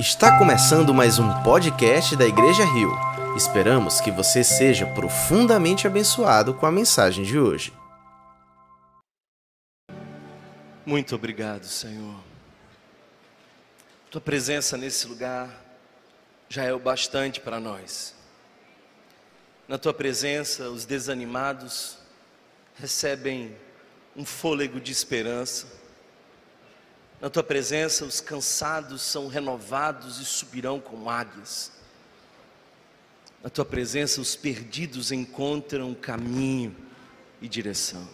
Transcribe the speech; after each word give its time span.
Está 0.00 0.38
começando 0.38 0.94
mais 0.94 1.18
um 1.18 1.42
podcast 1.42 2.16
da 2.16 2.24
Igreja 2.24 2.64
Rio. 2.64 2.90
Esperamos 3.36 4.00
que 4.00 4.10
você 4.10 4.42
seja 4.42 4.86
profundamente 4.86 5.86
abençoado 5.86 6.54
com 6.54 6.64
a 6.64 6.72
mensagem 6.72 7.22
de 7.22 7.38
hoje. 7.38 7.70
Muito 10.86 11.14
obrigado, 11.14 11.66
Senhor. 11.66 12.18
Tua 14.10 14.22
presença 14.22 14.78
nesse 14.78 15.06
lugar 15.06 15.50
já 16.48 16.64
é 16.64 16.72
o 16.72 16.78
bastante 16.78 17.38
para 17.38 17.60
nós. 17.60 18.14
Na 19.68 19.76
tua 19.76 19.92
presença, 19.92 20.70
os 20.70 20.86
desanimados 20.86 21.98
recebem 22.74 23.54
um 24.16 24.24
fôlego 24.24 24.80
de 24.80 24.92
esperança 24.92 25.79
na 27.20 27.28
tua 27.28 27.42
presença, 27.42 28.04
os 28.04 28.18
cansados 28.18 29.02
são 29.02 29.28
renovados 29.28 30.18
e 30.18 30.24
subirão 30.24 30.80
como 30.80 31.10
águias. 31.10 31.70
Na 33.42 33.50
tua 33.50 33.64
presença, 33.64 34.22
os 34.22 34.34
perdidos 34.34 35.12
encontram 35.12 35.94
caminho 35.94 36.74
e 37.40 37.48
direção. 37.48 38.08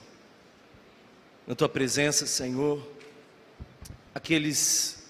Na 1.47 1.55
tua 1.55 1.69
presença, 1.69 2.27
Senhor, 2.27 2.85
aqueles 4.13 5.05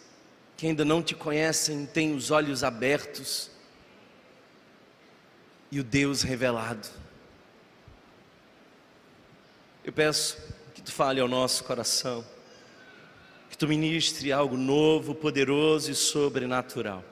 que 0.59 0.67
ainda 0.67 0.85
não 0.85 1.03
te 1.03 1.15
conhecem 1.15 1.87
têm 1.87 2.15
os 2.15 2.31
olhos 2.31 2.63
abertos 2.63 3.51
e 5.71 5.81
o 5.81 5.85
Deus 5.85 6.21
revelado. 6.21 6.87
Eu 9.83 9.93
peço 9.93 10.37
que 10.75 10.83
tu 10.83 10.93
fale 10.93 11.19
ao 11.21 11.29
nosso 11.29 11.65
coração 11.65 12.36
que 13.51 13.57
tu 13.57 13.67
ministre 13.69 14.33
algo 14.33 14.57
novo, 14.57 15.15
poderoso 15.15 15.91
e 15.91 15.95
sobrenatural. 15.95 17.05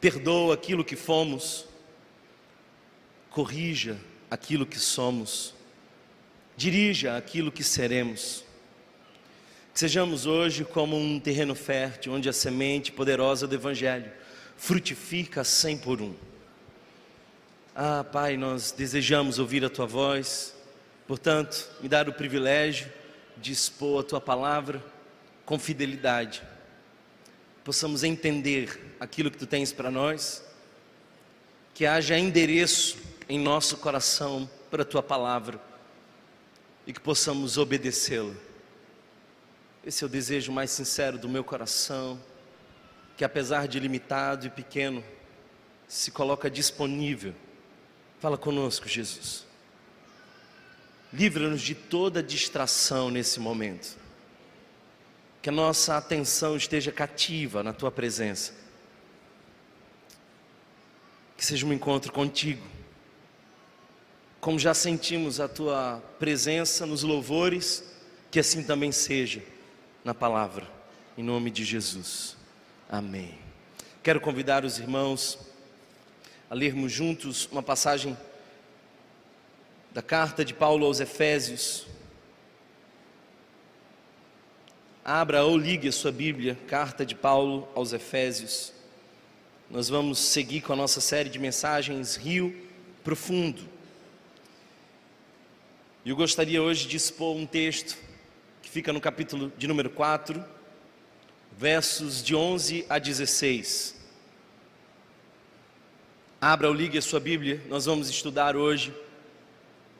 Perdoa 0.00 0.54
aquilo 0.54 0.84
que 0.84 0.96
fomos, 0.96 1.66
corrija 3.30 3.98
aquilo 4.30 4.66
que 4.66 4.78
somos, 4.78 5.54
dirija 6.56 7.16
aquilo 7.16 7.50
que 7.50 7.64
seremos. 7.64 8.44
Que 9.72 9.80
sejamos 9.80 10.26
hoje 10.26 10.64
como 10.64 10.96
um 10.96 11.18
terreno 11.18 11.54
fértil, 11.54 12.12
onde 12.12 12.28
a 12.28 12.32
semente 12.32 12.92
poderosa 12.92 13.46
do 13.46 13.54
Evangelho 13.54 14.10
frutifica 14.56 15.42
cem 15.42 15.76
por 15.76 16.00
um. 16.00 16.14
Ah, 17.74 18.04
Pai, 18.04 18.36
nós 18.36 18.70
desejamos 18.70 19.38
ouvir 19.38 19.64
a 19.64 19.70
Tua 19.70 19.86
voz, 19.86 20.54
portanto, 21.08 21.68
me 21.80 21.88
dar 21.88 22.08
o 22.08 22.12
privilégio 22.12 22.88
de 23.36 23.52
expor 23.52 24.00
a 24.00 24.06
tua 24.06 24.20
palavra 24.20 24.82
com 25.44 25.58
fidelidade, 25.58 26.42
possamos 27.62 28.02
entender 28.02 28.96
aquilo 29.00 29.30
que 29.30 29.38
tu 29.38 29.46
tens 29.46 29.72
para 29.72 29.90
nós, 29.90 30.44
que 31.74 31.86
haja 31.86 32.18
endereço 32.18 32.98
em 33.28 33.38
nosso 33.38 33.76
coração 33.78 34.48
para 34.70 34.82
a 34.82 34.86
tua 34.86 35.02
palavra 35.02 35.60
e 36.86 36.92
que 36.92 37.00
possamos 37.00 37.58
obedecê-la. 37.58 38.34
Esse 39.84 40.04
é 40.04 40.06
o 40.06 40.10
desejo 40.10 40.52
mais 40.52 40.70
sincero 40.70 41.18
do 41.18 41.28
meu 41.28 41.44
coração, 41.44 42.18
que 43.16 43.24
apesar 43.24 43.68
de 43.68 43.78
limitado 43.78 44.46
e 44.46 44.50
pequeno, 44.50 45.04
se 45.86 46.10
coloca 46.10 46.50
disponível. 46.50 47.34
Fala 48.18 48.38
conosco, 48.38 48.88
Jesus. 48.88 49.46
Livra-nos 51.14 51.62
de 51.62 51.76
toda 51.76 52.20
distração 52.20 53.08
nesse 53.08 53.38
momento. 53.38 53.96
Que 55.40 55.48
a 55.48 55.52
nossa 55.52 55.96
atenção 55.96 56.56
esteja 56.56 56.90
cativa 56.90 57.62
na 57.62 57.72
tua 57.72 57.92
presença. 57.92 58.52
Que 61.36 61.46
seja 61.46 61.64
um 61.64 61.72
encontro 61.72 62.12
contigo. 62.12 62.66
Como 64.40 64.58
já 64.58 64.74
sentimos 64.74 65.38
a 65.38 65.46
tua 65.46 66.02
presença 66.18 66.84
nos 66.84 67.04
louvores, 67.04 67.84
que 68.28 68.40
assim 68.40 68.64
também 68.64 68.90
seja 68.90 69.40
na 70.04 70.12
palavra. 70.12 70.68
Em 71.16 71.22
nome 71.22 71.48
de 71.48 71.64
Jesus. 71.64 72.36
Amém. 72.88 73.38
Quero 74.02 74.20
convidar 74.20 74.64
os 74.64 74.80
irmãos 74.80 75.38
a 76.50 76.54
lermos 76.56 76.90
juntos 76.90 77.48
uma 77.52 77.62
passagem 77.62 78.16
da 79.94 80.02
carta 80.02 80.44
de 80.44 80.52
Paulo 80.52 80.84
aos 80.84 80.98
Efésios. 80.98 81.86
Abra 85.04 85.44
ou 85.44 85.56
ligue 85.56 85.86
a 85.86 85.92
sua 85.92 86.10
Bíblia, 86.10 86.58
carta 86.66 87.06
de 87.06 87.14
Paulo 87.14 87.68
aos 87.76 87.92
Efésios. 87.92 88.72
Nós 89.70 89.88
vamos 89.88 90.18
seguir 90.18 90.62
com 90.62 90.72
a 90.72 90.76
nossa 90.76 91.00
série 91.00 91.28
de 91.28 91.38
mensagens 91.38 92.16
Rio 92.16 92.60
Profundo. 93.04 93.62
E 96.04 96.10
eu 96.10 96.16
gostaria 96.16 96.60
hoje 96.60 96.88
de 96.88 96.96
expor 96.96 97.36
um 97.36 97.46
texto 97.46 97.96
que 98.62 98.68
fica 98.68 98.92
no 98.92 99.00
capítulo 99.00 99.52
de 99.56 99.68
número 99.68 99.90
4, 99.90 100.44
versos 101.56 102.20
de 102.20 102.34
11 102.34 102.84
a 102.88 102.98
16. 102.98 103.94
Abra 106.40 106.66
ou 106.66 106.74
ligue 106.74 106.98
a 106.98 107.02
sua 107.02 107.20
Bíblia, 107.20 107.62
nós 107.68 107.84
vamos 107.84 108.10
estudar 108.10 108.56
hoje 108.56 108.92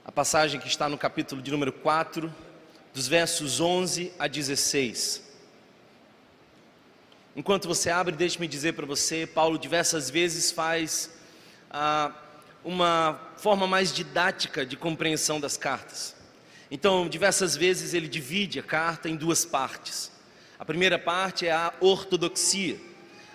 a 0.04 0.12
passagem 0.12 0.60
que 0.60 0.68
está 0.68 0.86
no 0.86 0.98
capítulo 0.98 1.40
de 1.40 1.50
número 1.50 1.72
4, 1.72 2.32
dos 2.92 3.08
versos 3.08 3.58
11 3.58 4.12
a 4.18 4.26
16. 4.26 5.22
Enquanto 7.34 7.66
você 7.66 7.88
abre, 7.88 8.14
deixe-me 8.14 8.46
dizer 8.46 8.74
para 8.74 8.84
você, 8.84 9.26
Paulo 9.26 9.58
diversas 9.58 10.10
vezes 10.10 10.52
faz 10.52 11.10
ah, 11.70 12.12
uma 12.62 13.18
forma 13.38 13.66
mais 13.66 13.94
didática 13.94 14.66
de 14.66 14.76
compreensão 14.76 15.40
das 15.40 15.56
cartas. 15.56 16.14
Então, 16.70 17.08
diversas 17.08 17.56
vezes 17.56 17.94
ele 17.94 18.06
divide 18.06 18.60
a 18.60 18.62
carta 18.62 19.08
em 19.08 19.16
duas 19.16 19.46
partes. 19.46 20.12
A 20.58 20.66
primeira 20.66 20.98
parte 20.98 21.46
é 21.46 21.52
a 21.52 21.72
ortodoxia, 21.80 22.78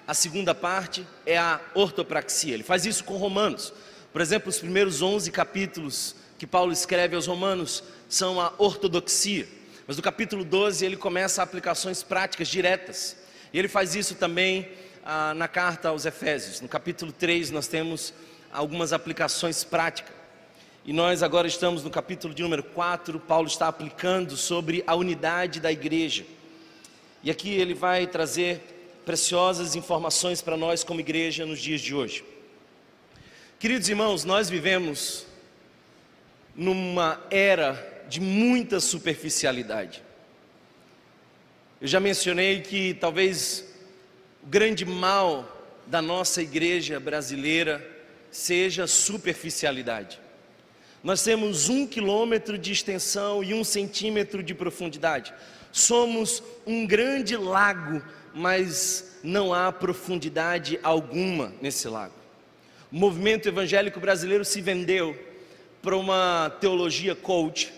a 0.06 0.14
segunda 0.14 0.54
parte 0.54 1.06
é 1.26 1.38
a 1.38 1.60
ortopraxia. 1.74 2.54
Ele 2.54 2.64
faz 2.64 2.86
isso 2.86 3.04
com 3.04 3.18
Romanos. 3.18 3.74
Por 4.14 4.22
exemplo, 4.22 4.50
os 4.50 4.60
primeiros 4.60 5.02
11 5.02 5.32
capítulos 5.32 6.19
que 6.40 6.48
Paulo 6.48 6.72
escreve 6.72 7.18
aos 7.18 7.28
Romanos 7.28 7.84
são 8.08 8.40
a 8.40 8.54
ortodoxia. 8.58 9.46
Mas 9.86 9.98
no 9.98 10.02
capítulo 10.02 10.46
12 10.46 10.86
ele 10.86 10.96
começa 10.96 11.44
aplicações 11.44 12.02
práticas 12.02 12.48
diretas. 12.48 13.18
E 13.52 13.60
ele 13.60 13.68
faz 13.68 13.94
isso 13.94 14.16
também 14.16 14.70
ah, 15.04 15.34
na 15.34 15.50
carta 15.50 15.90
aos 15.90 16.06
Efésios. 16.06 16.62
No 16.62 16.70
capítulo 16.70 17.12
3 17.12 17.52
nós 17.52 17.68
temos 17.68 18.14
algumas 18.54 18.94
aplicações 18.94 19.66
práticas. 19.66 20.16
E 20.86 20.94
nós 20.94 21.22
agora 21.22 21.46
estamos 21.46 21.84
no 21.84 21.90
capítulo 21.90 22.34
de 22.34 22.42
número 22.42 22.64
4, 22.64 23.20
Paulo 23.20 23.48
está 23.48 23.68
aplicando 23.68 24.38
sobre 24.38 24.82
a 24.88 24.96
unidade 24.96 25.60
da 25.60 25.70
igreja. 25.70 26.26
E 27.22 27.30
aqui 27.30 27.50
ele 27.50 27.74
vai 27.74 28.08
trazer 28.08 29.02
preciosas 29.06 29.76
informações 29.76 30.42
para 30.42 30.56
nós 30.56 30.86
como 30.86 31.02
igreja 31.02 31.46
nos 31.46 31.60
dias 31.60 31.82
de 31.82 31.94
hoje. 31.94 32.24
Queridos 33.60 33.90
irmãos, 33.90 34.24
nós 34.24 34.50
vivemos 34.50 35.28
numa 36.60 37.26
era 37.32 38.04
de 38.10 38.20
muita 38.20 38.82
superficialidade. 38.82 40.04
Eu 41.80 41.88
já 41.88 42.02
mencionei 42.02 42.60
que 42.60 42.96
talvez 42.96 43.64
o 44.44 44.48
grande 44.48 44.84
mal 44.84 45.48
da 45.88 46.02
nossa 46.02 46.42
igreja 46.42 47.00
brasileira 47.00 47.82
seja 48.30 48.88
superficialidade. 48.88 50.20
Nós 51.02 51.24
temos 51.24 51.70
um 51.70 51.88
quilômetro 51.88 52.58
de 52.58 52.74
extensão 52.74 53.42
e 53.42 53.54
um 53.54 53.64
centímetro 53.64 54.44
de 54.44 54.54
profundidade. 54.54 55.34
Somos 55.72 56.44
um 56.68 56.86
grande 56.86 57.38
lago, 57.38 58.04
mas 58.34 59.18
não 59.24 59.54
há 59.54 59.72
profundidade 59.72 60.78
alguma 60.84 61.54
nesse 61.62 61.88
lago. 61.88 62.16
O 62.92 62.98
movimento 62.98 63.48
evangélico 63.48 64.02
brasileiro 64.02 64.44
se 64.44 64.60
vendeu 64.60 65.29
para 65.82 65.96
uma 65.96 66.50
teologia 66.60 67.16
coach, 67.16 67.74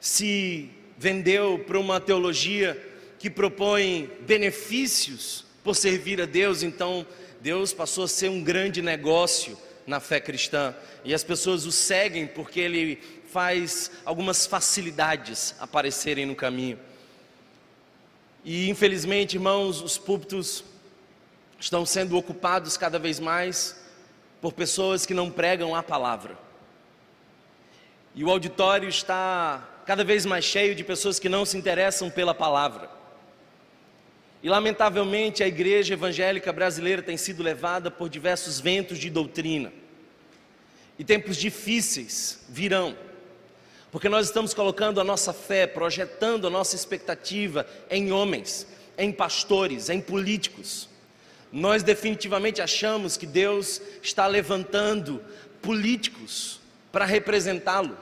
se 0.00 0.70
vendeu 0.98 1.58
para 1.66 1.78
uma 1.78 2.00
teologia 2.00 2.80
que 3.18 3.30
propõe 3.30 4.10
benefícios 4.20 5.44
por 5.62 5.76
servir 5.76 6.20
a 6.20 6.26
Deus, 6.26 6.62
então 6.62 7.06
Deus 7.40 7.72
passou 7.72 8.04
a 8.04 8.08
ser 8.08 8.28
um 8.28 8.42
grande 8.42 8.82
negócio 8.82 9.56
na 9.86 10.00
fé 10.00 10.20
cristã 10.20 10.74
e 11.04 11.12
as 11.12 11.24
pessoas 11.24 11.66
o 11.66 11.72
seguem 11.72 12.26
porque 12.26 12.60
ele 12.60 13.00
faz 13.32 13.90
algumas 14.04 14.46
facilidades 14.46 15.54
aparecerem 15.58 16.26
no 16.26 16.34
caminho. 16.34 16.78
E 18.44 18.68
infelizmente, 18.68 19.36
irmãos, 19.36 19.80
os 19.80 19.96
púlpitos 19.96 20.64
estão 21.58 21.86
sendo 21.86 22.16
ocupados 22.16 22.76
cada 22.76 22.98
vez 22.98 23.20
mais 23.20 23.80
por 24.40 24.52
pessoas 24.52 25.06
que 25.06 25.14
não 25.14 25.30
pregam 25.30 25.74
a 25.74 25.82
palavra. 25.82 26.36
E 28.14 28.22
o 28.24 28.30
auditório 28.30 28.88
está 28.88 29.68
cada 29.86 30.04
vez 30.04 30.26
mais 30.26 30.44
cheio 30.44 30.74
de 30.74 30.84
pessoas 30.84 31.18
que 31.18 31.28
não 31.28 31.44
se 31.44 31.56
interessam 31.56 32.10
pela 32.10 32.34
palavra. 32.34 32.90
E 34.42 34.48
lamentavelmente 34.48 35.42
a 35.42 35.46
igreja 35.46 35.94
evangélica 35.94 36.52
brasileira 36.52 37.00
tem 37.00 37.16
sido 37.16 37.42
levada 37.42 37.90
por 37.90 38.08
diversos 38.08 38.58
ventos 38.58 38.98
de 38.98 39.08
doutrina. 39.08 39.72
E 40.98 41.04
tempos 41.04 41.36
difíceis 41.36 42.44
virão, 42.48 42.96
porque 43.90 44.08
nós 44.08 44.26
estamos 44.26 44.52
colocando 44.52 45.00
a 45.00 45.04
nossa 45.04 45.32
fé, 45.32 45.66
projetando 45.66 46.46
a 46.46 46.50
nossa 46.50 46.76
expectativa 46.76 47.66
em 47.90 48.12
homens, 48.12 48.66
em 48.98 49.12
pastores, 49.12 49.88
em 49.88 50.00
políticos. 50.00 50.88
Nós 51.52 51.82
definitivamente 51.82 52.60
achamos 52.60 53.16
que 53.16 53.26
Deus 53.26 53.80
está 54.02 54.26
levantando 54.26 55.22
políticos 55.60 56.60
para 56.90 57.04
representá-lo, 57.04 57.96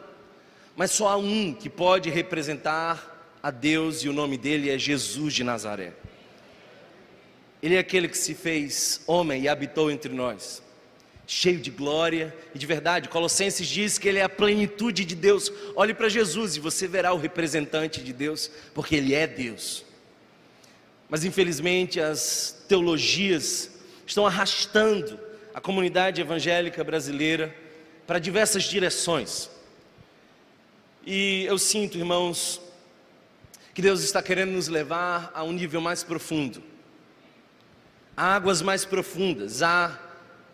mas 0.81 0.93
só 0.93 1.09
há 1.09 1.17
um 1.19 1.53
que 1.53 1.69
pode 1.69 2.09
representar 2.09 3.37
a 3.43 3.51
Deus 3.51 4.03
e 4.03 4.09
o 4.09 4.15
nome 4.15 4.39
dele 4.39 4.71
é 4.71 4.79
Jesus 4.79 5.35
de 5.35 5.45
Nazaré. 5.45 5.93
Ele 7.63 7.75
é 7.75 7.79
aquele 7.81 8.09
que 8.09 8.17
se 8.17 8.35
fez 8.35 9.03
homem 9.07 9.43
e 9.43 9.49
habitou 9.49 9.91
entre 9.91 10.11
nós, 10.11 10.63
cheio 11.27 11.61
de 11.61 11.71
glória 11.71 12.35
e 12.55 12.59
de 12.59 12.65
verdade. 12.65 13.11
Colossenses 13.11 13.69
diz 13.69 13.99
que 13.99 14.09
ele 14.09 14.21
é 14.21 14.23
a 14.23 14.29
plenitude 14.31 15.05
de 15.05 15.15
Deus. 15.15 15.53
Olhe 15.77 15.93
para 15.93 16.09
Jesus 16.09 16.57
e 16.57 16.61
você 16.61 16.89
verá 16.89 17.13
o 17.13 17.19
representante 17.19 18.03
de 18.03 18.15
Deus, 18.15 18.51
porque 18.73 18.97
ele 18.97 19.15
é 19.15 19.27
Deus. 19.27 19.85
Mas 21.11 21.27
infelizmente 21.27 22.01
as 22.01 22.65
teologias 22.67 23.71
estão 24.07 24.27
arrastando 24.27 25.21
a 25.53 25.61
comunidade 25.61 26.23
evangélica 26.23 26.83
brasileira 26.83 27.55
para 28.07 28.19
diversas 28.19 28.63
direções. 28.63 29.60
E 31.05 31.45
eu 31.47 31.59
sinto, 31.59 31.99
irmãos, 31.99 32.61
que 33.75 33.83
Deus 33.83 34.03
está 34.03 34.23
querendo 34.23 34.53
nos 34.53 34.69
levar 34.69 35.31
a 35.35 35.43
um 35.43 35.53
nível 35.53 35.81
mais 35.81 36.03
profundo 36.03 36.71
a 38.21 38.35
águas 38.35 38.61
mais 38.61 38.85
profundas, 38.85 39.63
a 39.63 39.99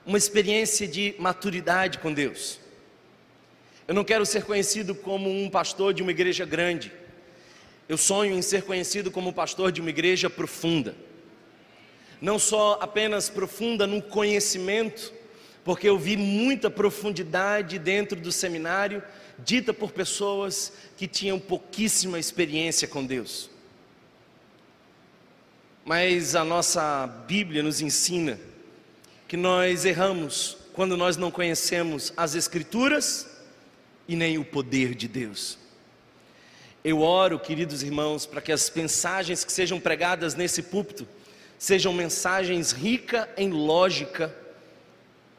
uma 0.07 0.17
experiência 0.17 0.87
de 0.87 1.17
maturidade 1.19 1.99
com 1.99 2.13
Deus. 2.13 2.61
Eu 3.89 3.93
não 3.95 4.05
quero 4.05 4.25
ser 4.25 4.45
conhecido 4.45 4.95
como 4.95 5.29
um 5.29 5.51
pastor 5.51 5.93
de 5.93 6.01
uma 6.01 6.13
igreja 6.13 6.45
grande. 6.45 6.93
Eu 7.89 7.97
sonho 7.97 8.37
em 8.37 8.41
ser 8.43 8.63
conhecido 8.63 9.11
como 9.11 9.33
pastor 9.33 9.73
de 9.73 9.81
uma 9.81 9.91
igreja 9.91 10.31
profunda. 10.31 10.95
Não 12.21 12.39
só 12.39 12.79
apenas 12.81 13.29
profunda 13.29 13.85
no 13.85 14.01
conhecimento, 14.01 15.13
porque 15.65 15.89
eu 15.89 15.99
vi 15.99 16.17
muita 16.17 16.71
profundidade 16.71 17.81
dentro 17.81 18.21
do 18.21 18.31
seminário, 18.31 19.03
dita 19.38 19.73
por 19.73 19.93
pessoas 19.93 20.73
que 20.97 21.06
tinham 21.06 21.38
pouquíssima 21.38 22.19
experiência 22.19 22.88
com 22.88 23.05
Deus. 23.05 23.50
Mas 25.85 26.35
a 26.35 26.44
nossa 26.44 27.06
Bíblia 27.29 27.62
nos 27.62 27.81
ensina 27.81 28.41
que 29.29 29.37
nós 29.37 29.85
erramos 29.85 30.56
quando 30.73 30.97
nós 30.97 31.17
não 31.17 31.31
conhecemos 31.31 32.12
as 32.17 32.35
Escrituras 32.35 33.29
e 34.09 34.17
nem 34.17 34.38
o 34.38 34.44
poder 34.44 34.94
de 34.94 35.09
Deus. 35.09 35.59
Eu 36.85 37.00
oro, 37.00 37.38
queridos 37.38 37.83
irmãos, 37.83 38.27
para 38.27 38.41
que 38.41 38.53
as 38.53 38.71
mensagens 38.75 39.44
que 39.44 39.53
sejam 39.53 39.81
pregadas 39.81 40.35
nesse 40.35 40.62
púlpito 40.62 41.06
sejam 41.59 41.93
mensagens 41.93 42.73
ricas 42.73 43.27
em 43.37 43.50
lógica, 43.50 44.35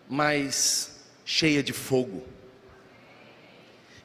mas 0.10 1.06
cheia 1.24 1.62
de 1.62 1.74
fogo. 1.74 2.24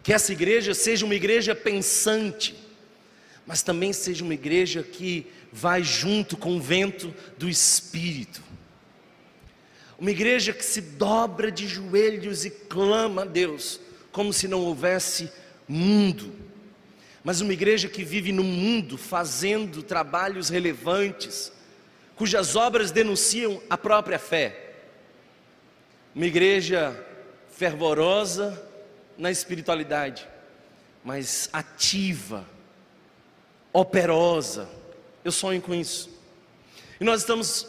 Que 0.03 0.13
essa 0.13 0.33
igreja 0.33 0.75
seja 0.75 1.05
uma 1.05 1.15
igreja 1.15 1.55
pensante, 1.55 2.55
mas 3.47 3.63
também 3.63 3.93
seja 3.93 4.25
uma 4.25 4.35
igreja 4.35 4.83
que 4.83 5.27
vai 5.53 5.83
junto 5.83 6.37
com 6.37 6.57
o 6.57 6.61
vento 6.61 7.15
do 7.39 7.49
Espírito. 7.49 8.43
Uma 9.99 10.11
igreja 10.11 10.53
que 10.53 10.65
se 10.65 10.81
dobra 10.81 11.53
de 11.53 11.69
joelhos 11.69 12.45
e 12.45 12.51
clama 12.51 13.23
a 13.23 13.25
Deus, 13.25 13.79
como 14.11 14.33
se 14.33 14.49
não 14.49 14.61
houvesse 14.61 15.31
mundo, 15.69 16.33
mas 17.23 17.41
uma 17.41 17.53
igreja 17.53 17.89
que 17.89 18.03
vive 18.03 18.33
no 18.33 18.43
mundo 18.43 18.99
fazendo 18.99 19.83
trabalhos 19.83 20.49
relevantes, 20.49 21.53
cujas 22.17 22.57
obras 22.57 22.91
denunciam 22.91 23.63
a 23.71 23.79
própria 23.79 24.19
fé. 24.19 24.75
Uma 26.15 26.27
igreja 26.27 26.99
fervorosa 27.53 28.71
na 29.17 29.31
espiritualidade, 29.31 30.26
mas 31.05 31.49
ativa, 31.53 32.47
operosa, 33.73 34.69
eu 35.25 35.32
sonho 35.32 35.61
com 35.61 35.75
isso. 35.75 36.11
E 37.00 37.05
nós 37.05 37.20
estamos 37.20 37.67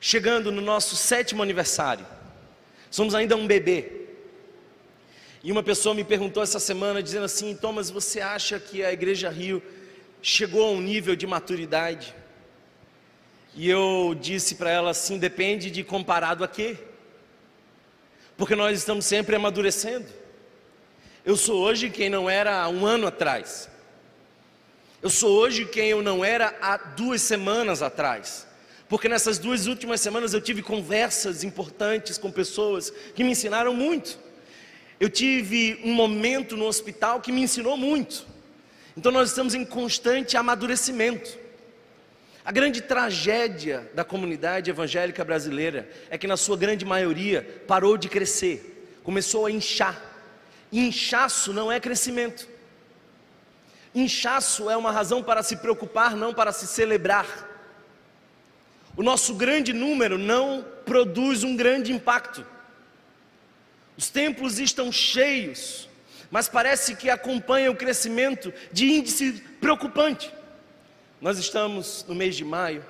chegando 0.00 0.50
no 0.50 0.60
nosso 0.60 0.96
sétimo 0.96 1.42
aniversário. 1.42 2.06
Somos 2.90 3.14
ainda 3.14 3.36
um 3.36 3.46
bebê. 3.46 4.00
E 5.42 5.50
uma 5.52 5.62
pessoa 5.62 5.94
me 5.94 6.04
perguntou 6.04 6.42
essa 6.42 6.58
semana, 6.58 7.02
dizendo 7.02 7.24
assim: 7.24 7.54
Thomas, 7.54 7.90
você 7.90 8.20
acha 8.20 8.58
que 8.58 8.84
a 8.84 8.92
Igreja 8.92 9.30
Rio 9.30 9.62
chegou 10.20 10.66
a 10.66 10.70
um 10.70 10.80
nível 10.80 11.16
de 11.16 11.26
maturidade? 11.26 12.14
E 13.54 13.68
eu 13.68 14.16
disse 14.20 14.56
para 14.56 14.70
ela 14.70 14.90
assim: 14.90 15.18
depende 15.18 15.70
de 15.70 15.82
comparado 15.82 16.44
a 16.44 16.48
quê? 16.48 16.76
Porque 18.36 18.56
nós 18.56 18.78
estamos 18.78 19.04
sempre 19.04 19.36
amadurecendo. 19.36 20.19
Eu 21.24 21.36
sou 21.36 21.60
hoje 21.60 21.90
quem 21.90 22.08
não 22.08 22.30
era 22.30 22.62
há 22.62 22.68
um 22.68 22.86
ano 22.86 23.06
atrás. 23.06 23.68
Eu 25.02 25.10
sou 25.10 25.38
hoje 25.38 25.66
quem 25.66 25.88
eu 25.88 26.02
não 26.02 26.24
era 26.24 26.56
há 26.60 26.76
duas 26.76 27.20
semanas 27.20 27.82
atrás. 27.82 28.46
Porque 28.88 29.08
nessas 29.08 29.38
duas 29.38 29.66
últimas 29.66 30.00
semanas 30.00 30.32
eu 30.32 30.40
tive 30.40 30.62
conversas 30.62 31.44
importantes 31.44 32.18
com 32.18 32.30
pessoas 32.30 32.90
que 33.14 33.22
me 33.22 33.32
ensinaram 33.32 33.74
muito. 33.74 34.18
Eu 34.98 35.08
tive 35.08 35.80
um 35.84 35.92
momento 35.92 36.56
no 36.56 36.66
hospital 36.66 37.20
que 37.20 37.30
me 37.30 37.42
ensinou 37.42 37.76
muito. 37.76 38.26
Então 38.96 39.12
nós 39.12 39.28
estamos 39.28 39.54
em 39.54 39.64
constante 39.64 40.36
amadurecimento. 40.36 41.38
A 42.44 42.50
grande 42.50 42.80
tragédia 42.80 43.90
da 43.94 44.04
comunidade 44.04 44.70
evangélica 44.70 45.24
brasileira 45.24 45.88
é 46.08 46.16
que, 46.16 46.26
na 46.26 46.36
sua 46.36 46.56
grande 46.56 46.84
maioria, 46.84 47.62
parou 47.66 47.96
de 47.98 48.08
crescer, 48.08 48.98
começou 49.04 49.44
a 49.44 49.50
inchar. 49.50 50.09
Inchaço 50.72 51.52
não 51.52 51.70
é 51.70 51.80
crescimento. 51.80 52.48
Inchaço 53.94 54.70
é 54.70 54.76
uma 54.76 54.92
razão 54.92 55.22
para 55.22 55.42
se 55.42 55.56
preocupar, 55.56 56.14
não 56.14 56.32
para 56.32 56.52
se 56.52 56.66
celebrar. 56.66 57.48
O 58.96 59.02
nosso 59.02 59.34
grande 59.34 59.72
número 59.72 60.16
não 60.16 60.64
produz 60.84 61.42
um 61.42 61.56
grande 61.56 61.92
impacto. 61.92 62.46
Os 63.96 64.08
templos 64.08 64.58
estão 64.58 64.92
cheios, 64.92 65.88
mas 66.30 66.48
parece 66.48 66.94
que 66.94 67.10
acompanha 67.10 67.70
o 67.70 67.76
crescimento 67.76 68.52
de 68.72 68.86
índice 68.86 69.32
preocupante. 69.60 70.32
Nós 71.20 71.38
estamos 71.38 72.04
no 72.08 72.14
mês 72.14 72.36
de 72.36 72.44
maio, 72.44 72.84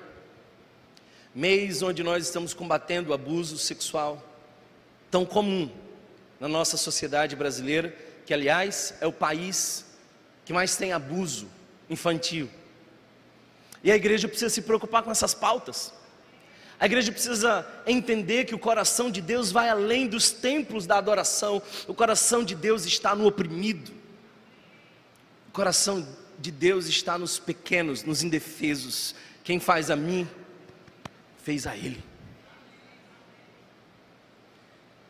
mês 1.33 1.81
onde 1.81 2.03
nós 2.03 2.25
estamos 2.25 2.53
combatendo 2.53 3.09
o 3.09 3.13
abuso 3.13 3.57
sexual, 3.57 4.23
tão 5.09 5.25
comum 5.25 5.69
na 6.41 6.47
nossa 6.47 6.75
sociedade 6.75 7.35
brasileira, 7.35 7.95
que 8.25 8.33
aliás 8.33 8.95
é 8.99 9.05
o 9.05 9.13
país 9.13 9.85
que 10.43 10.51
mais 10.51 10.75
tem 10.75 10.91
abuso 10.91 11.47
infantil. 11.87 12.49
E 13.83 13.91
a 13.91 13.95
igreja 13.95 14.27
precisa 14.27 14.49
se 14.49 14.63
preocupar 14.63 15.03
com 15.03 15.11
essas 15.11 15.35
pautas. 15.35 15.93
A 16.79 16.87
igreja 16.87 17.11
precisa 17.11 17.67
entender 17.85 18.45
que 18.45 18.55
o 18.55 18.59
coração 18.59 19.11
de 19.11 19.21
Deus 19.21 19.51
vai 19.51 19.69
além 19.69 20.07
dos 20.07 20.31
templos 20.31 20.87
da 20.87 20.97
adoração. 20.97 21.61
O 21.87 21.93
coração 21.93 22.43
de 22.43 22.55
Deus 22.55 22.85
está 22.85 23.13
no 23.13 23.27
oprimido. 23.27 23.91
O 25.47 25.51
coração 25.51 26.07
de 26.39 26.49
Deus 26.49 26.87
está 26.87 27.19
nos 27.19 27.37
pequenos, 27.37 28.03
nos 28.03 28.23
indefesos. 28.23 29.13
Quem 29.43 29.59
faz 29.59 29.91
a 29.91 29.95
mim, 29.95 30.27
fez 31.43 31.67
a 31.67 31.77
Ele. 31.77 32.03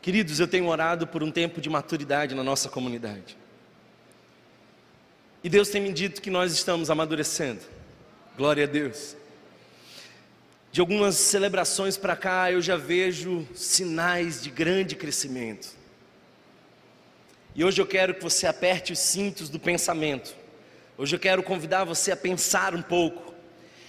Queridos, 0.02 0.40
eu 0.40 0.48
tenho 0.48 0.66
orado 0.66 1.06
por 1.06 1.22
um 1.22 1.30
tempo 1.30 1.60
de 1.60 1.70
maturidade 1.70 2.34
na 2.34 2.42
nossa 2.42 2.68
comunidade. 2.68 3.38
E 5.44 5.48
Deus 5.48 5.68
tem 5.68 5.80
me 5.80 5.92
dito 5.92 6.20
que 6.20 6.28
nós 6.28 6.52
estamos 6.52 6.90
amadurecendo. 6.90 7.60
Glória 8.36 8.64
a 8.64 8.66
Deus. 8.66 9.16
De 10.72 10.80
algumas 10.80 11.14
celebrações 11.14 11.96
para 11.96 12.16
cá, 12.16 12.50
eu 12.50 12.60
já 12.60 12.76
vejo 12.76 13.46
sinais 13.54 14.42
de 14.42 14.50
grande 14.50 14.96
crescimento. 14.96 15.68
E 17.54 17.64
hoje 17.64 17.80
eu 17.80 17.86
quero 17.86 18.14
que 18.14 18.22
você 18.24 18.48
aperte 18.48 18.92
os 18.92 18.98
cintos 18.98 19.48
do 19.48 19.60
pensamento. 19.60 20.34
Hoje 20.98 21.14
eu 21.14 21.20
quero 21.20 21.44
convidar 21.44 21.84
você 21.84 22.10
a 22.10 22.16
pensar 22.16 22.74
um 22.74 22.82
pouco. 22.82 23.32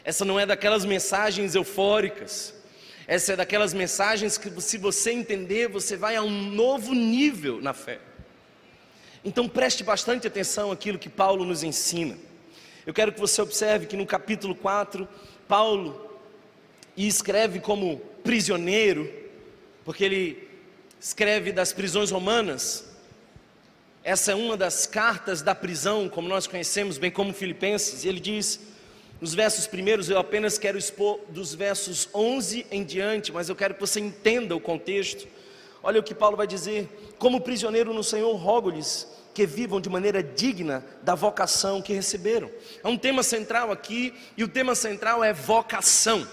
Essa 0.04 0.24
não 0.24 0.40
é 0.40 0.46
daquelas 0.46 0.86
mensagens 0.86 1.56
eufóricas. 1.56 2.54
Essa 3.08 3.34
é 3.34 3.36
daquelas 3.36 3.74
mensagens 3.74 4.38
que, 4.38 4.62
se 4.62 4.78
você 4.78 5.12
entender, 5.12 5.68
você 5.68 5.98
vai 5.98 6.16
a 6.16 6.22
um 6.22 6.52
novo 6.52 6.94
nível 6.94 7.62
na 7.62 7.74
fé. 7.74 8.00
Então 9.26 9.48
preste 9.48 9.84
bastante 9.84 10.28
atenção 10.28 10.72
àquilo 10.72 11.00
que 11.00 11.10
Paulo 11.10 11.46
nos 11.46 11.64
ensina. 11.64 12.18
Eu 12.86 12.94
quero 12.94 13.14
que 13.14 13.20
você 13.20 13.42
observe 13.42 13.86
que 13.86 13.96
no 13.96 14.06
capítulo 14.06 14.54
4, 14.54 15.08
Paulo 15.48 16.12
escreve 16.98 17.60
como 17.60 17.98
prisioneiro, 18.24 19.12
porque 19.86 20.04
ele 20.04 20.50
escreve 21.00 21.52
das 21.52 21.74
prisões 21.74 22.12
romanas. 22.12 22.86
Essa 24.04 24.34
é 24.34 24.36
uma 24.36 24.58
das 24.58 24.86
cartas 24.86 25.42
da 25.42 25.56
prisão, 25.56 26.10
como 26.10 26.28
nós 26.28 26.46
conhecemos, 26.46 26.98
bem 26.98 27.10
como 27.10 27.34
Filipenses. 27.34 28.04
E 28.04 28.10
ele 28.10 28.20
diz, 28.20 28.60
nos 29.22 29.34
versos 29.34 29.68
primeiros, 29.68 30.10
eu 30.10 30.18
apenas 30.18 30.58
quero 30.58 30.78
expor 30.78 31.20
dos 31.30 31.54
versos 31.54 32.10
11 32.14 32.68
em 32.70 32.84
diante, 32.84 33.32
mas 33.32 33.48
eu 33.48 33.56
quero 33.56 33.74
que 33.74 33.80
você 33.80 34.00
entenda 34.00 34.56
o 34.56 34.60
contexto. 34.60 35.28
Olha 35.82 36.00
o 36.00 36.04
que 36.04 36.14
Paulo 36.14 36.36
vai 36.36 36.48
dizer: 36.48 37.14
Como 37.18 37.42
prisioneiro 37.42 37.94
no 37.94 38.04
Senhor, 38.04 38.34
rogo-lhes 38.36 39.08
que 39.34 39.46
vivam 39.46 39.82
de 39.82 39.90
maneira 39.90 40.22
digna 40.22 40.86
da 41.02 41.16
vocação 41.16 41.82
que 41.82 41.94
receberam. 41.94 42.50
Há 42.84 42.90
um 42.90 42.98
tema 42.98 43.24
central 43.24 43.72
aqui, 43.72 44.14
e 44.38 44.44
o 44.44 44.48
tema 44.48 44.76
central 44.76 45.24
é 45.24 45.34
vocação. 45.34 46.28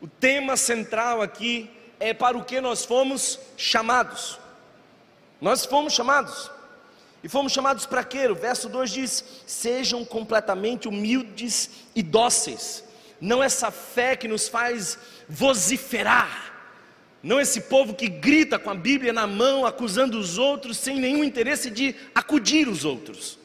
O 0.00 0.06
tema 0.06 0.56
central 0.56 1.22
aqui 1.22 1.70
é 2.00 2.12
para 2.12 2.36
o 2.36 2.44
que 2.44 2.60
nós 2.60 2.84
fomos 2.84 3.38
chamados. 3.56 4.38
Nós 5.40 5.64
fomos 5.64 5.92
chamados. 5.92 6.50
E 7.22 7.28
fomos 7.28 7.52
chamados 7.52 7.84
para 7.86 8.04
quê? 8.04 8.26
O 8.28 8.34
verso 8.34 8.68
2 8.68 8.90
diz: 8.90 9.24
Sejam 9.46 10.04
completamente 10.04 10.88
humildes 10.88 11.70
e 11.94 12.02
dóceis. 12.02 12.84
Não 13.20 13.42
essa 13.42 13.70
fé 13.70 14.14
que 14.14 14.28
nos 14.28 14.46
faz 14.46 14.98
vociferar, 15.28 16.54
não 17.20 17.40
esse 17.40 17.62
povo 17.62 17.94
que 17.94 18.08
grita 18.08 18.58
com 18.58 18.70
a 18.70 18.74
Bíblia 18.74 19.12
na 19.12 19.26
mão, 19.26 19.66
acusando 19.66 20.18
os 20.18 20.38
outros, 20.38 20.76
sem 20.76 21.00
nenhum 21.00 21.24
interesse 21.24 21.68
de 21.70 21.96
acudir 22.14 22.68
os 22.68 22.84
outros. 22.84 23.38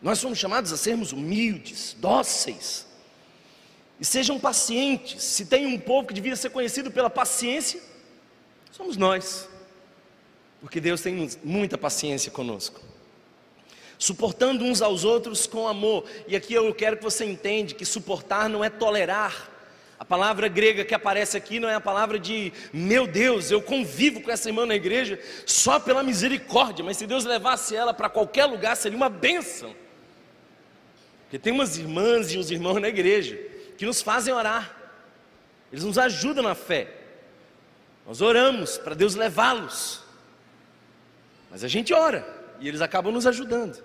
Nós 0.00 0.20
somos 0.20 0.38
chamados 0.38 0.72
a 0.72 0.76
sermos 0.76 1.10
humildes, 1.10 1.96
dóceis, 1.98 2.86
e 3.98 4.04
sejam 4.04 4.38
pacientes. 4.38 5.22
Se 5.22 5.46
tem 5.46 5.66
um 5.66 5.78
povo 5.78 6.06
que 6.06 6.14
devia 6.14 6.36
ser 6.36 6.50
conhecido 6.50 6.90
pela 6.90 7.10
paciência, 7.10 7.80
somos 8.70 8.96
nós. 8.96 9.48
Porque 10.66 10.80
Deus 10.80 11.00
tem 11.00 11.30
muita 11.44 11.78
paciência 11.78 12.28
conosco. 12.28 12.80
Suportando 13.96 14.64
uns 14.64 14.82
aos 14.82 15.04
outros 15.04 15.46
com 15.46 15.68
amor. 15.68 16.04
E 16.26 16.34
aqui 16.34 16.54
eu 16.54 16.74
quero 16.74 16.96
que 16.96 17.04
você 17.04 17.24
entenda 17.24 17.72
que 17.72 17.84
suportar 17.84 18.48
não 18.48 18.64
é 18.64 18.68
tolerar. 18.68 19.48
A 19.96 20.04
palavra 20.04 20.48
grega 20.48 20.84
que 20.84 20.92
aparece 20.92 21.36
aqui 21.36 21.60
não 21.60 21.68
é 21.68 21.76
a 21.76 21.80
palavra 21.80 22.18
de 22.18 22.52
meu 22.72 23.06
Deus, 23.06 23.52
eu 23.52 23.62
convivo 23.62 24.20
com 24.20 24.28
essa 24.28 24.48
irmã 24.48 24.66
na 24.66 24.74
igreja 24.74 25.20
só 25.46 25.78
pela 25.78 26.02
misericórdia, 26.02 26.84
mas 26.84 26.96
se 26.96 27.06
Deus 27.06 27.24
levasse 27.24 27.76
ela 27.76 27.94
para 27.94 28.08
qualquer 28.08 28.46
lugar 28.46 28.76
seria 28.76 28.96
uma 28.96 29.08
bênção. 29.08 29.72
Porque 31.22 31.38
tem 31.38 31.52
umas 31.52 31.78
irmãs 31.78 32.32
e 32.32 32.38
uns 32.38 32.50
irmãos 32.50 32.80
na 32.80 32.88
igreja 32.88 33.38
que 33.78 33.86
nos 33.86 34.02
fazem 34.02 34.34
orar, 34.34 34.76
eles 35.72 35.84
nos 35.84 35.96
ajudam 35.96 36.42
na 36.42 36.56
fé. 36.56 36.92
Nós 38.04 38.20
oramos 38.20 38.76
para 38.76 38.96
Deus 38.96 39.14
levá-los, 39.14 40.04
mas 41.50 41.64
a 41.64 41.68
gente 41.68 41.92
ora 41.92 42.26
e 42.60 42.68
eles 42.68 42.80
acabam 42.80 43.12
nos 43.12 43.26
ajudando. 43.26 43.82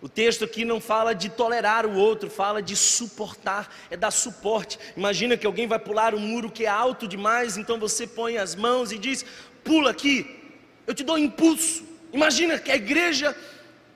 O 0.00 0.08
texto 0.08 0.44
aqui 0.44 0.64
não 0.64 0.80
fala 0.80 1.12
de 1.12 1.28
tolerar 1.28 1.84
o 1.84 1.96
outro, 1.96 2.30
fala 2.30 2.62
de 2.62 2.76
suportar, 2.76 3.74
é 3.90 3.96
dar 3.96 4.12
suporte. 4.12 4.78
Imagina 4.96 5.36
que 5.36 5.46
alguém 5.46 5.66
vai 5.66 5.78
pular 5.78 6.14
um 6.14 6.20
muro 6.20 6.50
que 6.50 6.64
é 6.64 6.68
alto 6.68 7.08
demais, 7.08 7.56
então 7.56 7.80
você 7.80 8.06
põe 8.06 8.38
as 8.38 8.54
mãos 8.54 8.92
e 8.92 8.98
diz: 8.98 9.24
pula 9.64 9.90
aqui, 9.90 10.38
eu 10.86 10.94
te 10.94 11.02
dou 11.02 11.18
impulso. 11.18 11.84
Imagina 12.12 12.58
que 12.58 12.70
a 12.70 12.76
igreja 12.76 13.36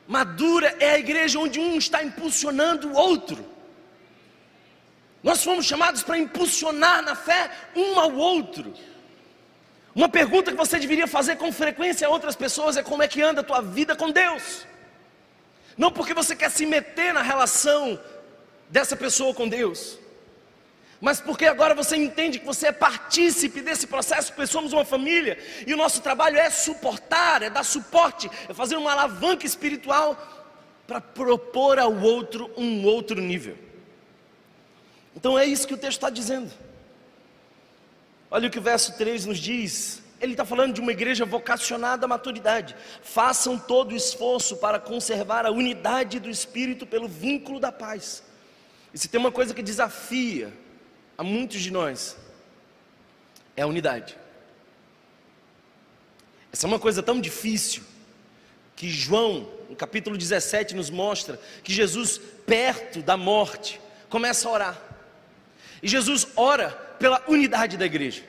madura 0.09 0.75
é 0.81 0.91
a 0.91 0.99
igreja 0.99 1.39
onde 1.39 1.61
um 1.61 1.79
está 1.79 2.03
impulsionando 2.03 2.89
o 2.89 2.95
outro. 2.95 3.53
Nós 5.23 5.45
fomos 5.45 5.67
chamados 5.67 6.03
para 6.03 6.19
impulsionar 6.19 7.03
na 7.03 7.15
fé 7.15 7.49
um 7.77 7.99
ao 7.99 8.13
outro. 8.17 8.75
Uma 9.95 10.09
pergunta 10.09 10.51
que 10.51 10.57
você 10.57 10.79
deveria 10.79 11.07
fazer 11.07 11.37
com 11.37 11.53
frequência 11.53 12.07
a 12.07 12.11
outras 12.11 12.35
pessoas 12.35 12.77
é 12.77 12.83
como 12.83 13.03
é 13.03 13.09
que 13.09 13.21
anda 13.23 13.43
a 13.43 13.45
tua 13.45 13.61
vida 13.61 13.95
com 13.95 14.11
Deus. 14.11 14.67
Não 15.77 15.91
porque 15.91 16.15
você 16.15 16.35
quer 16.35 16.51
se 16.51 16.65
meter 16.65 17.13
na 17.13 17.23
relação 17.23 18.01
dessa 18.69 18.97
pessoa 18.97 19.35
com 19.35 19.47
Deus, 19.49 19.99
mas 20.99 21.21
porque 21.21 21.47
agora 21.47 21.75
você 21.75 21.97
entende 21.97 22.39
que 22.39 22.47
você 22.47 22.69
é 22.69 22.73
partícipe 22.73 23.61
desse 23.61 23.87
processo, 23.87 24.33
porque 24.33 24.47
somos 24.47 24.73
uma 24.73 24.85
família 24.85 25.37
e 25.67 25.75
o 25.75 25.77
nosso 25.77 26.01
trabalho 26.01 26.39
é 26.39 26.49
suportar, 26.49 27.43
é 27.43 27.51
dar 27.51 27.65
suporte, 27.65 28.31
é 28.49 28.55
fazer 28.55 28.77
uma 28.77 28.93
alavanca 28.93 29.45
espiritual 29.45 30.17
para 30.87 31.01
propor 31.01 31.79
ao 31.79 31.95
outro 32.01 32.51
um 32.57 32.85
outro 32.85 33.21
nível. 33.21 33.59
Então 35.15 35.39
é 35.39 35.45
isso 35.45 35.67
que 35.67 35.75
o 35.75 35.79
texto 35.79 35.99
está 35.99 36.09
dizendo. 36.09 36.51
Olha 38.35 38.49
o 38.49 38.51
que 38.51 38.59
o 38.59 38.63
verso 38.63 38.97
3 38.97 39.27
nos 39.27 39.39
diz. 39.39 40.03
Ele 40.19 40.33
está 40.33 40.43
falando 40.43 40.73
de 40.73 40.81
uma 40.81 40.91
igreja 40.91 41.27
vocacionada 41.27 42.07
à 42.07 42.09
maturidade. 42.09 42.75
Façam 43.03 43.59
todo 43.59 43.93
o 43.93 43.95
esforço 43.95 44.57
para 44.57 44.81
conservar 44.81 45.45
a 45.45 45.51
unidade 45.51 46.19
do 46.19 46.31
Espírito 46.31 46.87
pelo 46.87 47.07
vínculo 47.07 47.61
da 47.61 47.71
paz. 47.71 48.25
E 48.95 48.99
se 48.99 49.07
tem 49.07 49.21
uma 49.21 49.31
coisa 49.31 49.53
que 49.53 49.63
desafia 49.63 50.51
a 51.19 51.23
muitos 51.23 51.61
de 51.61 51.71
nós, 51.71 52.17
é 53.55 53.61
a 53.61 53.67
unidade. 53.67 54.17
Essa 56.51 56.67
é 56.67 56.69
uma 56.69 56.79
coisa 56.79 57.03
tão 57.03 57.21
difícil 57.21 57.83
que 58.75 58.89
João, 58.89 59.47
no 59.69 59.77
capítulo 59.77 60.17
17, 60.17 60.75
nos 60.75 60.89
mostra 60.89 61.39
que 61.63 61.71
Jesus, 61.71 62.19
perto 62.47 63.03
da 63.03 63.19
morte, 63.19 63.79
começa 64.09 64.49
a 64.49 64.53
orar. 64.53 64.83
E 65.83 65.89
Jesus 65.89 66.29
ora 66.35 66.92
pela 67.03 67.21
unidade 67.27 67.77
da 67.77 67.85
igreja. 67.85 68.23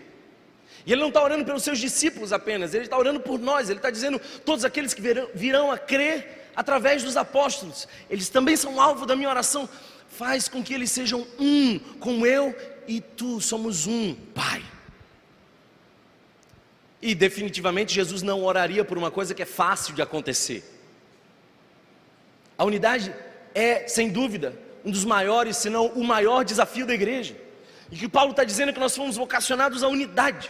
E 0.83 0.91
ele 0.91 0.99
não 0.99 1.09
está 1.09 1.23
orando 1.23 1.45
pelos 1.45 1.61
seus 1.61 1.77
discípulos 1.77 2.33
apenas, 2.33 2.73
ele 2.73 2.85
está 2.85 2.97
orando 2.97 3.19
por 3.19 3.37
nós, 3.37 3.69
ele 3.69 3.77
está 3.77 3.91
dizendo: 3.91 4.19
todos 4.43 4.65
aqueles 4.65 4.95
que 4.95 5.01
virão, 5.01 5.29
virão 5.35 5.71
a 5.71 5.77
crer 5.77 6.49
através 6.55 7.03
dos 7.03 7.15
apóstolos, 7.15 7.87
eles 8.09 8.29
também 8.29 8.55
são 8.55 8.81
alvo 8.81 9.05
da 9.05 9.15
minha 9.15 9.29
oração. 9.29 9.69
Faz 10.09 10.47
com 10.47 10.63
que 10.63 10.73
eles 10.73 10.89
sejam 10.89 11.27
um, 11.39 11.77
como 11.99 12.25
eu 12.25 12.55
e 12.87 12.99
tu 12.99 13.39
somos 13.39 13.85
um, 13.85 14.15
Pai. 14.33 14.63
E 16.99 17.13
definitivamente 17.13 17.93
Jesus 17.93 18.23
não 18.23 18.43
oraria 18.43 18.83
por 18.83 18.97
uma 18.97 19.11
coisa 19.11 19.35
que 19.35 19.43
é 19.43 19.45
fácil 19.45 19.93
de 19.93 20.01
acontecer. 20.01 20.63
A 22.57 22.65
unidade 22.65 23.13
é, 23.53 23.87
sem 23.87 24.09
dúvida, 24.09 24.53
um 24.83 24.89
dos 24.89 25.05
maiores, 25.05 25.57
se 25.57 25.69
não 25.69 25.87
o 25.89 26.03
maior 26.03 26.43
desafio 26.43 26.87
da 26.87 26.93
igreja. 26.95 27.42
E 27.93 27.95
que 27.95 28.09
Paulo 28.09 28.31
está 28.31 28.43
dizendo 28.43 28.69
é 28.69 28.73
que 28.73 28.79
nós 28.79 28.95
fomos 28.95 29.17
vocacionados 29.17 29.83
à 29.83 29.87
unidade. 29.87 30.49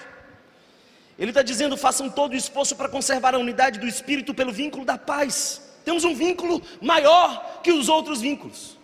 Ele 1.20 1.32
está 1.32 1.42
dizendo: 1.44 1.76
façam 1.76 2.10
todo 2.10 2.32
o 2.32 2.38
esforço 2.38 2.74
para 2.74 2.88
conservar 2.88 3.36
a 3.36 3.38
unidade 3.38 3.80
do 3.80 3.86
espírito 3.86 4.34
pelo 4.34 4.54
vínculo 4.54 4.86
da 4.86 4.98
paz. 4.98 5.62
Temos 5.84 6.06
um 6.06 6.16
vínculo 6.16 6.62
maior 6.82 7.62
que 7.62 7.74
os 7.74 7.90
outros 7.90 8.22
vínculos. 8.22 8.78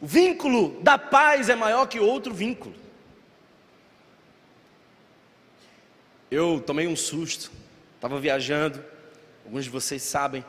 O 0.00 0.06
vínculo 0.06 0.80
da 0.82 0.98
paz 0.98 1.48
é 1.48 1.54
maior 1.54 1.86
que 1.86 2.00
outro 2.00 2.34
vínculo. 2.34 2.74
Eu 6.28 6.60
tomei 6.66 6.88
um 6.88 6.96
susto, 6.96 7.52
estava 7.94 8.18
viajando, 8.18 8.84
alguns 9.44 9.62
de 9.62 9.70
vocês 9.70 10.02
sabem, 10.02 10.44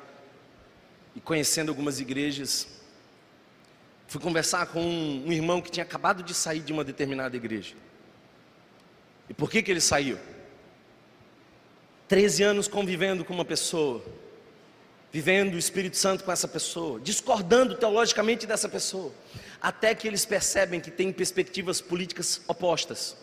e 1.16 1.20
conhecendo 1.20 1.70
algumas 1.70 2.00
igrejas, 2.00 2.68
Fui 4.08 4.22
conversar 4.22 4.68
com 4.68 4.82
um, 4.82 5.32
irmão 5.32 5.62
que 5.62 5.72
tinha 5.72 5.84
acabado 5.84 6.24
de 6.24 6.34
sair 6.34 6.60
de 6.60 6.72
uma 6.72 6.84
determinada 6.84 7.36
igreja. 7.36 7.76
E 9.30 9.34
por 9.34 9.50
que, 9.50 9.64
que 9.64 9.72
ele 9.72 9.82
saiu? 9.82 10.18
13 12.08 12.44
anos 12.44 12.68
convivendo 12.68 13.26
com 13.26 13.34
uma 13.34 13.46
pessoa, 13.46 14.04
vivendo 15.12 15.56
o 15.56 15.58
Espírito 15.58 15.98
Santo 15.98 16.24
com 16.24 16.32
essa 16.32 16.48
pessoa, 16.48 17.00
discordando 17.00 17.76
teologicamente 17.76 18.46
dessa 18.46 18.70
pessoa, 18.70 19.12
até 19.60 19.96
que 19.96 20.08
eles 20.08 20.24
percebem 20.24 20.80
que 20.80 20.92
tem 20.92 21.12
perspectivas 21.12 21.82
políticas 21.82 22.42
opostas. 22.48 23.18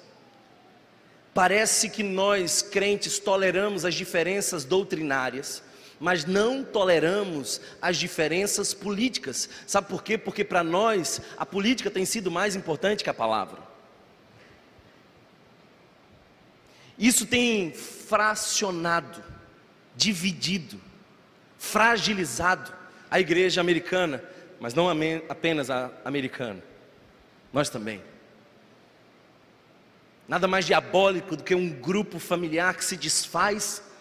Parece 1.32 1.88
que 1.88 2.02
nós, 2.02 2.60
crentes, 2.60 3.18
toleramos 3.18 3.84
as 3.84 3.94
diferenças 3.94 4.64
doutrinárias, 4.64 5.62
mas 6.02 6.24
não 6.24 6.64
toleramos 6.64 7.60
as 7.80 7.96
diferenças 7.96 8.74
políticas. 8.74 9.48
Sabe 9.68 9.88
por 9.88 10.02
quê? 10.02 10.18
Porque 10.18 10.42
para 10.42 10.64
nós 10.64 11.20
a 11.38 11.46
política 11.46 11.92
tem 11.92 12.04
sido 12.04 12.28
mais 12.28 12.56
importante 12.56 13.04
que 13.04 13.08
a 13.08 13.14
palavra. 13.14 13.60
Isso 16.98 17.24
tem 17.24 17.72
fracionado, 17.72 19.22
dividido, 19.94 20.80
fragilizado 21.56 22.74
a 23.08 23.20
igreja 23.20 23.60
americana, 23.60 24.24
mas 24.58 24.74
não 24.74 24.88
apenas 25.28 25.70
a 25.70 25.88
americana, 26.04 26.60
nós 27.52 27.70
também. 27.70 28.02
Nada 30.26 30.48
mais 30.48 30.66
diabólico 30.66 31.36
do 31.36 31.44
que 31.44 31.54
um 31.54 31.70
grupo 31.70 32.18
familiar 32.18 32.74
que 32.74 32.84
se 32.84 32.96
desfaz 32.96 33.91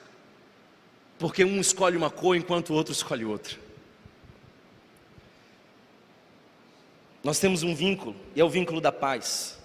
porque 1.21 1.45
um 1.45 1.61
escolhe 1.61 1.95
uma 1.95 2.09
cor 2.09 2.35
enquanto 2.35 2.71
o 2.71 2.73
outro 2.73 2.91
escolhe 2.91 3.23
outra. 3.23 3.55
nós 7.23 7.39
temos 7.39 7.63
um 7.63 7.75
vínculo, 7.75 8.15
e 8.35 8.41
é 8.41 8.43
o 8.43 8.49
vínculo 8.49 8.81
da 8.81 8.91
paz. 8.91 9.57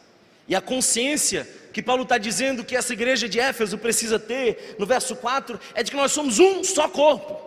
E 0.47 0.55
a 0.55 0.61
consciência 0.61 1.49
que 1.73 1.83
Paulo 1.83 2.03
está 2.03 2.19
dizendo 2.19 2.65
que 2.65 2.77
essa 2.77 2.93
igreja 2.93 3.29
de 3.29 3.41
Éfeso 3.41 3.79
precisa 3.79 4.19
ter, 4.19 4.77
no 4.79 4.87
verso 4.87 5.17
4, 5.17 5.59
é 5.75 5.83
de 5.83 5.91
que 5.91 5.97
nós 5.97 6.13
somos 6.13 6.39
um 6.39 6.63
só 6.63 6.89
corpo. 6.89 7.45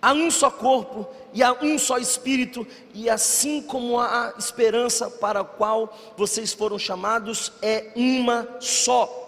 Há 0.00 0.12
um 0.12 0.30
só 0.30 0.50
corpo 0.50 1.08
e 1.32 1.42
há 1.42 1.52
um 1.52 1.78
só 1.78 1.98
espírito, 1.98 2.66
e 2.92 3.10
assim 3.10 3.60
como 3.62 3.98
a 3.98 4.34
esperança 4.38 5.10
para 5.10 5.40
a 5.40 5.44
qual 5.44 6.14
vocês 6.16 6.52
foram 6.52 6.78
chamados 6.78 7.52
é 7.60 7.90
uma 7.96 8.46
só. 8.60 9.20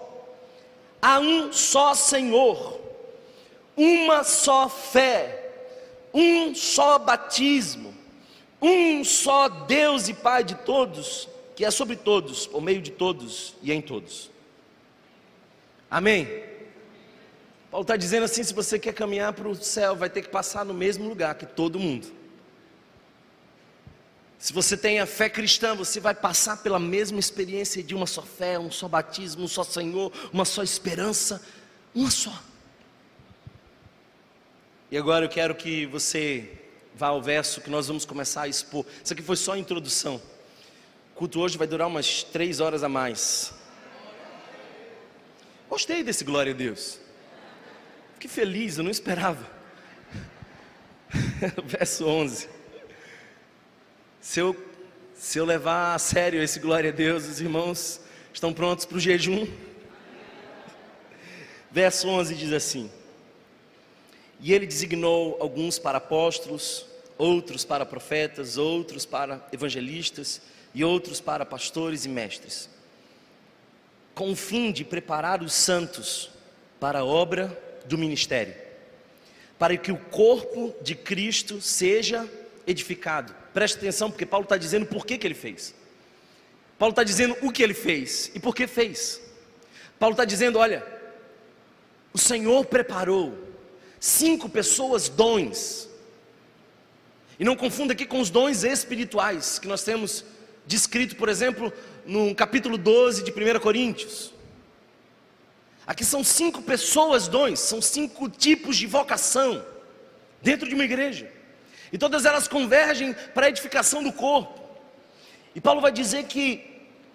Há 1.03 1.19
um 1.19 1.53
só 1.53 1.95
Senhor, 1.95 2.81
uma 3.77 4.25
só 4.25 4.69
fé, 4.69 5.51
um 6.15 6.55
só 6.55 6.99
batismo, 6.99 7.95
um 8.61 9.05
só 9.05 9.49
Deus 9.49 10.09
e 10.09 10.15
Pai 10.15 10.43
de 10.43 10.55
todos, 10.55 11.29
que 11.55 11.65
é 11.65 11.71
sobre 11.71 11.97
todos, 11.97 12.47
por 12.47 12.63
meio 12.63 12.81
de 12.81 12.91
todos 12.91 13.55
e 13.63 13.73
em 13.73 13.83
todos. 13.83 14.31
Amém? 15.91 16.45
Paulo 17.71 17.83
está 17.83 17.97
dizendo 17.97 18.25
assim: 18.25 18.43
se 18.43 18.55
você 18.55 18.79
quer 18.79 18.95
caminhar 18.95 19.33
para 19.33 19.49
o 19.49 19.55
céu, 19.55 19.95
vai 19.95 20.09
ter 20.09 20.23
que 20.23 20.29
passar 20.29 20.65
no 20.65 20.73
mesmo 20.73 21.07
lugar 21.09 21.35
que 21.35 21.45
todo 21.45 21.79
mundo. 21.79 22.07
Se 24.39 24.53
você 24.53 24.77
tem 24.77 25.01
a 25.01 25.07
fé 25.07 25.29
cristã, 25.29 25.75
você 25.75 25.99
vai 25.99 26.15
passar 26.15 26.59
pela 26.63 26.79
mesma 26.79 27.19
experiência 27.19 27.83
de 27.83 27.95
uma 27.95 28.07
só 28.07 28.23
fé, 28.23 28.59
um 28.59 28.71
só 28.71 28.87
batismo, 28.87 29.45
um 29.45 29.49
só 29.49 29.65
Senhor, 29.65 30.13
uma 30.33 30.45
só 30.45 30.63
esperança, 30.63 31.43
uma 31.95 32.11
só. 32.11 32.33
E 34.89 34.97
agora 34.97 35.25
eu 35.25 35.29
quero 35.29 35.53
que 35.53 35.85
você 35.87 36.49
vá 36.95 37.09
ao 37.09 37.21
verso 37.21 37.61
que 37.61 37.69
nós 37.69 37.89
vamos 37.89 38.05
começar 38.05 38.43
a 38.43 38.49
expor. 38.49 38.87
Isso 39.03 39.13
aqui 39.13 39.23
foi 39.23 39.35
só 39.35 39.53
a 39.55 39.59
introdução. 39.59 40.23
O 41.13 41.17
culto 41.17 41.41
hoje 41.41 41.59
vai 41.59 41.67
durar 41.67 41.89
umas 41.89 42.23
três 42.23 42.61
horas 42.61 42.85
a 42.85 42.89
mais. 42.89 43.53
Gostei 45.69 46.05
desse 46.05 46.23
glória 46.23 46.53
a 46.53 46.57
Deus. 46.57 47.01
Fiquei 48.15 48.31
feliz, 48.31 48.79
eu 48.79 48.85
não 48.85 48.91
esperava. 48.91 49.45
verso 51.65 52.07
11. 52.07 52.49
Se 54.21 54.39
eu, 54.39 54.57
se 55.15 55.39
eu 55.39 55.45
levar 55.45 55.97
a 55.97 55.99
sério 55.99 56.41
esse 56.41 56.61
glória 56.61 56.91
a 56.91 56.95
Deus, 56.95 57.27
os 57.27 57.41
irmãos 57.41 58.01
estão 58.33 58.53
prontos 58.53 58.85
para 58.85 58.97
o 58.97 59.01
jejum? 59.01 59.49
Verso 61.73 62.09
11 62.09 62.35
diz 62.37 62.53
assim: 62.53 62.89
E 64.41 64.53
ele 64.53 64.67
designou 64.67 65.37
alguns 65.41 65.79
para 65.79 65.99
apóstolos, 65.99 66.87
outros 67.19 67.65
para 67.65 67.87
profetas, 67.87 68.59
outros 68.59 69.07
para 69.07 69.47
evangelistas 69.53 70.41
e 70.75 70.85
outros 70.85 71.21
para 71.21 71.47
pastores 71.47 72.05
e 72.05 72.09
mestres, 72.09 72.69
com 74.15 74.31
o 74.31 74.37
fim 74.37 74.71
de 74.71 74.85
preparar 74.85 75.43
os 75.43 75.55
santos 75.55 76.31
para 76.79 76.99
a 76.99 77.05
obra 77.05 77.59
do 77.87 77.97
ministério, 77.97 78.55
para 79.59 79.77
que 79.77 79.91
o 79.91 79.97
corpo 79.97 80.75
de 80.83 80.95
Cristo 80.95 81.61
seja 81.61 82.29
edificado. 82.67 83.35
Preste 83.55 83.79
atenção, 83.79 84.11
porque 84.11 84.27
Paulo 84.27 84.45
está 84.45 84.59
dizendo 84.59 84.85
por 84.85 85.07
que, 85.07 85.17
que 85.17 85.27
ele 85.27 85.35
fez. 85.35 85.75
Paulo 86.79 86.93
está 86.93 87.03
dizendo 87.03 87.35
o 87.41 87.51
que 87.51 87.63
ele 87.63 87.73
fez 87.73 88.31
e 88.35 88.41
por 88.41 88.55
que 88.55 88.67
fez. 88.67 89.21
Paulo 89.99 90.13
está 90.13 90.27
dizendo: 90.27 90.59
olha, 90.59 90.85
o 92.13 92.19
Senhor 92.19 92.67
preparou 92.67 93.46
cinco 94.01 94.49
pessoas 94.49 95.09
dons. 95.09 95.89
E 97.39 97.45
não 97.45 97.57
confunda 97.57 97.93
aqui 97.93 98.07
com 98.07 98.21
os 98.21 98.31
dons 98.31 98.65
espirituais 98.65 99.59
que 99.59 99.69
nós 99.69 99.83
temos 99.83 100.25
descrito, 100.67 101.17
por 101.17 101.29
exemplo, 101.29 101.73
no 102.05 102.35
capítulo 102.35 102.79
12 102.79 103.23
de 103.23 103.31
1 103.31 103.61
Coríntios. 103.61 104.33
Aqui 105.87 106.05
são 106.05 106.25
cinco 106.25 106.63
pessoas 106.63 107.29
dons, 107.29 107.61
são 107.61 107.81
cinco 107.81 108.29
tipos 108.29 108.77
de 108.77 108.87
vocação 108.87 109.65
dentro 110.43 110.69
de 110.69 110.75
uma 110.75 110.85
igreja. 110.85 111.31
E 111.93 111.99
todas 111.99 112.25
elas 112.25 112.49
convergem 112.49 113.15
para 113.33 113.47
a 113.47 113.49
edificação 113.49 114.03
do 114.03 114.13
corpo. 114.13 114.61
E 115.55 115.61
Paulo 115.61 115.81
vai 115.81 115.93
dizer 115.93 116.25
que 116.25 116.65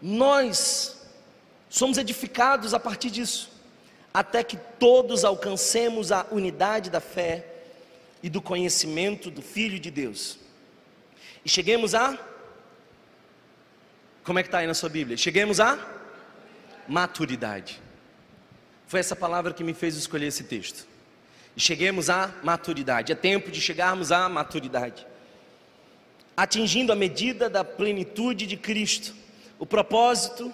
nós 0.02 0.98
somos 1.70 1.98
edificados 1.98 2.74
a 2.74 2.80
partir 2.80 3.10
disso, 3.10 3.52
até 4.14 4.44
que 4.44 4.58
todos 4.80 5.24
alcancemos 5.24 6.12
a 6.12 6.26
unidade 6.32 6.90
da 6.90 7.00
fé 7.00 7.46
e 8.22 8.30
do 8.30 8.42
conhecimento 8.42 9.32
do 9.32 9.42
Filho 9.42 9.80
de 9.80 9.90
Deus. 9.90 10.38
E 11.44 11.50
cheguemos 11.50 11.96
a. 11.96 12.18
Como 14.24 14.38
é 14.38 14.44
que 14.44 14.50
está 14.50 14.60
aí 14.60 14.68
na 14.68 14.74
sua 14.74 14.90
Bíblia? 14.90 15.18
Cheguemos 15.18 15.60
a 15.60 15.80
maturidade. 16.88 17.82
Foi 18.88 19.00
essa 19.00 19.16
palavra 19.16 19.54
que 19.54 19.64
me 19.64 19.74
fez 19.74 19.96
escolher 19.96 20.28
esse 20.28 20.44
texto 20.44 20.86
e 21.56 21.60
cheguemos 21.60 22.10
à 22.10 22.34
maturidade. 22.44 23.12
É 23.12 23.16
tempo 23.16 23.52
de 23.52 23.62
chegarmos 23.62 24.12
à 24.12 24.28
maturidade, 24.30 25.08
atingindo 26.36 26.92
a 26.92 26.96
medida 26.96 27.50
da 27.50 27.64
plenitude 27.64 28.46
de 28.46 28.58
Cristo. 28.58 29.16
O 29.58 29.66
propósito 29.66 30.54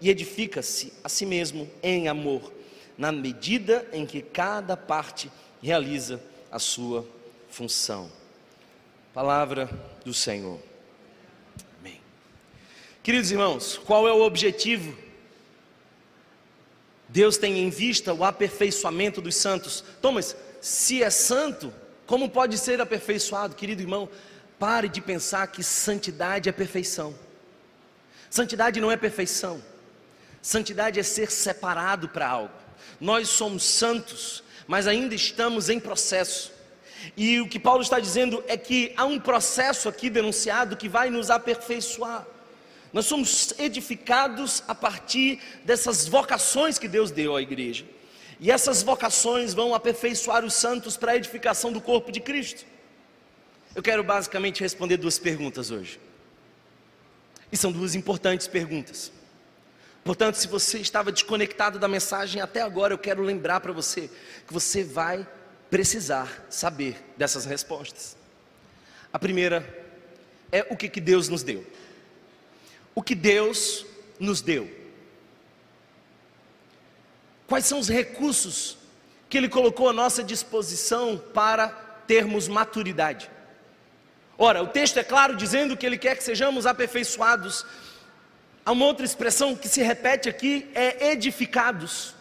e 0.00 0.10
edifica-se 0.10 0.92
a 1.02 1.08
si 1.08 1.26
mesmo 1.26 1.68
em 1.82 2.08
amor, 2.08 2.52
na 2.96 3.12
medida 3.12 3.86
em 3.92 4.06
que 4.06 4.22
cada 4.22 4.76
parte 4.76 5.30
realiza 5.62 6.22
a 6.50 6.58
sua 6.58 7.06
função. 7.48 8.10
Palavra 9.12 9.68
do 10.04 10.14
Senhor. 10.14 10.60
Amém. 11.80 12.00
Queridos 13.02 13.30
irmãos, 13.30 13.78
qual 13.78 14.06
é 14.06 14.12
o 14.12 14.22
objetivo? 14.22 14.96
Deus 17.08 17.36
tem 17.36 17.58
em 17.58 17.70
vista 17.70 18.12
o 18.12 18.22
aperfeiçoamento 18.22 19.20
dos 19.20 19.34
santos. 19.36 19.82
Thomas, 20.00 20.36
se 20.60 21.02
é 21.02 21.10
santo, 21.10 21.72
como 22.06 22.28
pode 22.28 22.58
ser 22.58 22.80
aperfeiçoado, 22.80 23.54
querido 23.54 23.82
irmão? 23.82 24.08
Pare 24.58 24.88
de 24.88 25.00
pensar 25.00 25.46
que 25.46 25.62
santidade 25.62 26.48
é 26.48 26.52
perfeição. 26.52 27.14
Santidade 28.28 28.80
não 28.80 28.90
é 28.90 28.96
perfeição. 28.96 29.62
Santidade 30.40 30.98
é 30.98 31.02
ser 31.02 31.30
separado 31.30 32.08
para 32.08 32.28
algo. 32.28 32.54
Nós 33.00 33.28
somos 33.28 33.62
santos, 33.64 34.42
mas 34.66 34.86
ainda 34.86 35.14
estamos 35.14 35.68
em 35.68 35.78
processo. 35.78 36.52
E 37.16 37.40
o 37.40 37.48
que 37.48 37.58
Paulo 37.58 37.82
está 37.82 38.00
dizendo 38.00 38.42
é 38.46 38.56
que 38.56 38.92
há 38.96 39.04
um 39.04 39.20
processo 39.20 39.88
aqui 39.88 40.10
denunciado 40.10 40.76
que 40.76 40.88
vai 40.88 41.10
nos 41.10 41.30
aperfeiçoar. 41.30 42.26
Nós 42.92 43.06
somos 43.06 43.52
edificados 43.58 44.62
a 44.66 44.74
partir 44.74 45.40
dessas 45.64 46.08
vocações 46.08 46.78
que 46.78 46.88
Deus 46.88 47.10
deu 47.10 47.36
à 47.36 47.42
igreja. 47.42 47.84
E 48.40 48.50
essas 48.50 48.82
vocações 48.82 49.52
vão 49.52 49.74
aperfeiçoar 49.74 50.44
os 50.44 50.54
santos 50.54 50.96
para 50.96 51.12
a 51.12 51.16
edificação 51.16 51.72
do 51.72 51.80
corpo 51.80 52.10
de 52.10 52.20
Cristo. 52.20 52.64
Eu 53.74 53.82
quero 53.82 54.02
basicamente 54.02 54.60
responder 54.60 54.96
duas 54.96 55.18
perguntas 55.18 55.70
hoje. 55.70 56.00
E 57.50 57.56
são 57.56 57.70
duas 57.70 57.94
importantes 57.94 58.46
perguntas. 58.46 59.12
Portanto, 60.08 60.36
se 60.36 60.48
você 60.48 60.78
estava 60.78 61.12
desconectado 61.12 61.78
da 61.78 61.86
mensagem 61.86 62.40
até 62.40 62.62
agora, 62.62 62.94
eu 62.94 62.98
quero 62.98 63.20
lembrar 63.20 63.60
para 63.60 63.72
você 63.72 64.08
que 64.46 64.54
você 64.54 64.82
vai 64.82 65.28
precisar 65.68 66.46
saber 66.48 66.96
dessas 67.14 67.44
respostas. 67.44 68.16
A 69.12 69.18
primeira 69.18 69.62
é 70.50 70.66
o 70.70 70.76
que, 70.78 70.88
que 70.88 70.98
Deus 70.98 71.28
nos 71.28 71.42
deu. 71.42 71.62
O 72.94 73.02
que 73.02 73.14
Deus 73.14 73.84
nos 74.18 74.40
deu. 74.40 74.74
Quais 77.46 77.66
são 77.66 77.78
os 77.78 77.90
recursos 77.90 78.78
que 79.28 79.36
Ele 79.36 79.46
colocou 79.46 79.90
à 79.90 79.92
nossa 79.92 80.24
disposição 80.24 81.22
para 81.34 81.68
termos 82.06 82.48
maturidade? 82.48 83.30
Ora, 84.38 84.62
o 84.62 84.68
texto 84.68 84.96
é 84.96 85.04
claro 85.04 85.36
dizendo 85.36 85.76
que 85.76 85.84
Ele 85.84 85.98
quer 85.98 86.16
que 86.16 86.24
sejamos 86.24 86.64
aperfeiçoados. 86.64 87.66
Há 88.64 88.72
uma 88.72 88.84
outra 88.84 89.04
expressão 89.04 89.56
que 89.56 89.68
se 89.68 89.82
repete 89.82 90.28
aqui: 90.28 90.68
é 90.74 91.12
edificados. 91.12 92.14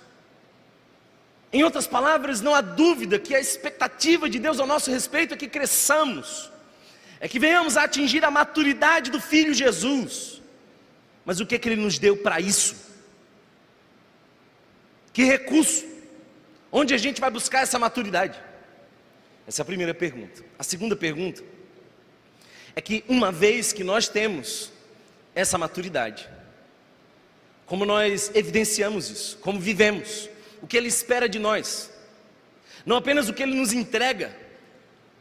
Em 1.51 1.63
outras 1.63 1.87
palavras, 1.87 2.41
não 2.41 2.53
há 2.53 2.61
dúvida 2.61 3.17
que 3.17 3.33
a 3.33 3.39
expectativa 3.39 4.29
de 4.29 4.37
Deus 4.37 4.59
ao 4.59 4.67
nosso 4.67 4.91
respeito 4.91 5.33
é 5.33 5.37
que 5.37 5.47
cresçamos, 5.47 6.51
é 7.19 7.27
que 7.27 7.39
venhamos 7.39 7.77
a 7.77 7.83
atingir 7.83 8.23
a 8.25 8.31
maturidade 8.31 9.09
do 9.09 9.19
Filho 9.19 9.53
Jesus. 9.53 10.41
Mas 11.25 11.39
o 11.39 11.45
que 11.45 11.55
é 11.55 11.59
que 11.59 11.67
ele 11.67 11.81
nos 11.81 11.97
deu 11.97 12.17
para 12.17 12.39
isso? 12.39 12.75
Que 15.13 15.23
recurso? 15.23 15.85
Onde 16.71 16.93
a 16.93 16.97
gente 16.97 17.19
vai 17.19 17.31
buscar 17.31 17.61
essa 17.61 17.79
maturidade? 17.79 18.39
Essa 19.47 19.61
é 19.61 19.63
a 19.63 19.65
primeira 19.65 19.93
pergunta. 19.93 20.43
A 20.59 20.63
segunda 20.63 20.95
pergunta 20.95 21.41
é 22.75 22.81
que 22.81 23.03
uma 23.07 23.31
vez 23.31 23.73
que 23.73 23.83
nós 23.83 24.07
temos 24.07 24.71
essa 25.37 25.55
maturidade, 25.55 26.27
como 27.67 27.85
nós 27.85 28.31
evidenciamos 28.33 29.07
isso, 29.07 29.37
como 29.37 29.59
vivemos, 29.59 30.27
o 30.63 30.65
que 30.65 30.75
Ele 30.75 30.87
espera 30.87 31.29
de 31.29 31.37
nós, 31.37 31.91
não 32.83 32.95
apenas 32.95 33.29
o 33.29 33.33
que 33.35 33.43
Ele 33.43 33.53
nos 33.53 33.71
entrega, 33.71 34.35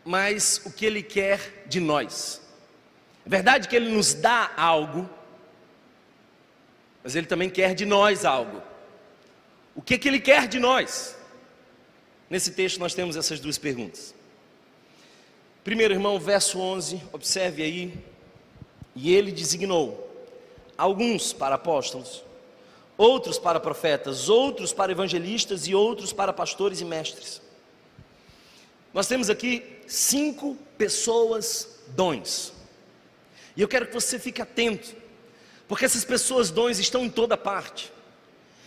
mas 0.02 0.62
o 0.64 0.72
que 0.72 0.86
Ele 0.86 1.02
quer 1.02 1.64
de 1.66 1.80
nós. 1.80 2.40
É 3.26 3.28
verdade 3.28 3.68
que 3.68 3.76
Ele 3.76 3.90
nos 3.90 4.14
dá 4.14 4.52
algo, 4.56 5.06
mas 7.04 7.14
Ele 7.14 7.26
também 7.26 7.50
quer 7.50 7.74
de 7.74 7.84
nós 7.84 8.24
algo. 8.24 8.62
O 9.74 9.82
que, 9.82 9.98
que 9.98 10.08
Ele 10.08 10.18
quer 10.18 10.48
de 10.48 10.58
nós? 10.58 11.14
Nesse 12.30 12.52
texto 12.52 12.78
nós 12.78 12.94
temos 12.94 13.16
essas 13.16 13.38
duas 13.38 13.58
perguntas. 13.58 14.14
Primeiro, 15.62 15.92
irmão, 15.92 16.18
verso 16.18 16.58
11, 16.58 17.02
observe 17.12 17.62
aí. 17.62 17.92
E 18.94 19.14
ele 19.14 19.30
designou 19.30 20.05
alguns 20.76 21.32
para 21.32 21.54
apóstolos, 21.54 22.22
outros 22.96 23.38
para 23.38 23.60
profetas, 23.60 24.28
outros 24.28 24.72
para 24.72 24.92
evangelistas 24.92 25.66
e 25.66 25.74
outros 25.74 26.12
para 26.12 26.32
pastores 26.32 26.80
e 26.80 26.84
mestres. 26.84 27.40
Nós 28.92 29.06
temos 29.06 29.28
aqui 29.28 29.62
cinco 29.86 30.56
pessoas 30.78 31.80
dons. 31.88 32.52
E 33.56 33.60
eu 33.60 33.68
quero 33.68 33.86
que 33.86 33.94
você 33.94 34.18
fique 34.18 34.40
atento, 34.40 34.94
porque 35.68 35.84
essas 35.84 36.04
pessoas 36.04 36.50
dons 36.50 36.78
estão 36.78 37.04
em 37.04 37.10
toda 37.10 37.36
parte. 37.36 37.92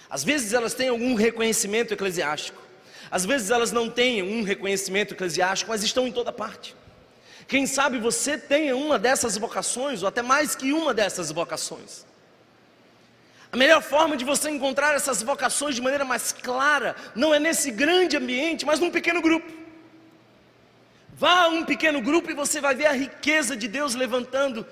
Às 0.09 0.23
vezes 0.23 0.53
elas 0.53 0.73
têm 0.73 0.89
algum 0.89 1.13
reconhecimento 1.13 1.93
eclesiástico, 1.93 2.61
às 3.11 3.25
vezes 3.25 3.49
elas 3.51 3.71
não 3.71 3.89
têm 3.89 4.21
um 4.21 4.43
reconhecimento 4.43 5.13
eclesiástico, 5.13 5.69
mas 5.71 5.83
estão 5.83 6.07
em 6.07 6.11
toda 6.11 6.31
parte. 6.31 6.75
Quem 7.49 7.65
sabe 7.65 7.97
você 7.97 8.37
tenha 8.37 8.77
uma 8.77 8.99
dessas 8.99 9.35
vocações, 9.35 10.03
ou 10.03 10.07
até 10.07 10.21
mais 10.21 10.55
que 10.55 10.71
uma 10.71 10.93
dessas 10.93 11.31
vocações. 11.31 12.05
A 13.51 13.57
melhor 13.57 13.81
forma 13.81 14.15
de 14.15 14.23
você 14.23 14.51
encontrar 14.51 14.93
essas 14.93 15.23
vocações 15.23 15.73
de 15.73 15.81
maneira 15.81 16.05
mais 16.05 16.31
clara, 16.31 16.95
não 17.15 17.33
é 17.33 17.39
nesse 17.39 17.71
grande 17.71 18.15
ambiente, 18.15 18.67
mas 18.67 18.79
num 18.79 18.91
pequeno 18.91 19.19
grupo. 19.19 19.51
Vá 21.15 21.45
a 21.45 21.47
um 21.47 21.65
pequeno 21.65 21.99
grupo 22.03 22.29
e 22.29 22.35
você 22.35 22.61
vai 22.61 22.75
ver 22.75 22.85
a 22.85 22.91
riqueza 22.91 23.57
de 23.57 23.67
Deus 23.67 23.95
levantando 23.95 24.63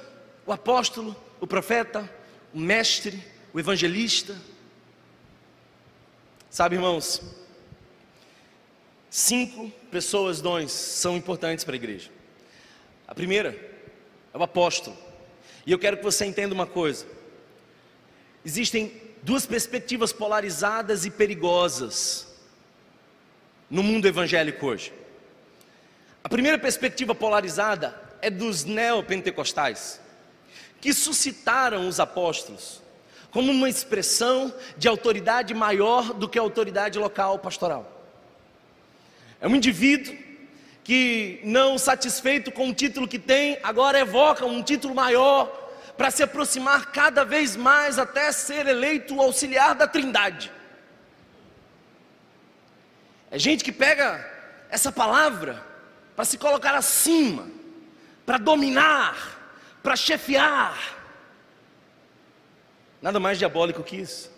o 0.45 0.53
apóstolo, 0.53 1.15
o 1.41 1.47
profeta, 1.47 2.07
o 2.53 2.59
mestre, 2.59 3.23
o 3.51 3.59
evangelista. 3.59 4.35
Sabe, 6.47 6.75
irmãos, 6.75 7.23
cinco 9.09 9.71
pessoas 9.89 10.41
dons 10.41 10.71
são 10.71 11.17
importantes 11.17 11.65
para 11.65 11.73
a 11.73 11.81
igreja. 11.81 12.16
A 13.07 13.15
primeira 13.15 13.57
é 14.33 14.37
o 14.37 14.43
apóstolo. 14.43 14.97
E 15.65 15.71
eu 15.71 15.79
quero 15.79 15.97
que 15.97 16.03
você 16.03 16.25
entenda 16.25 16.53
uma 16.53 16.67
coisa: 16.67 17.05
existem 18.43 19.01
duas 19.23 19.45
perspectivas 19.45 20.11
polarizadas 20.11 21.05
e 21.05 21.11
perigosas 21.11 22.27
no 23.69 23.81
mundo 23.81 24.07
evangélico 24.07 24.65
hoje. 24.65 24.93
A 26.23 26.29
primeira 26.29 26.57
perspectiva 26.57 27.15
polarizada 27.15 27.99
é 28.21 28.29
dos 28.29 28.65
neopentecostais, 28.65 30.01
que 30.81 30.93
suscitaram 30.93 31.87
os 31.87 31.99
apóstolos 31.99 32.81
como 33.31 33.51
uma 33.51 33.69
expressão 33.69 34.53
de 34.77 34.87
autoridade 34.87 35.53
maior 35.53 36.13
do 36.13 36.27
que 36.27 36.39
a 36.39 36.41
autoridade 36.41 36.97
local 36.97 37.37
pastoral. 37.39 38.09
É 39.39 39.47
um 39.47 39.55
indivíduo 39.55 40.17
que, 40.87 41.41
não 41.43 41.77
satisfeito 41.77 42.49
com 42.49 42.69
o 42.69 42.73
título 42.73 43.09
que 43.09 43.19
tem, 43.19 43.59
agora 43.61 43.99
evoca 43.99 44.45
um 44.45 44.63
título 44.63 44.95
maior 44.95 45.47
para 45.97 46.09
se 46.09 46.23
aproximar 46.23 46.93
cada 46.93 47.25
vez 47.25 47.57
mais 47.57 47.99
até 47.99 48.31
ser 48.31 48.65
eleito 48.65 49.19
auxiliar 49.19 49.75
da 49.75 49.85
Trindade. 49.85 50.49
É 53.29 53.37
gente 53.37 53.65
que 53.65 53.71
pega 53.73 54.25
essa 54.69 54.89
palavra 54.89 55.61
para 56.15 56.23
se 56.23 56.37
colocar 56.37 56.73
acima, 56.73 57.49
para 58.25 58.37
dominar, 58.37 59.59
para 59.83 59.97
chefiar. 59.97 60.95
Nada 63.01 63.19
mais 63.19 63.37
diabólico 63.37 63.83
que 63.83 63.97
isso. 63.97 64.31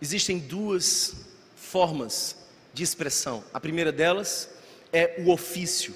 Existem 0.00 0.38
duas 0.38 1.25
formas 1.66 2.36
de 2.72 2.82
expressão. 2.82 3.44
A 3.52 3.60
primeira 3.60 3.90
delas 3.90 4.48
é 4.92 5.16
o 5.18 5.30
ofício, 5.30 5.94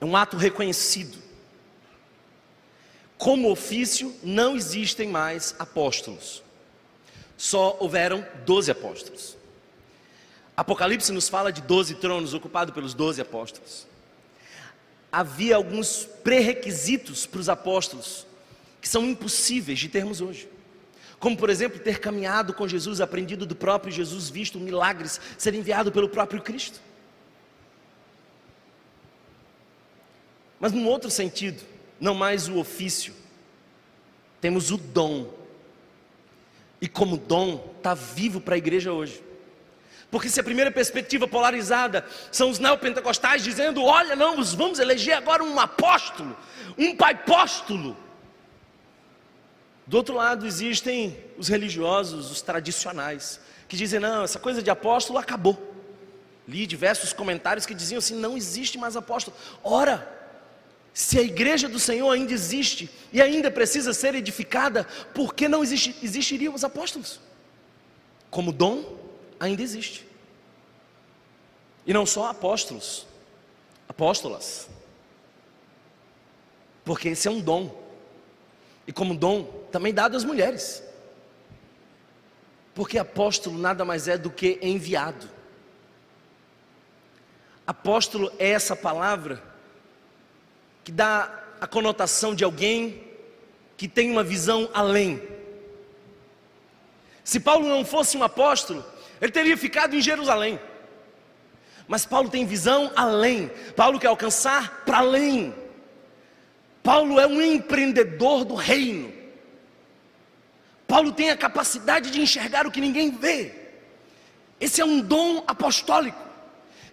é 0.00 0.04
um 0.04 0.16
ato 0.16 0.36
reconhecido. 0.36 1.18
Como 3.16 3.50
ofício, 3.50 4.14
não 4.22 4.56
existem 4.56 5.08
mais 5.08 5.54
apóstolos, 5.58 6.42
só 7.36 7.76
houveram 7.80 8.26
doze 8.44 8.70
apóstolos. 8.70 9.36
Apocalipse 10.56 11.12
nos 11.12 11.28
fala 11.28 11.52
de 11.52 11.62
doze 11.62 11.94
tronos 11.94 12.34
ocupados 12.34 12.74
pelos 12.74 12.92
doze 12.92 13.20
apóstolos. 13.20 13.86
Havia 15.10 15.56
alguns 15.56 16.08
pré-requisitos 16.22 17.24
para 17.24 17.40
os 17.40 17.48
apóstolos 17.48 18.26
que 18.80 18.88
são 18.88 19.04
impossíveis 19.04 19.78
de 19.78 19.88
termos 19.88 20.20
hoje. 20.20 20.48
Como, 21.24 21.38
por 21.38 21.48
exemplo, 21.48 21.80
ter 21.80 22.00
caminhado 22.00 22.52
com 22.52 22.68
Jesus, 22.68 23.00
aprendido 23.00 23.46
do 23.46 23.56
próprio 23.56 23.90
Jesus, 23.90 24.28
visto 24.28 24.60
milagres 24.60 25.18
ser 25.38 25.54
enviado 25.54 25.90
pelo 25.90 26.06
próprio 26.06 26.42
Cristo. 26.42 26.82
Mas 30.60 30.70
num 30.70 30.86
outro 30.86 31.10
sentido, 31.10 31.62
não 31.98 32.12
mais 32.14 32.46
o 32.46 32.58
ofício, 32.58 33.14
temos 34.38 34.70
o 34.70 34.76
dom. 34.76 35.32
E 36.78 36.86
como 36.86 37.16
dom, 37.16 37.72
está 37.78 37.94
vivo 37.94 38.38
para 38.38 38.56
a 38.56 38.58
igreja 38.58 38.92
hoje. 38.92 39.24
Porque 40.10 40.28
se 40.28 40.38
a 40.40 40.44
primeira 40.44 40.70
perspectiva 40.70 41.26
polarizada 41.26 42.04
são 42.30 42.50
os 42.50 42.58
neopentecostais 42.58 43.42
dizendo: 43.42 43.82
olha, 43.82 44.14
não, 44.14 44.44
vamos 44.44 44.78
eleger 44.78 45.16
agora 45.16 45.42
um 45.42 45.58
apóstolo, 45.58 46.36
um 46.76 46.94
pai 46.94 47.14
apóstolo. 47.14 48.03
Do 49.86 49.96
outro 49.96 50.14
lado 50.14 50.46
existem 50.46 51.16
os 51.36 51.48
religiosos, 51.48 52.30
os 52.30 52.40
tradicionais, 52.40 53.40
que 53.68 53.76
dizem: 53.76 54.00
não, 54.00 54.24
essa 54.24 54.38
coisa 54.38 54.62
de 54.62 54.70
apóstolo 54.70 55.18
acabou. 55.18 55.72
Li 56.48 56.66
diversos 56.66 57.12
comentários 57.12 57.66
que 57.66 57.74
diziam 57.74 57.98
assim: 57.98 58.14
não 58.14 58.36
existe 58.36 58.78
mais 58.78 58.96
apóstolo. 58.96 59.36
Ora, 59.62 60.08
se 60.92 61.18
a 61.18 61.22
igreja 61.22 61.68
do 61.68 61.78
Senhor 61.78 62.08
ainda 62.10 62.32
existe 62.32 62.88
e 63.12 63.20
ainda 63.20 63.50
precisa 63.50 63.92
ser 63.92 64.14
edificada, 64.14 64.84
por 65.12 65.34
que 65.34 65.48
não 65.48 65.62
existe, 65.62 65.94
existiriam 66.02 66.54
os 66.54 66.64
apóstolos? 66.64 67.20
Como 68.30 68.52
dom, 68.52 68.98
ainda 69.38 69.62
existe. 69.62 70.06
E 71.86 71.92
não 71.92 72.06
só 72.06 72.28
apóstolos, 72.28 73.06
apóstolas. 73.88 74.68
Porque 76.84 77.08
esse 77.08 77.28
é 77.28 77.30
um 77.30 77.40
dom 77.40 77.82
e 78.86 78.92
como 78.92 79.14
dom 79.14 79.63
também 79.74 79.92
dado 79.92 80.16
às 80.16 80.22
mulheres. 80.22 80.84
Porque 82.76 82.96
apóstolo 82.96 83.58
nada 83.58 83.84
mais 83.84 84.06
é 84.06 84.16
do 84.16 84.30
que 84.30 84.56
enviado. 84.62 85.28
Apóstolo 87.66 88.30
é 88.38 88.50
essa 88.50 88.76
palavra 88.76 89.42
que 90.84 90.92
dá 90.92 91.42
a 91.60 91.66
conotação 91.66 92.36
de 92.36 92.44
alguém 92.44 93.02
que 93.76 93.88
tem 93.88 94.12
uma 94.12 94.22
visão 94.22 94.70
além. 94.72 95.20
Se 97.24 97.40
Paulo 97.40 97.68
não 97.68 97.84
fosse 97.84 98.16
um 98.16 98.22
apóstolo, 98.22 98.84
ele 99.20 99.32
teria 99.32 99.56
ficado 99.56 99.96
em 99.96 100.00
Jerusalém. 100.00 100.60
Mas 101.88 102.06
Paulo 102.06 102.30
tem 102.30 102.46
visão 102.46 102.92
além. 102.94 103.50
Paulo 103.74 103.98
quer 103.98 104.06
alcançar 104.06 104.84
para 104.86 104.98
além. 104.98 105.52
Paulo 106.80 107.18
é 107.18 107.26
um 107.26 107.42
empreendedor 107.42 108.44
do 108.44 108.54
reino. 108.54 109.23
Paulo 110.94 111.10
tem 111.10 111.28
a 111.28 111.36
capacidade 111.36 112.08
de 112.12 112.20
enxergar 112.20 112.68
o 112.68 112.70
que 112.70 112.80
ninguém 112.80 113.10
vê. 113.10 113.52
Esse 114.60 114.80
é 114.80 114.84
um 114.84 115.00
dom 115.00 115.42
apostólico 115.44 116.24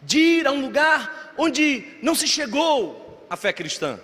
de 0.02 0.18
ir 0.18 0.48
a 0.48 0.52
um 0.52 0.60
lugar 0.60 1.36
onde 1.38 1.86
não 2.02 2.16
se 2.16 2.28
chegou 2.28 3.24
a 3.30 3.38
fé 3.38 3.54
cristã. 3.54 4.00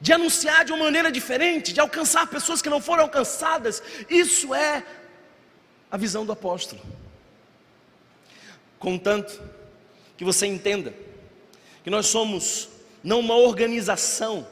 De 0.00 0.12
anunciar 0.12 0.64
de 0.64 0.72
uma 0.72 0.86
maneira 0.86 1.12
diferente, 1.12 1.72
de 1.72 1.78
alcançar 1.78 2.26
pessoas 2.26 2.60
que 2.60 2.68
não 2.68 2.80
foram 2.80 3.04
alcançadas. 3.04 3.80
Isso 4.10 4.52
é 4.52 4.84
a 5.88 5.96
visão 5.96 6.26
do 6.26 6.32
apóstolo. 6.32 6.82
Contanto 8.76 9.40
que 10.16 10.24
você 10.24 10.48
entenda 10.48 10.92
que 11.84 11.90
nós 11.90 12.08
somos 12.08 12.68
não 13.04 13.20
uma 13.20 13.36
organização, 13.36 14.48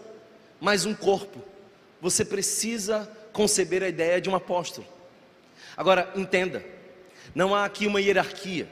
mas 0.61 0.85
um 0.85 0.95
corpo. 0.95 1.43
Você 2.01 2.25
precisa 2.25 3.11
conceber 3.37 3.83
a 3.83 3.89
ideia 3.89 4.19
de 4.19 4.31
um 4.31 4.35
apóstolo. 4.35 4.87
Agora, 5.77 6.11
entenda, 6.17 6.65
não 7.35 7.55
há 7.55 7.67
aqui 7.67 7.87
uma 7.87 8.01
hierarquia. 8.01 8.67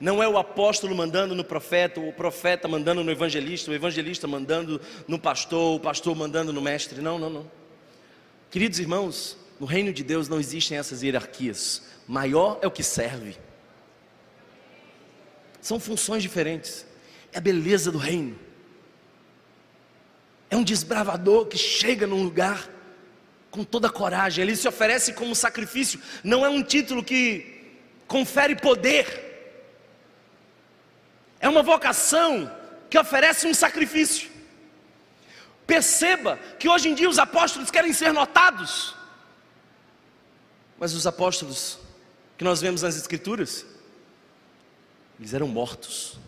Não 0.00 0.22
é 0.22 0.26
o 0.26 0.38
apóstolo 0.38 0.96
mandando 0.96 1.34
no 1.34 1.44
profeta, 1.44 2.00
o 2.00 2.10
profeta 2.10 2.66
mandando 2.66 3.04
no 3.04 3.10
evangelista, 3.10 3.70
o 3.70 3.74
evangelista 3.74 4.26
mandando 4.26 4.80
no 5.06 5.18
pastor, 5.18 5.76
o 5.76 5.80
pastor 5.80 6.16
mandando 6.16 6.54
no 6.54 6.62
mestre. 6.62 7.02
Não, 7.02 7.18
não, 7.18 7.28
não. 7.28 7.50
Queridos 8.50 8.78
irmãos, 8.78 9.36
no 9.60 9.66
reino 9.66 9.92
de 9.92 10.02
Deus 10.02 10.26
não 10.26 10.40
existem 10.40 10.78
essas 10.78 11.02
hierarquias. 11.02 11.82
Maior 12.06 12.58
é 12.62 12.66
o 12.66 12.70
que 12.70 12.82
serve. 12.82 13.36
São 15.60 15.78
funções 15.78 16.22
diferentes. 16.22 16.86
É 17.30 17.36
a 17.36 17.42
beleza 17.42 17.92
do 17.92 17.98
reino. 17.98 18.38
É 20.48 20.56
um 20.56 20.64
desbravador 20.64 21.44
que 21.44 21.58
chega 21.58 22.06
num 22.06 22.22
lugar 22.22 22.77
com 23.50 23.64
toda 23.64 23.88
coragem, 23.88 24.42
ele 24.42 24.56
se 24.56 24.68
oferece 24.68 25.12
como 25.12 25.34
sacrifício, 25.34 26.00
não 26.22 26.44
é 26.44 26.48
um 26.48 26.62
título 26.62 27.02
que 27.02 27.76
confere 28.06 28.56
poder, 28.56 29.28
é 31.40 31.48
uma 31.48 31.62
vocação 31.62 32.50
que 32.90 32.98
oferece 32.98 33.46
um 33.46 33.54
sacrifício. 33.54 34.30
Perceba 35.66 36.38
que 36.58 36.68
hoje 36.68 36.88
em 36.88 36.94
dia 36.94 37.08
os 37.08 37.18
apóstolos 37.18 37.70
querem 37.70 37.92
ser 37.92 38.12
notados, 38.12 38.94
mas 40.78 40.94
os 40.94 41.06
apóstolos 41.06 41.78
que 42.36 42.44
nós 42.44 42.60
vemos 42.60 42.82
nas 42.82 42.96
Escrituras, 42.96 43.66
eles 45.18 45.34
eram 45.34 45.48
mortos, 45.48 46.18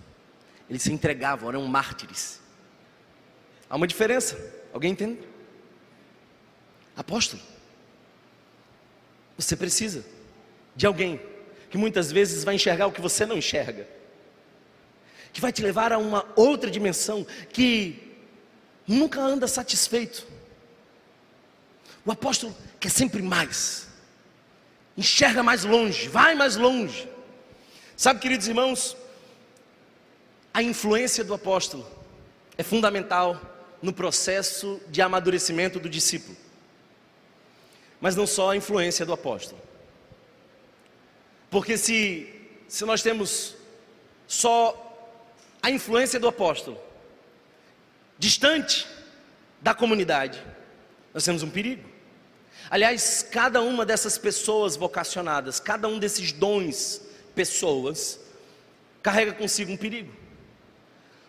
eles 0.68 0.83
se 0.83 0.92
entregavam, 0.92 1.48
eram 1.48 1.64
mártires. 1.66 2.40
Há 3.68 3.76
uma 3.76 3.87
diferença, 3.87 4.37
alguém 4.72 4.92
entende? 4.92 5.29
Apóstolo, 7.00 7.40
você 9.34 9.56
precisa 9.56 10.04
de 10.76 10.84
alguém 10.84 11.18
que 11.70 11.78
muitas 11.78 12.12
vezes 12.12 12.44
vai 12.44 12.56
enxergar 12.56 12.86
o 12.88 12.92
que 12.92 13.00
você 13.00 13.24
não 13.24 13.38
enxerga, 13.38 13.88
que 15.32 15.40
vai 15.40 15.50
te 15.50 15.62
levar 15.62 15.94
a 15.94 15.98
uma 15.98 16.30
outra 16.36 16.70
dimensão, 16.70 17.26
que 17.54 18.18
nunca 18.86 19.18
anda 19.18 19.48
satisfeito. 19.48 20.26
O 22.04 22.12
apóstolo 22.12 22.54
quer 22.78 22.90
sempre 22.90 23.22
mais, 23.22 23.88
enxerga 24.94 25.42
mais 25.42 25.64
longe, 25.64 26.06
vai 26.06 26.34
mais 26.34 26.56
longe. 26.56 27.08
Sabe, 27.96 28.20
queridos 28.20 28.46
irmãos, 28.46 28.94
a 30.52 30.62
influência 30.62 31.24
do 31.24 31.32
apóstolo 31.32 31.90
é 32.58 32.62
fundamental 32.62 33.40
no 33.80 33.90
processo 33.90 34.78
de 34.88 35.00
amadurecimento 35.00 35.80
do 35.80 35.88
discípulo. 35.88 36.49
Mas 38.00 38.16
não 38.16 38.26
só 38.26 38.50
a 38.50 38.56
influência 38.56 39.04
do 39.04 39.12
apóstolo. 39.12 39.60
Porque 41.50 41.76
se, 41.76 42.32
se 42.68 42.84
nós 42.84 43.02
temos 43.02 43.56
só 44.26 44.86
a 45.62 45.70
influência 45.70 46.18
do 46.18 46.28
apóstolo 46.28 46.80
distante 48.18 48.86
da 49.60 49.74
comunidade, 49.74 50.40
nós 51.12 51.24
temos 51.24 51.42
um 51.42 51.50
perigo. 51.50 51.88
Aliás, 52.70 53.26
cada 53.30 53.60
uma 53.60 53.84
dessas 53.84 54.16
pessoas 54.16 54.76
vocacionadas, 54.76 55.58
cada 55.58 55.88
um 55.88 55.98
desses 55.98 56.30
dons, 56.30 57.02
pessoas, 57.34 58.20
carrega 59.02 59.32
consigo 59.32 59.72
um 59.72 59.76
perigo. 59.76 60.12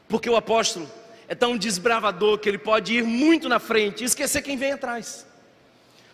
Porque 0.07 0.29
o 0.29 0.35
apóstolo 0.35 0.89
é 1.27 1.33
tão 1.33 1.57
desbravador 1.57 2.37
que 2.37 2.49
ele 2.49 2.57
pode 2.57 2.93
ir 2.93 3.03
muito 3.03 3.47
na 3.47 3.59
frente 3.59 4.01
e 4.01 4.05
esquecer 4.05 4.41
quem 4.41 4.57
vem 4.57 4.73
atrás. 4.73 5.25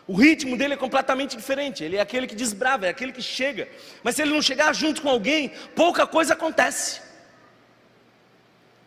O 0.08 0.16
ritmo 0.16 0.58
dele 0.58 0.76
é 0.76 0.78
completamente 0.78 1.36
diferente. 1.36 1.84
Ele 1.84 1.98
é 1.98 2.00
aquele 2.00 2.28
que 2.28 2.36
desbrava, 2.36 2.86
é 2.86 2.90
aquele 2.90 3.12
que 3.12 3.22
chega. 3.22 3.68
Mas 4.02 4.16
se 4.16 4.22
ele 4.22 4.32
não 4.34 4.42
chegar 4.42 4.74
junto 4.74 5.02
com 5.02 5.10
alguém, 5.10 5.50
pouca 5.76 6.08
coisa 6.08 6.34
acontece. 6.34 7.02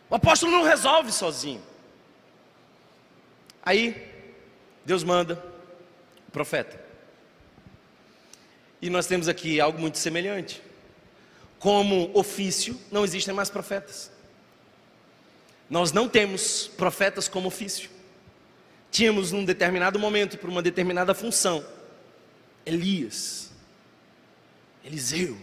O 0.09 0.15
apóstolo 0.15 0.51
não 0.51 0.63
resolve 0.63 1.11
sozinho. 1.11 1.61
Aí, 3.63 4.11
Deus 4.83 5.03
manda 5.03 5.41
o 6.27 6.31
profeta. 6.31 6.83
E 8.81 8.89
nós 8.89 9.05
temos 9.05 9.27
aqui 9.27 9.61
algo 9.61 9.79
muito 9.79 9.99
semelhante. 9.99 10.59
Como 11.59 12.09
ofício, 12.15 12.81
não 12.91 13.05
existem 13.05 13.31
mais 13.31 13.51
profetas. 13.51 14.11
Nós 15.69 15.91
não 15.91 16.09
temos 16.09 16.67
profetas 16.67 17.27
como 17.27 17.47
ofício. 17.47 17.91
Tínhamos 18.91 19.31
num 19.31 19.43
determinado 19.45 19.97
momento, 19.97 20.37
para 20.37 20.49
uma 20.49 20.61
determinada 20.61 21.13
função, 21.13 21.65
Elias, 22.65 23.49
Eliseu. 24.83 25.37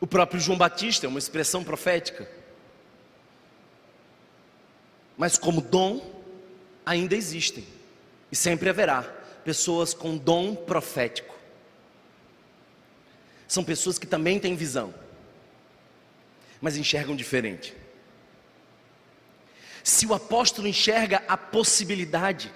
O 0.00 0.06
próprio 0.06 0.40
João 0.40 0.56
Batista 0.56 1.06
é 1.06 1.08
uma 1.08 1.18
expressão 1.18 1.64
profética. 1.64 2.30
Mas 5.16 5.36
como 5.36 5.60
dom, 5.60 6.22
ainda 6.86 7.16
existem. 7.16 7.66
E 8.30 8.36
sempre 8.36 8.68
haverá 8.68 9.02
pessoas 9.42 9.92
com 9.92 10.16
dom 10.16 10.54
profético. 10.54 11.34
São 13.48 13.64
pessoas 13.64 13.98
que 13.98 14.06
também 14.06 14.38
têm 14.38 14.54
visão 14.54 14.94
mas 16.60 16.76
enxergam 16.76 17.14
diferente. 17.14 17.74
Se 19.88 20.04
o 20.04 20.12
apóstolo 20.12 20.68
enxerga 20.68 21.24
a 21.26 21.34
possibilidade, 21.34 22.52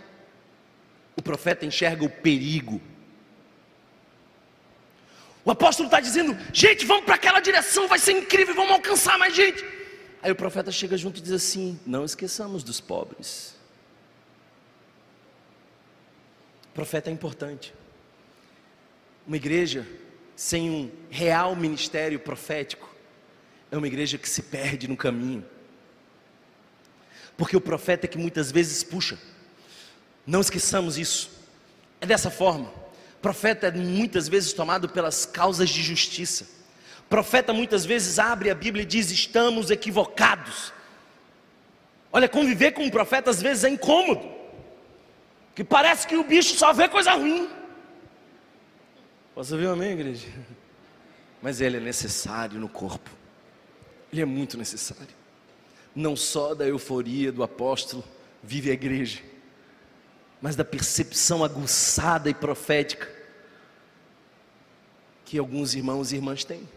o 1.16 1.22
profeta 1.22 1.64
enxerga 1.64 2.04
o 2.04 2.10
perigo. 2.10 2.78
O 5.42 5.50
apóstolo 5.50 5.86
está 5.86 5.98
dizendo: 5.98 6.36
gente, 6.52 6.84
vamos 6.84 7.06
para 7.06 7.14
aquela 7.14 7.40
direção, 7.40 7.88
vai 7.88 7.98
ser 7.98 8.12
incrível, 8.12 8.54
vamos 8.54 8.72
alcançar 8.72 9.18
mais 9.18 9.34
gente. 9.34 9.64
Aí 10.20 10.30
o 10.30 10.36
profeta 10.36 10.70
chega 10.70 10.94
junto 10.98 11.20
e 11.20 11.22
diz 11.22 11.32
assim: 11.32 11.80
não 11.86 12.04
esqueçamos 12.04 12.62
dos 12.62 12.82
pobres. 12.82 13.54
O 16.66 16.74
profeta 16.74 17.08
é 17.08 17.14
importante. 17.14 17.72
Uma 19.26 19.38
igreja 19.38 19.88
sem 20.36 20.68
um 20.68 20.90
real 21.08 21.56
ministério 21.56 22.20
profético 22.20 22.94
é 23.70 23.78
uma 23.78 23.86
igreja 23.86 24.18
que 24.18 24.28
se 24.28 24.42
perde 24.42 24.86
no 24.86 24.98
caminho. 24.98 25.42
Porque 27.42 27.56
o 27.56 27.60
profeta 27.60 28.06
é 28.06 28.08
que 28.08 28.16
muitas 28.16 28.52
vezes 28.52 28.84
puxa. 28.84 29.18
Não 30.24 30.40
esqueçamos 30.40 30.96
isso. 30.96 31.28
É 32.00 32.06
dessa 32.06 32.30
forma. 32.30 32.68
O 33.16 33.20
profeta 33.20 33.66
é 33.66 33.72
muitas 33.72 34.28
vezes 34.28 34.52
tomado 34.52 34.88
pelas 34.88 35.26
causas 35.26 35.68
de 35.68 35.82
justiça. 35.82 36.46
O 37.00 37.08
profeta 37.08 37.52
muitas 37.52 37.84
vezes 37.84 38.20
abre 38.20 38.48
a 38.48 38.54
Bíblia 38.54 38.84
e 38.84 38.86
diz: 38.86 39.10
estamos 39.10 39.72
equivocados. 39.72 40.72
Olha, 42.12 42.28
conviver 42.28 42.70
com 42.70 42.84
um 42.84 42.90
profeta 42.90 43.30
às 43.30 43.42
vezes 43.42 43.64
é 43.64 43.70
incômodo. 43.70 44.24
Que 45.52 45.64
parece 45.64 46.06
que 46.06 46.14
o 46.14 46.22
bicho 46.22 46.56
só 46.56 46.72
vê 46.72 46.88
coisa 46.88 47.10
ruim. 47.14 47.50
Posso 49.34 49.52
ouvir 49.54 49.66
um 49.66 49.72
amém, 49.72 49.94
igreja? 49.94 50.28
Mas 51.42 51.60
ele 51.60 51.78
é 51.78 51.80
necessário 51.80 52.60
no 52.60 52.68
corpo. 52.68 53.10
Ele 54.12 54.22
é 54.22 54.26
muito 54.26 54.56
necessário. 54.56 55.21
Não 55.94 56.16
só 56.16 56.54
da 56.54 56.66
euforia 56.66 57.30
do 57.30 57.42
apóstolo 57.42 58.02
vive 58.42 58.70
a 58.70 58.74
igreja, 58.74 59.20
mas 60.40 60.56
da 60.56 60.64
percepção 60.64 61.44
aguçada 61.44 62.28
e 62.28 62.34
profética 62.34 63.08
que 65.24 65.38
alguns 65.38 65.74
irmãos 65.74 66.12
e 66.12 66.16
irmãs 66.16 66.44
têm. 66.44 66.68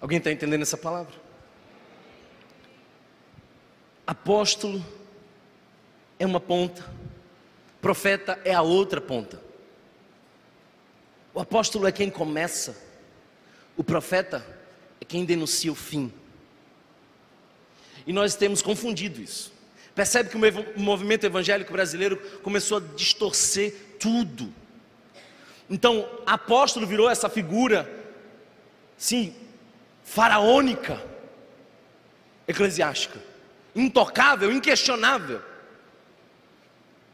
Alguém 0.00 0.18
está 0.18 0.30
entendendo 0.32 0.62
essa 0.62 0.76
palavra? 0.76 1.14
Apóstolo 4.06 4.84
é 6.18 6.24
uma 6.24 6.40
ponta, 6.40 6.84
profeta 7.80 8.40
é 8.44 8.54
a 8.54 8.62
outra 8.62 9.00
ponta. 9.00 9.42
O 11.34 11.40
apóstolo 11.40 11.86
é 11.86 11.92
quem 11.92 12.08
começa, 12.08 12.76
o 13.76 13.84
profeta 13.84 14.46
é 15.00 15.04
quem 15.04 15.24
denuncia 15.24 15.70
o 15.70 15.74
fim. 15.74 16.12
E 18.06 18.12
nós 18.12 18.34
temos 18.34 18.62
confundido 18.62 19.20
isso. 19.20 19.52
Percebe 19.94 20.28
que 20.28 20.36
o 20.36 20.80
movimento 20.80 21.24
evangélico 21.24 21.72
brasileiro 21.72 22.16
começou 22.42 22.78
a 22.78 22.82
distorcer 22.94 23.74
tudo. 23.98 24.52
Então, 25.68 26.08
apóstolo 26.24 26.86
virou 26.86 27.10
essa 27.10 27.28
figura, 27.28 27.90
sim, 28.96 29.34
faraônica, 30.04 31.02
eclesiástica, 32.46 33.18
intocável, 33.74 34.52
inquestionável. 34.52 35.42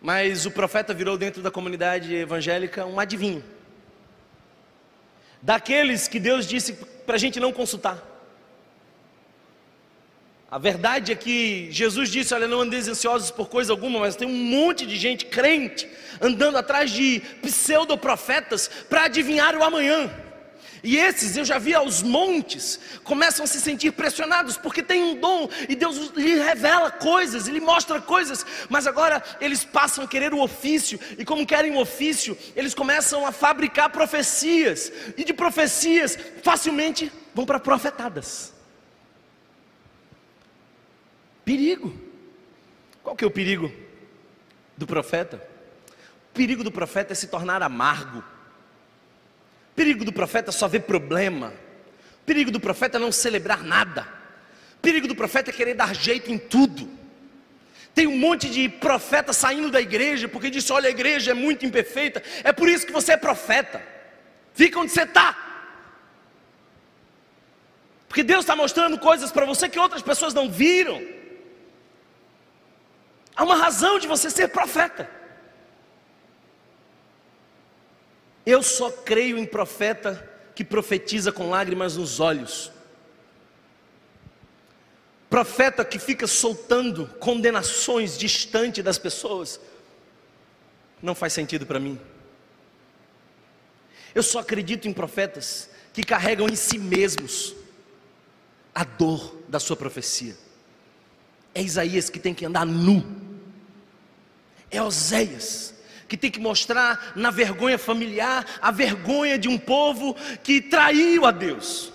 Mas 0.01 0.45
o 0.45 0.51
profeta 0.51 0.93
virou 0.93 1.17
dentro 1.17 1.41
da 1.41 1.51
comunidade 1.51 2.15
evangélica 2.15 2.85
um 2.85 3.01
adivinho 3.01 3.43
daqueles 5.43 6.07
que 6.07 6.21
Deus 6.21 6.47
disse 6.47 6.73
para 7.05 7.17
a 7.17 7.19
gente 7.19 7.41
não 7.41 7.53
consultar. 7.53 8.12
A 10.53 10.59
verdade 10.59 11.13
é 11.13 11.15
que 11.15 11.69
Jesus 11.71 12.11
disse: 12.11 12.35
Olha, 12.35 12.47
não 12.47 12.61
andeis 12.61 12.87
ansiosos 12.87 13.31
por 13.31 13.49
coisa 13.49 13.73
alguma, 13.73 14.01
mas 14.01 14.17
tem 14.17 14.29
um 14.29 14.45
monte 14.45 14.85
de 14.85 14.99
gente 14.99 15.25
crente 15.25 15.89
andando 16.21 16.59
atrás 16.59 16.91
de 16.91 17.21
pseudo-profetas 17.41 18.69
para 18.87 19.05
adivinhar 19.05 19.57
o 19.57 19.65
amanhã. 19.65 20.11
E 20.85 20.99
esses 20.99 21.39
eu 21.39 21.45
já 21.47 21.59
vi 21.59 21.75
aos 21.75 22.03
montes, 22.03 22.79
começam 23.03 23.45
a 23.45 23.47
se 23.47 23.63
sentir 23.63 23.93
pressionados 23.93 24.59
porque 24.59 24.83
tem 24.83 25.03
um 25.03 25.15
dom 25.19 25.49
e 25.71 25.75
Deus 25.75 26.11
lhe 26.15 26.35
revela 26.35 26.91
coisas, 26.91 27.49
lhe 27.49 27.61
mostra 27.61 27.99
coisas, 27.99 28.45
mas 28.69 28.87
agora 28.87 29.23
eles 29.41 29.65
passam 29.65 30.05
a 30.05 30.09
querer 30.09 30.35
o 30.35 30.43
ofício, 30.43 31.01
e 31.17 31.25
como 31.25 31.47
querem 31.47 31.73
o 31.73 31.81
ofício, 31.81 32.37
eles 32.55 32.75
começam 32.75 33.27
a 33.27 33.33
fabricar 33.33 33.89
profecias, 33.89 34.93
e 35.17 35.25
de 35.25 35.33
profecias 35.33 36.19
facilmente 36.43 37.11
vão 37.35 37.47
para 37.47 37.59
profetadas. 37.59 38.53
Perigo. 41.45 41.95
Qual 43.03 43.17
que 43.17 43.25
é 43.25 43.27
o 43.27 43.31
perigo 43.31 43.73
do 44.77 44.87
profeta? 44.87 45.37
O 46.31 46.35
perigo 46.35 46.63
do 46.63 46.71
profeta 46.71 47.13
é 47.13 47.17
se 47.17 47.27
tornar 47.27 47.63
amargo. 47.63 48.23
Perigo 49.75 50.05
do 50.05 50.13
profeta 50.13 50.51
é 50.51 50.53
só 50.53 50.69
ver 50.69 50.81
problema. 50.81 51.53
Perigo 52.25 52.51
do 52.51 52.61
profeta 52.61 52.99
é 52.99 53.01
não 53.01 53.11
celebrar 53.11 53.63
nada. 53.63 54.07
Perigo 54.81 55.09
do 55.09 55.15
profeta 55.15 55.51
é 55.51 55.53
querer 55.53 55.75
dar 55.75 55.95
jeito 55.95 56.31
em 56.31 56.39
tudo. 56.39 56.89
Tem 57.95 58.07
um 58.07 58.17
monte 58.17 58.49
de 58.49 58.69
profeta 58.69 59.33
saindo 59.33 59.71
da 59.71 59.81
igreja 59.81 60.29
porque 60.29 60.51
disse: 60.51 60.73
Olha, 60.73 60.89
a 60.89 60.91
igreja 60.91 61.33
é 61.33 61.35
muito 61.35 61.67
imperfeita. 61.67 62.23
É 62.43 62.53
por 62.53 62.69
isso 62.69 62.87
que 62.87 62.93
você 62.93 63.13
é 63.13 63.17
profeta. 63.17 63.83
Fica 64.55 64.79
onde 64.79 64.93
você 64.93 65.03
está. 65.03 65.37
Porque 68.09 68.23
Deus 68.23 68.41
está 68.41 68.55
mostrando 68.55 68.99
coisas 68.99 69.33
para 69.33 69.47
você 69.47 69.69
que 69.69 69.79
outras 69.79 70.03
pessoas 70.03 70.35
não 70.35 70.51
viram. 70.51 71.03
Há 73.35 73.45
uma 73.45 73.57
razão 73.57 73.99
de 73.99 74.07
você 74.07 74.31
ser 74.31 74.49
profeta. 74.49 75.09
Eu 78.45 78.63
só 78.63 78.91
creio 78.91 79.39
em 79.39 79.47
profeta 79.47 80.29
que 80.55 80.65
profetiza 80.65 81.33
com 81.33 81.49
lágrimas 81.49 81.97
nos 81.97 82.21
olhos. 82.21 82.71
Profeta 85.31 85.85
que 85.85 85.99
fica 85.99 86.27
soltando 86.27 87.07
condenações 87.19 88.19
distante 88.19 88.83
das 88.83 88.99
pessoas. 88.99 89.61
Não 91.01 91.15
faz 91.15 91.33
sentido 91.33 91.65
para 91.65 91.81
mim. 91.81 91.99
Eu 94.15 94.23
só 94.23 94.41
acredito 94.41 94.87
em 94.87 94.93
profetas 94.93 95.71
que 95.93 96.03
carregam 96.03 96.49
em 96.49 96.57
si 96.57 96.79
mesmos 96.79 97.55
a 98.75 98.85
dor 98.85 99.39
da 99.49 99.59
sua 99.59 99.77
profecia. 99.77 100.37
É 101.55 101.63
Isaías 101.63 102.11
que 102.11 102.19
tem 102.19 102.35
que 102.35 102.45
andar 102.45 102.67
nu. 102.67 103.22
É 104.73 104.83
Oséias 104.83 105.73
que 106.13 106.17
tem 106.19 106.31
que 106.31 106.39
mostrar 106.39 107.15
na 107.17 107.31
vergonha 107.31 107.79
familiar 107.79 108.45
a 108.61 108.71
vergonha 108.71 109.39
de 109.39 109.49
um 109.49 109.57
povo 109.57 110.15
que 110.43 110.61
traiu 110.61 111.25
a 111.25 111.31
Deus. 111.31 111.91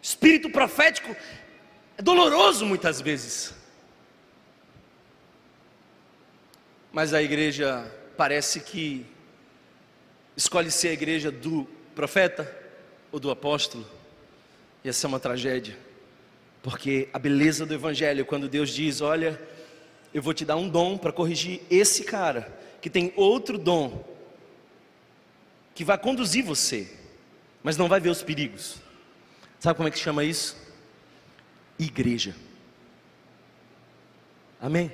Espírito 0.00 0.48
profético 0.50 1.16
é 1.96 2.00
doloroso 2.00 2.64
muitas 2.64 3.00
vezes. 3.00 3.52
Mas 6.92 7.12
a 7.12 7.20
igreja 7.20 7.92
parece 8.16 8.60
que 8.60 9.04
escolhe 10.36 10.70
ser 10.70 10.90
a 10.90 10.92
igreja 10.92 11.32
do 11.32 11.64
profeta 11.92 12.56
ou 13.10 13.18
do 13.18 13.32
apóstolo. 13.32 13.84
E 14.84 14.88
essa 14.88 15.06
é 15.06 15.08
uma 15.08 15.18
tragédia. 15.18 15.76
Porque 16.62 17.08
a 17.12 17.18
beleza 17.18 17.66
do 17.66 17.74
evangelho, 17.74 18.24
quando 18.24 18.48
Deus 18.48 18.70
diz: 18.70 19.00
"Olha, 19.00 19.40
eu 20.12 20.22
vou 20.22 20.32
te 20.32 20.44
dar 20.44 20.56
um 20.56 20.68
dom 20.68 20.96
para 20.96 21.12
corrigir 21.12 21.60
esse 21.70 22.04
cara, 22.04 22.52
que 22.80 22.88
tem 22.88 23.12
outro 23.16 23.58
dom, 23.58 24.04
que 25.74 25.84
vai 25.84 25.98
conduzir 25.98 26.44
você, 26.44 26.90
mas 27.62 27.76
não 27.76 27.88
vai 27.88 28.00
ver 28.00 28.10
os 28.10 28.22
perigos. 28.22 28.76
Sabe 29.60 29.76
como 29.76 29.88
é 29.88 29.90
que 29.90 29.98
chama 29.98 30.24
isso? 30.24 30.56
Igreja. 31.78 32.34
Amém? 34.60 34.92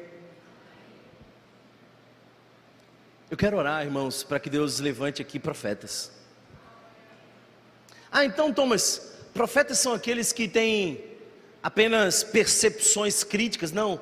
Eu 3.30 3.36
quero 3.36 3.56
orar, 3.56 3.82
irmãos, 3.82 4.22
para 4.22 4.38
que 4.38 4.50
Deus 4.50 4.78
levante 4.78 5.22
aqui 5.22 5.38
profetas. 5.38 6.12
Ah, 8.12 8.24
então, 8.24 8.52
Thomas, 8.52 9.12
profetas 9.32 9.78
são 9.78 9.92
aqueles 9.92 10.32
que 10.32 10.46
têm 10.46 11.02
apenas 11.62 12.22
percepções 12.22 13.24
críticas? 13.24 13.72
Não, 13.72 14.00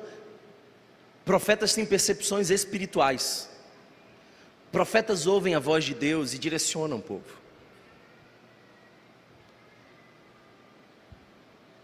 Profetas 1.25 1.73
têm 1.73 1.85
percepções 1.85 2.49
espirituais. 2.49 3.49
Profetas 4.71 5.25
ouvem 5.25 5.55
a 5.55 5.59
voz 5.59 5.85
de 5.85 5.93
Deus 5.93 6.33
e 6.33 6.37
direcionam 6.37 6.97
o 6.97 7.01
povo. 7.01 7.43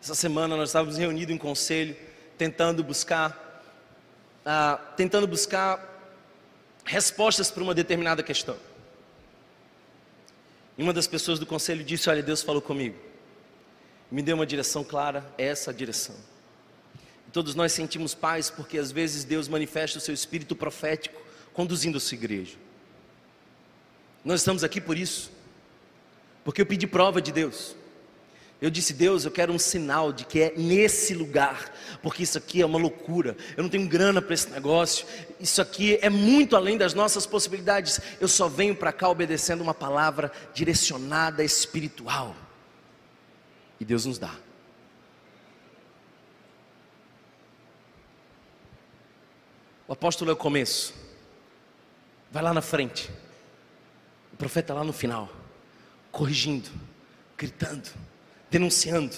Essa 0.02 0.16
semana 0.16 0.58
nós 0.58 0.70
estávamos 0.70 0.98
reunidos 0.98 1.34
em 1.34 1.38
conselho, 1.38 1.96
tentando 2.38 2.84
buscar, 2.84 3.64
ah, 4.46 4.80
tentando 4.98 5.28
buscar 5.28 5.88
respostas 6.84 7.52
para 7.52 7.62
uma 7.62 7.76
determinada 7.76 8.24
questão. 8.24 8.58
E 10.78 10.84
uma 10.84 10.94
das 10.94 11.06
pessoas 11.06 11.38
do 11.38 11.46
conselho 11.46 11.84
disse: 11.84 12.10
Olha, 12.10 12.24
Deus 12.24 12.42
falou 12.42 12.62
comigo, 12.62 12.98
me 14.10 14.22
deu 14.22 14.36
uma 14.36 14.46
direção 14.46 14.84
clara, 14.84 15.24
é 15.38 15.46
essa 15.46 15.72
a 15.72 15.74
direção. 15.74 16.16
Todos 17.32 17.54
nós 17.56 17.72
sentimos 17.72 18.16
paz 18.16 18.50
porque 18.50 18.78
às 18.78 18.92
vezes 18.92 19.24
Deus 19.24 19.48
manifesta 19.48 19.98
o 19.98 20.02
seu 20.02 20.14
espírito 20.14 20.56
profético 20.56 21.22
conduzindo 21.54 22.00
sua 22.00 22.16
igreja. 22.16 22.56
Nós 24.24 24.42
estamos 24.42 24.64
aqui 24.64 24.82
por 24.82 24.98
isso, 24.98 25.32
porque 26.44 26.62
eu 26.62 26.66
pedi 26.66 26.88
prova 26.88 27.22
de 27.22 27.32
Deus. 27.32 27.76
Eu 28.62 28.70
disse, 28.70 28.94
Deus, 28.94 29.24
eu 29.24 29.32
quero 29.32 29.54
um 29.54 29.60
sinal 29.60 30.12
de 30.12 30.26
que 30.26 30.42
é 30.42 30.54
nesse 30.58 31.14
lugar, 31.14 31.74
porque 32.02 32.24
isso 32.24 32.38
aqui 32.38 32.62
é 32.62 32.66
uma 32.66 32.78
loucura. 32.78 33.38
Eu 33.56 33.64
não 33.64 33.70
tenho 33.70 33.88
grana 33.88 34.22
para 34.22 34.34
esse 34.34 34.50
negócio. 34.50 35.06
Isso 35.40 35.62
aqui 35.62 35.98
é 36.02 36.10
muito 36.10 36.58
além 36.58 36.78
das 36.78 36.94
nossas 36.94 37.26
possibilidades. 37.26 38.02
Eu 38.20 38.28
só 38.28 38.50
venho 38.50 38.76
para 38.76 38.92
cá 38.92 39.08
obedecendo 39.08 39.62
uma 39.62 39.74
palavra 39.74 40.30
direcionada 40.54 41.42
espiritual. 41.42 42.36
E 43.80 43.86
Deus 43.86 44.06
nos 44.06 44.20
dá. 44.20 44.36
O 49.90 49.94
apóstolo 49.94 50.30
é 50.30 50.34
o 50.36 50.38
começo. 50.38 50.94
Vai 52.32 52.44
lá 52.44 52.54
na 52.54 52.62
frente. 52.62 53.10
O 54.32 54.38
profeta 54.38 54.72
lá 54.72 54.84
no 54.84 54.94
final, 54.94 55.28
corrigindo, 56.12 56.70
gritando, 57.36 57.90
denunciando. 58.52 59.16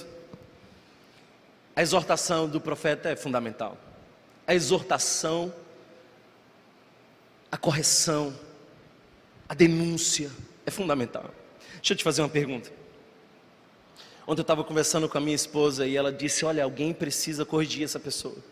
A 1.75 1.81
exortação 1.81 2.47
do 2.47 2.61
profeta 2.61 3.09
é 3.09 3.17
fundamental. 3.17 3.77
A 4.47 4.55
exortação, 4.55 5.53
a 7.51 7.57
correção, 7.57 8.33
a 9.49 9.53
denúncia 9.53 10.31
é 10.65 10.71
fundamental. 10.71 11.31
Deixa 11.75 11.91
eu 11.91 11.97
te 11.97 12.03
fazer 12.05 12.21
uma 12.21 12.29
pergunta. 12.29 12.71
Ontem 14.25 14.39
eu 14.39 14.43
estava 14.43 14.63
conversando 14.63 15.09
com 15.09 15.17
a 15.17 15.21
minha 15.21 15.35
esposa 15.35 15.85
e 15.85 15.97
ela 15.97 16.13
disse: 16.13 16.45
Olha, 16.45 16.63
alguém 16.63 16.93
precisa 16.93 17.43
corrigir 17.43 17.83
essa 17.83 17.99
pessoa. 17.99 18.50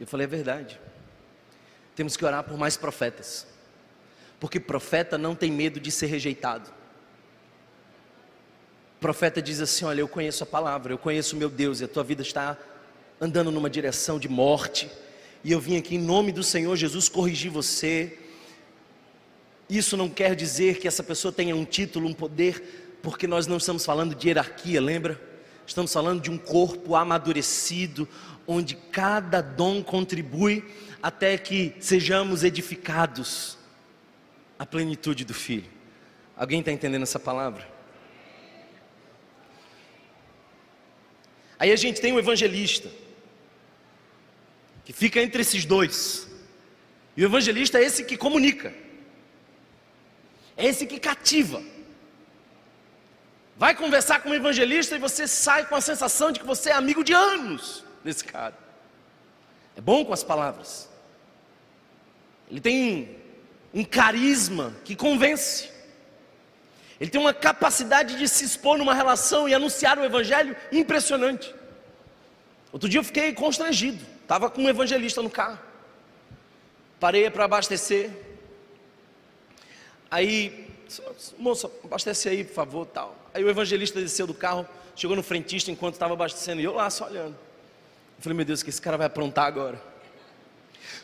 Eu 0.00 0.06
falei, 0.06 0.24
é 0.24 0.28
verdade. 0.28 0.80
Temos 1.94 2.16
que 2.16 2.24
orar 2.24 2.42
por 2.42 2.56
mais 2.56 2.78
profetas. 2.78 3.46
Porque 4.40 4.58
profeta 4.58 5.18
não 5.18 5.34
tem 5.34 5.52
medo 5.52 5.78
de 5.78 5.90
ser 5.90 6.06
rejeitado. 6.06 6.72
profeta 8.98 9.42
diz 9.42 9.60
assim: 9.60 9.84
Olha, 9.84 10.00
eu 10.00 10.08
conheço 10.08 10.42
a 10.42 10.46
palavra, 10.46 10.94
eu 10.94 10.98
conheço 10.98 11.36
o 11.36 11.38
meu 11.38 11.50
Deus, 11.50 11.80
e 11.80 11.84
a 11.84 11.88
tua 11.88 12.02
vida 12.02 12.22
está 12.22 12.56
andando 13.20 13.50
numa 13.50 13.68
direção 13.68 14.18
de 14.18 14.28
morte. 14.28 14.90
E 15.44 15.52
eu 15.52 15.60
vim 15.60 15.76
aqui 15.76 15.96
em 15.96 15.98
nome 15.98 16.32
do 16.32 16.42
Senhor 16.42 16.74
Jesus 16.74 17.06
corrigir 17.06 17.50
você. 17.50 18.18
Isso 19.68 19.94
não 19.96 20.08
quer 20.08 20.34
dizer 20.34 20.78
que 20.78 20.88
essa 20.88 21.02
pessoa 21.02 21.30
tenha 21.30 21.54
um 21.54 21.66
título, 21.66 22.08
um 22.08 22.14
poder, 22.14 22.98
porque 23.02 23.26
nós 23.26 23.46
não 23.46 23.58
estamos 23.58 23.84
falando 23.84 24.14
de 24.14 24.28
hierarquia, 24.28 24.80
lembra? 24.80 25.29
Estamos 25.70 25.92
falando 25.92 26.20
de 26.20 26.32
um 26.32 26.36
corpo 26.36 26.96
amadurecido, 26.96 28.08
onde 28.44 28.74
cada 28.74 29.40
dom 29.40 29.84
contribui 29.84 30.64
até 31.00 31.38
que 31.38 31.76
sejamos 31.78 32.42
edificados 32.42 33.56
à 34.58 34.66
plenitude 34.66 35.24
do 35.24 35.32
Filho. 35.32 35.70
Alguém 36.36 36.58
está 36.58 36.72
entendendo 36.72 37.04
essa 37.04 37.20
palavra? 37.20 37.68
Aí 41.56 41.70
a 41.70 41.76
gente 41.76 42.00
tem 42.00 42.12
um 42.12 42.18
evangelista, 42.18 42.90
que 44.84 44.92
fica 44.92 45.22
entre 45.22 45.42
esses 45.42 45.64
dois. 45.64 46.28
E 47.16 47.22
o 47.22 47.26
evangelista 47.26 47.78
é 47.78 47.84
esse 47.84 48.02
que 48.02 48.16
comunica, 48.16 48.74
é 50.56 50.66
esse 50.66 50.84
que 50.84 50.98
cativa. 50.98 51.62
Vai 53.60 53.74
conversar 53.74 54.22
com 54.22 54.30
um 54.30 54.34
evangelista 54.34 54.96
e 54.96 54.98
você 54.98 55.28
sai 55.28 55.66
com 55.66 55.76
a 55.76 55.82
sensação 55.82 56.32
de 56.32 56.40
que 56.40 56.46
você 56.46 56.70
é 56.70 56.72
amigo 56.72 57.04
de 57.04 57.12
anos 57.12 57.84
desse 58.02 58.24
cara. 58.24 58.56
É 59.76 59.82
bom 59.82 60.02
com 60.02 60.14
as 60.14 60.24
palavras. 60.24 60.88
Ele 62.50 62.58
tem 62.58 63.18
um 63.74 63.84
carisma 63.84 64.74
que 64.82 64.96
convence. 64.96 65.70
Ele 66.98 67.10
tem 67.10 67.20
uma 67.20 67.34
capacidade 67.34 68.16
de 68.16 68.26
se 68.26 68.46
expor 68.46 68.78
numa 68.78 68.94
relação 68.94 69.46
e 69.46 69.54
anunciar 69.54 69.98
o 69.98 70.04
evangelho 70.06 70.56
impressionante. 70.72 71.54
Outro 72.72 72.88
dia 72.88 73.00
eu 73.00 73.04
fiquei 73.04 73.34
constrangido. 73.34 74.02
Estava 74.22 74.48
com 74.48 74.62
um 74.62 74.70
evangelista 74.70 75.20
no 75.20 75.28
carro. 75.28 75.58
Parei 76.98 77.28
para 77.28 77.44
abastecer. 77.44 78.10
Aí, 80.10 80.69
moça, 81.38 81.70
abastece 81.84 82.28
aí, 82.28 82.44
por 82.44 82.54
favor, 82.54 82.86
tal. 82.86 83.16
Aí 83.32 83.44
o 83.44 83.48
evangelista 83.48 84.00
desceu 84.00 84.26
do 84.26 84.34
carro, 84.34 84.66
chegou 84.96 85.16
no 85.16 85.22
frentista 85.22 85.70
enquanto 85.70 85.94
estava 85.94 86.14
abastecendo, 86.14 86.60
e 86.60 86.64
eu 86.64 86.74
lá 86.74 86.90
só 86.90 87.06
olhando. 87.06 87.34
Eu 88.18 88.22
falei, 88.22 88.36
meu 88.36 88.44
Deus, 88.44 88.60
o 88.60 88.64
que 88.64 88.70
esse 88.70 88.82
cara 88.82 88.96
vai 88.96 89.06
aprontar 89.06 89.46
agora? 89.46 89.80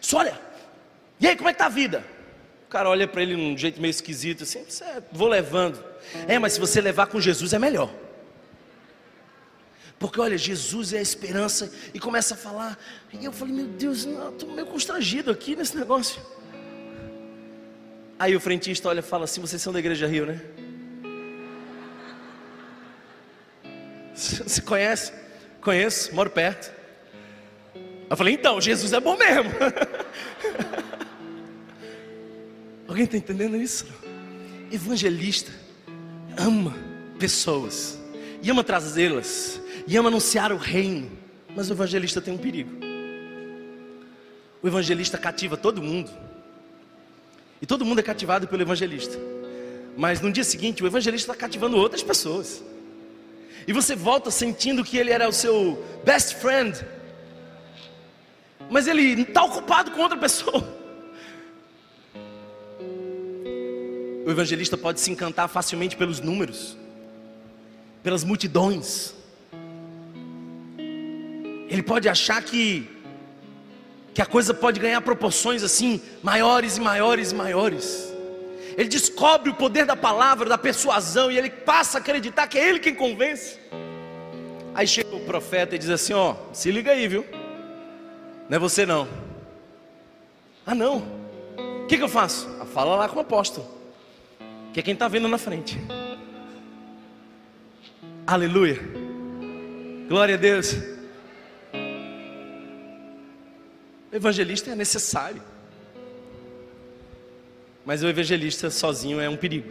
Só 0.00 0.18
olha, 0.18 0.38
e 1.18 1.26
aí, 1.26 1.36
como 1.36 1.48
é 1.48 1.52
que 1.52 1.58
tá 1.58 1.66
a 1.66 1.70
vida? 1.70 2.04
O 2.66 2.68
cara 2.68 2.88
olha 2.88 3.06
para 3.06 3.22
ele 3.22 3.36
num 3.36 3.56
jeito 3.56 3.80
meio 3.80 3.90
esquisito, 3.90 4.42
assim, 4.42 4.58
é, 4.82 5.02
vou 5.12 5.28
levando. 5.28 5.82
É, 6.26 6.38
mas 6.38 6.54
se 6.54 6.60
você 6.60 6.80
levar 6.80 7.06
com 7.06 7.20
Jesus 7.20 7.52
é 7.52 7.58
melhor. 7.58 7.90
Porque 9.98 10.20
olha, 10.20 10.36
Jesus 10.36 10.92
é 10.92 10.98
a 10.98 11.02
esperança, 11.02 11.72
e 11.94 11.98
começa 11.98 12.34
a 12.34 12.36
falar. 12.36 12.78
E 13.12 13.24
eu 13.24 13.32
falei, 13.32 13.54
meu 13.54 13.66
Deus, 13.66 14.04
estou 14.04 14.50
meio 14.50 14.66
constrangido 14.66 15.30
aqui 15.30 15.56
nesse 15.56 15.76
negócio. 15.76 16.20
Aí 18.18 18.34
o 18.34 18.40
frentista 18.40 18.88
olha 18.88 19.00
e 19.00 19.02
fala 19.02 19.24
assim: 19.24 19.40
vocês 19.40 19.60
são 19.60 19.72
da 19.72 19.78
igreja 19.78 20.06
Rio, 20.06 20.26
né? 20.26 20.40
Você 24.14 24.62
conhece? 24.62 25.12
Conheço, 25.60 26.14
moro 26.14 26.30
perto. 26.30 26.72
Eu 28.08 28.16
falei, 28.16 28.34
então, 28.34 28.60
Jesus 28.60 28.92
é 28.92 29.00
bom 29.00 29.16
mesmo. 29.16 29.50
Alguém 32.86 33.04
está 33.04 33.16
entendendo 33.16 33.56
isso? 33.56 33.84
Evangelista 34.70 35.50
ama 36.38 36.74
pessoas, 37.18 37.98
e 38.42 38.50
ama 38.50 38.62
trazê-las, 38.62 39.60
e 39.86 39.96
ama 39.96 40.08
anunciar 40.08 40.52
o 40.52 40.56
reino. 40.56 41.10
Mas 41.54 41.68
o 41.68 41.72
evangelista 41.72 42.20
tem 42.20 42.32
um 42.32 42.38
perigo. 42.38 42.70
O 44.62 44.68
evangelista 44.68 45.18
cativa 45.18 45.56
todo 45.56 45.82
mundo. 45.82 46.10
E 47.60 47.66
todo 47.66 47.84
mundo 47.84 47.98
é 47.98 48.02
cativado 48.02 48.46
pelo 48.46 48.62
evangelista. 48.62 49.18
Mas 49.96 50.20
no 50.20 50.30
dia 50.30 50.44
seguinte, 50.44 50.82
o 50.82 50.86
evangelista 50.86 51.32
está 51.32 51.40
cativando 51.40 51.76
outras 51.76 52.02
pessoas. 52.02 52.62
E 53.66 53.72
você 53.72 53.96
volta 53.96 54.30
sentindo 54.30 54.84
que 54.84 54.96
ele 54.96 55.10
era 55.10 55.28
o 55.28 55.32
seu 55.32 55.82
best 56.04 56.36
friend. 56.36 56.78
Mas 58.70 58.86
ele 58.86 59.22
está 59.22 59.44
ocupado 59.44 59.90
com 59.90 60.00
outra 60.00 60.18
pessoa. 60.18 60.76
O 64.26 64.30
evangelista 64.30 64.76
pode 64.76 65.00
se 65.00 65.10
encantar 65.10 65.48
facilmente 65.48 65.96
pelos 65.96 66.20
números, 66.20 66.76
pelas 68.02 68.24
multidões. 68.24 69.14
Ele 71.68 71.82
pode 71.82 72.08
achar 72.08 72.42
que 72.42 72.88
que 74.16 74.22
a 74.22 74.24
coisa 74.24 74.54
pode 74.54 74.80
ganhar 74.80 74.98
proporções 75.02 75.62
assim 75.62 76.00
maiores 76.22 76.78
e 76.78 76.80
maiores 76.80 77.32
e 77.32 77.34
maiores. 77.34 78.10
Ele 78.74 78.88
descobre 78.88 79.50
o 79.50 79.54
poder 79.54 79.84
da 79.84 79.94
palavra, 79.94 80.48
da 80.48 80.56
persuasão, 80.56 81.30
e 81.30 81.36
ele 81.36 81.50
passa 81.50 81.98
a 81.98 82.00
acreditar 82.00 82.46
que 82.46 82.56
é 82.56 82.66
ele 82.66 82.78
quem 82.78 82.94
convence. 82.94 83.58
Aí 84.74 84.86
chega 84.86 85.14
o 85.14 85.20
profeta 85.26 85.74
e 85.74 85.78
diz 85.78 85.90
assim: 85.90 86.14
Ó, 86.14 86.34
se 86.50 86.70
liga 86.70 86.92
aí, 86.92 87.06
viu? 87.06 87.26
Não 88.48 88.56
é 88.56 88.58
você 88.58 88.86
não. 88.86 89.06
Ah, 90.64 90.74
não. 90.74 90.96
O 91.82 91.86
que, 91.86 91.98
que 91.98 92.02
eu 92.02 92.08
faço? 92.08 92.48
Ah, 92.58 92.64
fala 92.64 92.96
lá 92.96 93.10
com 93.10 93.18
o 93.18 93.20
apóstolo, 93.20 93.68
que 94.72 94.80
é 94.80 94.82
quem 94.82 94.94
está 94.94 95.08
vendo 95.08 95.28
na 95.28 95.36
frente. 95.36 95.78
Aleluia. 98.26 98.80
Glória 100.08 100.36
a 100.36 100.38
Deus. 100.38 100.95
Evangelista 104.16 104.70
é 104.70 104.74
necessário. 104.74 105.42
Mas 107.84 108.02
o 108.02 108.08
evangelista 108.08 108.70
sozinho 108.70 109.20
é 109.20 109.28
um 109.28 109.36
perigo. 109.36 109.70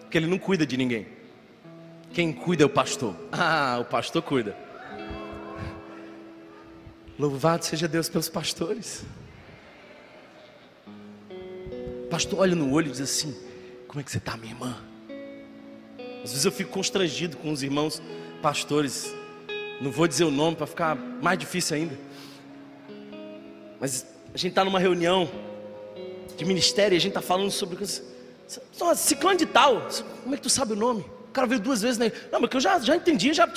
Porque 0.00 0.16
ele 0.16 0.26
não 0.26 0.38
cuida 0.38 0.64
de 0.64 0.76
ninguém. 0.76 1.06
Quem 2.12 2.32
cuida 2.32 2.62
é 2.62 2.66
o 2.66 2.70
pastor. 2.70 3.14
Ah, 3.30 3.78
o 3.80 3.84
pastor 3.84 4.22
cuida. 4.22 4.56
Louvado 7.18 7.64
seja 7.64 7.86
Deus 7.86 8.08
pelos 8.08 8.28
pastores. 8.28 9.04
O 12.04 12.08
pastor 12.08 12.38
olha 12.38 12.54
no 12.54 12.72
olho 12.72 12.88
e 12.88 12.90
diz 12.92 13.00
assim: 13.00 13.36
Como 13.86 14.00
é 14.00 14.02
que 14.02 14.10
você 14.10 14.18
está, 14.18 14.36
minha 14.36 14.52
irmã? 14.52 14.76
Às 16.24 16.30
vezes 16.30 16.44
eu 16.44 16.52
fico 16.52 16.70
constrangido 16.70 17.36
com 17.36 17.50
os 17.52 17.62
irmãos 17.62 18.00
pastores. 18.40 19.14
Não 19.80 19.90
vou 19.90 20.08
dizer 20.08 20.24
o 20.24 20.30
nome 20.30 20.56
para 20.56 20.66
ficar 20.66 20.96
mais 20.96 21.38
difícil 21.38 21.76
ainda. 21.76 22.07
Mas 23.80 24.06
a 24.34 24.36
gente 24.36 24.50
está 24.50 24.64
numa 24.64 24.78
reunião 24.78 25.30
de 26.36 26.44
ministério 26.44 26.94
e 26.94 26.98
a 26.98 27.00
gente 27.00 27.10
está 27.10 27.22
falando 27.22 27.50
sobre 27.50 27.76
coisas. 27.76 28.02
Ciclone 28.96 29.36
de 29.36 29.46
tal, 29.46 29.88
como 30.22 30.34
é 30.34 30.38
que 30.38 30.42
tu 30.42 30.50
sabe 30.50 30.72
o 30.72 30.76
nome? 30.76 31.02
O 31.28 31.32
cara 31.32 31.46
veio 31.46 31.60
duas 31.60 31.82
vezes, 31.82 31.98
né? 31.98 32.10
Não, 32.32 32.40
mas 32.40 32.48
que 32.48 32.56
eu 32.56 32.60
já, 32.60 32.78
já 32.78 32.96
entendi, 32.96 33.34
já, 33.34 33.48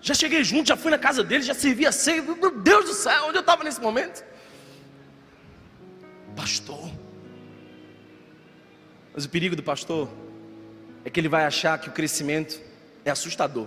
já 0.00 0.14
cheguei 0.14 0.42
junto, 0.42 0.68
já 0.68 0.76
fui 0.76 0.90
na 0.90 0.98
casa 0.98 1.22
dele, 1.22 1.42
já 1.42 1.54
servi 1.54 1.86
a 1.86 1.92
ceia. 1.92 2.22
Meu 2.22 2.50
Deus 2.58 2.84
do 2.86 2.94
céu, 2.94 3.26
onde 3.26 3.36
eu 3.36 3.40
estava 3.40 3.62
nesse 3.62 3.80
momento? 3.80 4.24
Pastor. 6.34 6.90
Mas 9.12 9.24
o 9.24 9.28
perigo 9.28 9.54
do 9.54 9.62
pastor 9.62 10.08
é 11.04 11.10
que 11.10 11.20
ele 11.20 11.28
vai 11.28 11.44
achar 11.44 11.78
que 11.78 11.88
o 11.88 11.92
crescimento 11.92 12.60
é 13.04 13.10
assustador. 13.10 13.66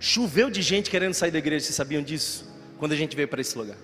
Choveu 0.00 0.50
de 0.50 0.62
gente 0.62 0.90
querendo 0.90 1.14
sair 1.14 1.30
da 1.30 1.38
igreja, 1.38 1.66
vocês 1.66 1.76
sabiam 1.76 2.02
disso? 2.02 2.50
Quando 2.78 2.92
a 2.92 2.96
gente 2.96 3.14
veio 3.14 3.28
para 3.28 3.40
esse 3.40 3.56
lugar. 3.56 3.76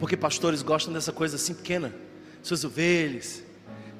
Porque 0.00 0.16
pastores 0.16 0.62
gostam 0.62 0.92
dessa 0.92 1.12
coisa 1.12 1.36
assim 1.36 1.54
pequena. 1.54 1.94
Suas 2.42 2.64
ovelhas, 2.64 3.44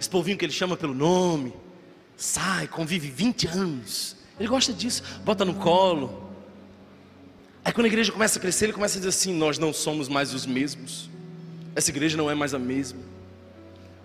esse 0.01 0.11
povinho 0.11 0.37
que 0.37 0.45
ele 0.45 0.53
chama 0.53 0.77
pelo 0.77 0.95
nome, 0.95 1.53
sai, 2.17 2.67
convive 2.67 3.09
20 3.09 3.47
anos. 3.47 4.17
Ele 4.39 4.49
gosta 4.49 4.73
disso, 4.73 5.03
bota 5.25 5.45
no 5.45 5.55
colo. 5.55 6.29
Aí 7.63 7.73
quando 7.73 7.85
a 7.85 7.89
igreja 7.89 8.11
começa 8.11 8.39
a 8.39 8.43
crescer, 8.43 8.65
ele 8.65 8.73
começa 8.73 8.97
a 8.97 9.01
dizer 9.01 9.11
assim: 9.11 9.35
Nós 9.35 9.59
não 9.59 9.73
somos 9.73 10.09
mais 10.09 10.33
os 10.33 10.47
mesmos. 10.47 11.11
Essa 11.77 11.91
igreja 11.91 12.17
não 12.17 12.31
é 12.31 12.35
mais 12.35 12.55
a 12.55 12.59
mesma. 12.59 13.01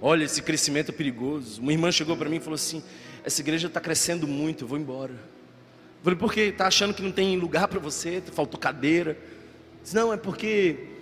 Olha, 0.02 0.26
esse 0.26 0.42
crescimento 0.42 0.90
é 0.90 0.92
perigoso. 0.92 1.62
Uma 1.62 1.72
irmã 1.72 1.90
chegou 1.92 2.18
para 2.18 2.30
mim 2.30 2.36
e 2.36 2.42
falou 2.42 2.56
assim: 2.56 2.84
Essa 3.24 3.40
igreja 3.40 3.68
está 3.68 3.80
crescendo 3.80 4.28
muito, 4.28 4.66
eu 4.66 4.68
vou 4.68 4.78
embora. 4.78 5.14
Eu 5.14 6.04
falei, 6.04 6.20
por 6.20 6.34
quê? 6.34 6.42
Está 6.42 6.68
achando 6.68 6.94
que 6.94 7.02
não 7.02 7.12
tem 7.12 7.36
lugar 7.38 7.68
para 7.68 7.80
você? 7.80 8.22
Faltou 8.34 8.60
cadeira? 8.60 9.18
Disse, 9.82 9.96
não, 9.96 10.14
é 10.14 10.18
porque 10.18 10.95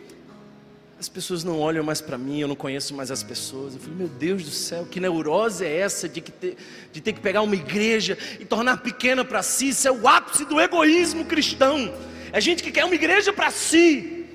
as 1.04 1.10
pessoas 1.10 1.44
não 1.44 1.60
olham 1.60 1.84
mais 1.84 2.00
para 2.00 2.18
mim, 2.18 2.40
eu 2.40 2.48
não 2.48 2.56
conheço 2.56 2.94
mais 2.94 3.12
as 3.12 3.22
pessoas. 3.22 3.74
Eu 3.74 3.82
falei, 3.82 3.98
meu 3.98 4.08
Deus 4.08 4.42
do 4.46 4.52
céu, 4.52 4.88
que 4.90 5.02
neurose 5.02 5.66
é 5.66 5.80
essa 5.80 6.08
de, 6.08 6.22
que 6.22 6.32
ter, 6.32 6.56
de 6.94 7.02
ter 7.02 7.12
que 7.12 7.20
pegar 7.20 7.42
uma 7.42 7.56
igreja 7.56 8.18
e 8.40 8.46
tornar 8.46 8.78
pequena 8.78 9.26
para 9.26 9.44
si? 9.44 9.68
Isso 9.68 9.86
é 9.86 9.92
o 9.92 10.08
ápice 10.08 10.46
do 10.46 10.62
egoísmo 10.62 11.26
cristão. 11.26 11.94
É 12.32 12.40
gente 12.40 12.64
que 12.64 12.72
quer 12.72 12.86
uma 12.86 12.96
igreja 12.96 13.34
para 13.34 13.52
si. 13.52 14.28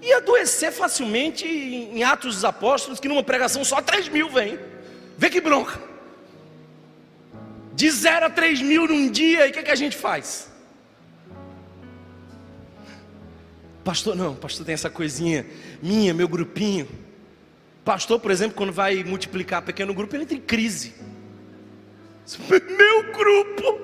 E 0.00 0.10
adoecer 0.14 0.72
facilmente 0.72 1.46
em 1.46 2.02
Atos 2.02 2.36
dos 2.36 2.44
Apóstolos, 2.46 2.98
que 2.98 3.06
numa 3.06 3.22
pregação 3.22 3.62
só 3.62 3.82
3 3.82 4.08
mil 4.08 4.30
vem. 4.30 4.58
Vê 5.18 5.28
que 5.28 5.42
bronca. 5.42 5.78
De 7.74 7.90
0 7.90 8.24
a 8.24 8.30
3 8.30 8.62
mil 8.62 8.88
num 8.88 9.10
dia, 9.10 9.46
e 9.46 9.50
o 9.50 9.52
que, 9.52 9.62
que 9.62 9.70
a 9.70 9.76
gente 9.76 9.98
faz? 9.98 10.50
Pastor, 13.84 14.14
não, 14.14 14.34
pastor 14.34 14.64
tem 14.66 14.74
essa 14.74 14.90
coisinha 14.90 15.46
minha, 15.82 16.14
meu 16.14 16.28
grupinho. 16.28 16.88
Pastor, 17.84 18.20
por 18.20 18.30
exemplo, 18.30 18.56
quando 18.56 18.72
vai 18.72 19.02
multiplicar 19.02 19.62
pequeno 19.62 19.94
grupo, 19.94 20.14
ele 20.14 20.26
tem 20.26 20.40
crise. 20.40 20.94
Meu 22.48 23.12
grupo. 23.12 23.80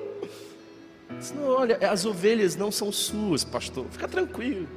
Não, 1.35 1.47
olha, 1.47 1.77
as 1.89 2.05
ovelhas 2.05 2.55
não 2.55 2.71
são 2.71 2.91
suas, 2.91 3.43
pastor. 3.43 3.85
Fica 3.89 4.07
tranquilo. 4.07 4.67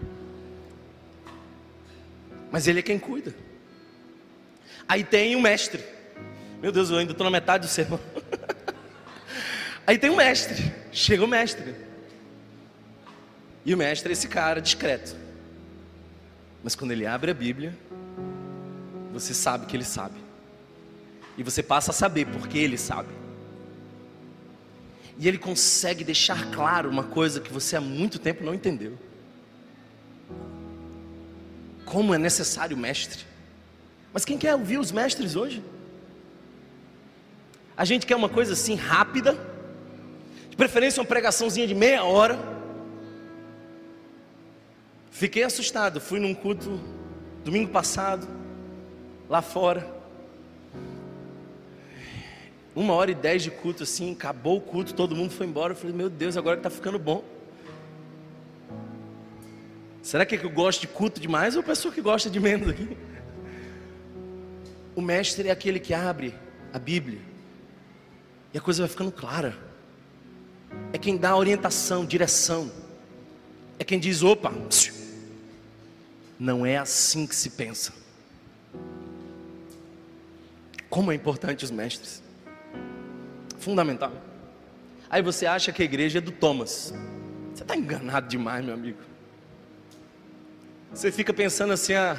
Mas 2.51 2.67
ele 2.67 2.81
é 2.81 2.83
quem 2.83 2.99
cuida. 2.99 3.35
Aí 4.89 5.05
tem 5.05 5.37
o 5.37 5.41
mestre. 5.41 5.85
Meu 6.61 6.73
Deus, 6.73 6.91
eu 6.91 6.97
ainda 6.97 7.13
estou 7.13 7.25
na 7.25 7.31
metade 7.31 7.67
do 7.67 7.71
sermão. 7.71 8.01
Aí 9.87 9.99
tem 9.99 10.11
o 10.11 10.17
mestre. 10.17 10.73
Chega 10.91 11.25
o 11.25 11.29
mestre. 11.29 11.75
E 13.65 13.75
o 13.75 13.79
mestre 13.79 14.11
é 14.11 14.13
esse 14.13 14.29
cara 14.29 14.61
discreto. 14.61 15.17
Mas 16.63 16.75
quando 16.75 16.91
ele 16.93 17.07
abre 17.07 17.31
a 17.31 17.35
Bíblia, 17.35 17.77
você 19.13 19.35
sabe 19.35 19.67
que 19.67 19.77
ele 19.77 19.85
sabe. 19.85 20.19
E 21.37 21.43
você 21.43 21.63
passa 21.63 21.91
a 21.91 21.95
saber 21.95 22.27
porque 22.27 22.59
ele 22.59 22.77
sabe. 22.77 23.09
E 25.19 25.29
ele 25.29 25.39
consegue 25.39 26.03
deixar 26.03 26.51
claro 26.51 26.89
uma 26.89 27.05
coisa 27.05 27.41
que 27.41 27.53
você 27.53 27.77
há 27.77 27.81
muito 27.81 28.19
tempo 28.19 28.45
não 28.45 28.55
entendeu. 28.55 28.99
Como 31.85 32.15
é 32.15 32.19
necessário 32.19 32.77
mestre. 32.77 33.25
Mas 34.13 34.25
quem 34.25 34.39
quer 34.39 34.55
ouvir 34.55 34.79
os 34.79 34.91
mestres 34.91 35.37
hoje? 35.37 35.63
A 37.77 37.85
gente 37.85 38.07
quer 38.07 38.17
uma 38.17 38.29
coisa 38.29 38.53
assim 38.53 38.75
rápida, 38.75 39.39
de 40.51 40.57
preferência 40.57 41.01
uma 41.01 41.07
pregaçãozinha 41.07 41.67
de 41.67 41.75
meia 41.75 42.05
hora. 42.05 42.39
Fiquei 45.21 45.43
assustado, 45.43 46.01
fui 46.01 46.19
num 46.19 46.35
culto 46.35 46.81
domingo 47.45 47.71
passado, 47.71 48.27
lá 49.29 49.43
fora. 49.43 49.87
Uma 52.75 52.95
hora 52.95 53.11
e 53.11 53.15
dez 53.15 53.43
de 53.43 53.51
culto 53.51 53.83
assim, 53.83 54.13
acabou 54.13 54.57
o 54.57 54.61
culto, 54.63 54.95
todo 54.95 55.15
mundo 55.15 55.31
foi 55.31 55.47
embora. 55.47 55.75
Eu 55.75 55.77
falei, 55.77 55.95
meu 55.95 56.09
Deus, 56.09 56.39
agora 56.39 56.57
que 56.57 56.61
está 56.61 56.71
ficando 56.71 56.99
bom. 56.99 57.23
Será 60.03 60.25
que, 60.25 60.37
é 60.37 60.39
que 60.39 60.45
eu 60.47 60.51
gosto 60.51 60.81
de 60.81 60.89
culto 60.89 61.21
demais 61.21 61.55
ou 61.55 61.63
pessoa 61.63 61.93
que 61.93 62.01
gosta 62.01 62.31
de 62.31 62.41
menos 62.41 62.71
aqui? 62.71 62.97
O 64.97 65.03
mestre 65.03 65.49
é 65.49 65.51
aquele 65.51 65.79
que 65.79 65.93
abre 65.93 66.35
a 66.73 66.79
Bíblia 66.79 67.19
e 68.55 68.57
a 68.57 68.61
coisa 68.63 68.85
vai 68.85 68.89
ficando 68.89 69.13
clara. 69.13 69.55
É 70.95 70.97
quem 70.97 71.19
dá 71.19 71.37
orientação, 71.37 72.07
direção. 72.07 72.73
É 73.79 73.85
quem 73.85 74.01
diz: 74.01 74.23
opa, 74.23 74.51
não 76.41 76.65
é 76.65 76.79
assim 76.79 77.27
que 77.27 77.37
se 77.37 77.51
pensa. 77.51 77.93
Como 80.89 81.13
é 81.13 81.15
importante 81.15 81.67
os 81.67 81.71
mestres. 81.71 82.23
Fundamental. 83.59 84.11
Aí 85.11 85.21
você 85.21 85.45
acha 85.45 85.71
que 85.71 85.83
a 85.83 85.85
igreja 85.85 86.17
é 86.17 86.21
do 86.21 86.33
Thomas. 86.33 86.95
Você 87.55 87.63
está 87.63 87.77
enganado 87.77 88.27
demais, 88.27 88.65
meu 88.65 88.73
amigo. 88.73 88.99
Você 90.95 91.13
fica 91.13 91.33
pensando 91.35 91.75
assim: 91.75 91.93
ah, 91.93 92.17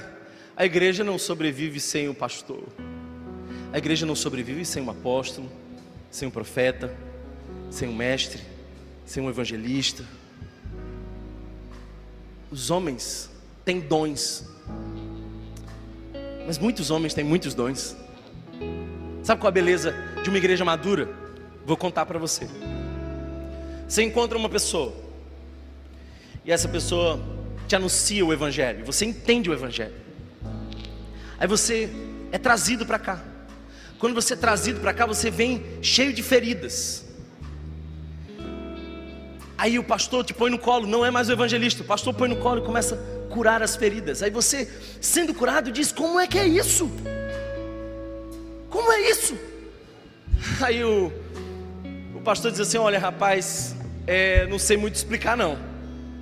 a 0.56 0.66
igreja 0.66 1.04
não 1.04 1.18
sobrevive 1.18 1.80
sem 1.80 2.08
o 2.08 2.14
pastor. 2.14 2.64
A 3.74 3.78
igreja 3.80 4.06
não 4.06 4.16
sobrevive 4.16 4.64
sem 4.66 4.84
um 4.84 4.92
apóstolo, 4.92 5.52
sem 6.12 6.28
um 6.28 6.32
profeta, 6.32 6.96
sem 7.72 7.90
um 7.90 7.96
mestre, 7.96 8.42
sem 9.04 9.24
um 9.24 9.30
evangelista. 9.30 10.06
Os 12.52 12.70
homens 12.70 13.32
têm 13.72 13.80
dons, 13.80 14.44
mas 16.46 16.58
muitos 16.58 16.92
homens 16.92 17.14
têm 17.14 17.24
muitos 17.24 17.54
dons. 17.54 17.96
Sabe 19.24 19.40
qual 19.40 19.48
a 19.48 19.52
beleza 19.52 19.96
de 20.22 20.30
uma 20.30 20.38
igreja 20.38 20.66
madura? 20.66 21.08
Vou 21.66 21.78
contar 21.78 22.06
para 22.06 22.20
você. 22.20 22.50
Você 23.88 24.04
encontra 24.04 24.38
uma 24.38 24.50
pessoa, 24.50 24.94
e 26.44 26.52
essa 26.52 26.68
pessoa 26.68 27.20
te 27.68 27.76
anuncia 27.76 28.26
o 28.26 28.34
Evangelho, 28.34 28.86
você 28.86 29.06
entende 29.06 29.50
o 29.50 29.54
Evangelho. 29.54 29.94
Aí 31.40 31.48
você 31.48 31.90
é 32.32 32.38
trazido 32.38 32.86
para 32.86 33.00
cá. 33.00 33.24
Quando 34.00 34.14
você 34.14 34.34
é 34.34 34.38
trazido 34.38 34.82
para 34.82 34.94
cá, 34.94 35.06
você 35.06 35.30
vem 35.30 35.64
cheio 35.82 36.12
de 36.12 36.22
feridas. 36.22 37.06
Aí 39.58 39.78
o 39.78 39.84
pastor 39.84 40.26
te 40.26 40.34
põe 40.34 40.50
no 40.50 40.58
colo, 40.58 40.88
não 40.88 41.06
é 41.06 41.12
mais 41.12 41.30
o 41.30 41.32
evangelista, 41.32 41.84
o 41.84 41.86
pastor 41.86 42.16
põe 42.16 42.28
no 42.28 42.38
colo 42.38 42.64
e 42.64 42.66
começa 42.66 43.21
curar 43.32 43.64
as 43.64 43.76
feridas. 43.76 44.22
Aí 44.22 44.30
você, 44.30 44.70
sendo 45.00 45.34
curado, 45.34 45.72
diz: 45.72 45.92
Como 45.92 46.20
é 46.20 46.28
que 46.28 46.38
é 46.38 46.46
isso? 46.46 46.92
Como 48.70 48.92
é 48.92 49.10
isso? 49.10 49.36
Aí 50.62 50.84
o, 50.84 51.12
o 52.16 52.22
pastor 52.22 52.52
diz 52.52 52.60
assim: 52.60 52.78
Olha, 52.78 53.00
rapaz, 53.00 53.76
é, 54.06 54.46
não 54.48 54.60
sei 54.60 54.78
muito 54.78 54.96
explicar, 54.96 55.36
não. 55.36 55.58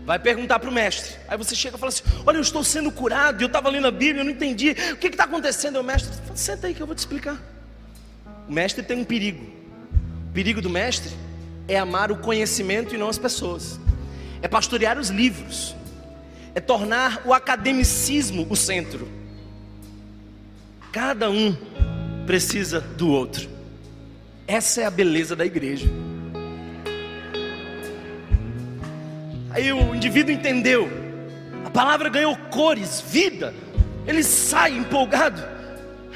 Vai 0.06 0.18
perguntar 0.18 0.58
para 0.58 0.70
o 0.70 0.74
mestre. 0.74 1.16
Aí 1.28 1.38
você 1.38 1.56
chega 1.56 1.76
e 1.76 1.80
fala 1.80 1.90
assim: 1.90 2.04
Olha, 2.26 2.38
eu 2.38 2.42
estou 2.42 2.64
sendo 2.64 2.92
curado. 2.92 3.42
Eu 3.42 3.48
estava 3.48 3.70
lendo 3.70 3.88
a 3.88 3.92
Bíblia, 3.92 4.22
eu 4.22 4.26
não 4.26 4.32
entendi. 4.32 4.76
O 4.94 4.98
que 4.98 5.08
está 5.08 5.26
acontecendo? 5.26 5.80
O 5.80 5.84
mestre 5.84 6.16
fala: 6.16 6.36
Senta 6.36 6.68
aí 6.68 6.74
que 6.74 6.82
eu 6.82 6.88
vou 6.88 6.96
te 6.96 7.00
explicar. 7.00 7.40
O 8.48 8.52
mestre 8.52 8.84
tem 8.84 8.98
um 8.98 9.04
perigo. 9.04 9.46
O 10.30 10.34
perigo 10.34 10.62
do 10.62 10.70
mestre 10.70 11.12
é 11.68 11.78
amar 11.78 12.12
o 12.12 12.18
conhecimento 12.18 12.96
e 12.96 12.98
não 12.98 13.10
as 13.10 13.20
pessoas. 13.20 13.80
É 14.42 14.48
pastorear 14.48 14.98
os 14.98 15.10
livros. 15.10 15.76
É 16.60 16.62
tornar 16.62 17.22
o 17.24 17.34
academicismo 17.34 18.46
o 18.50 18.54
centro. 18.54 19.08
Cada 20.92 21.30
um 21.30 21.56
precisa 22.28 22.82
do 22.82 23.08
outro. 23.08 23.50
Essa 24.46 24.82
é 24.82 24.86
a 24.86 24.92
beleza 24.92 25.38
da 25.38 25.46
igreja. 25.46 25.88
Aí 29.52 29.72
o 29.72 29.96
indivíduo 29.96 30.34
entendeu, 30.34 30.90
a 31.64 31.70
palavra 31.70 32.10
ganhou 32.10 32.36
cores, 32.52 33.00
vida, 33.08 33.54
ele 34.06 34.22
sai 34.22 34.78
empolgado. 34.78 35.42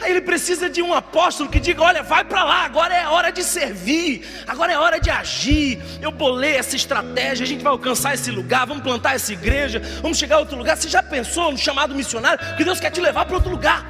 Aí 0.02 0.12
ele 0.12 0.22
precisa 0.22 0.70
de 0.70 0.82
um 0.82 0.94
apóstolo 0.94 1.50
que 1.50 1.60
diga: 1.60 1.82
Olha, 1.82 2.04
vai 2.04 2.24
para 2.24 2.44
lá, 2.44 2.66
agora 2.66 2.94
é 2.94 3.08
hora 3.08 3.32
de 3.32 3.44
servir, 3.44 4.26
agora 4.48 4.74
é 4.74 4.78
hora 4.78 5.00
de 5.00 5.10
agir. 5.10 5.82
Eu 6.02 6.12
bolei 6.12 6.56
essa 6.56 6.76
estratégia, 6.76 7.44
a 7.44 7.48
gente 7.48 7.64
vai 7.64 7.72
alcançar 7.72 8.14
esse 8.14 8.32
lugar, 8.32 8.66
vamos 8.68 8.84
plantar 8.84 9.16
essa 9.16 9.32
igreja, 9.32 9.82
vamos 10.02 10.18
chegar 10.18 10.38
a 10.38 10.39
outro 10.39 10.58
lugar. 10.58 10.76
Você 10.76 10.89
já 10.89 11.04
pensou 11.04 11.52
no 11.52 11.58
chamado 11.58 11.96
missionário 11.96 12.39
que 12.58 12.64
Deus 12.64 12.80
quer 12.80 12.91
te 12.91 13.02
levar 13.02 13.26
para 13.26 13.36
outro 13.36 13.52
lugar? 13.52 13.86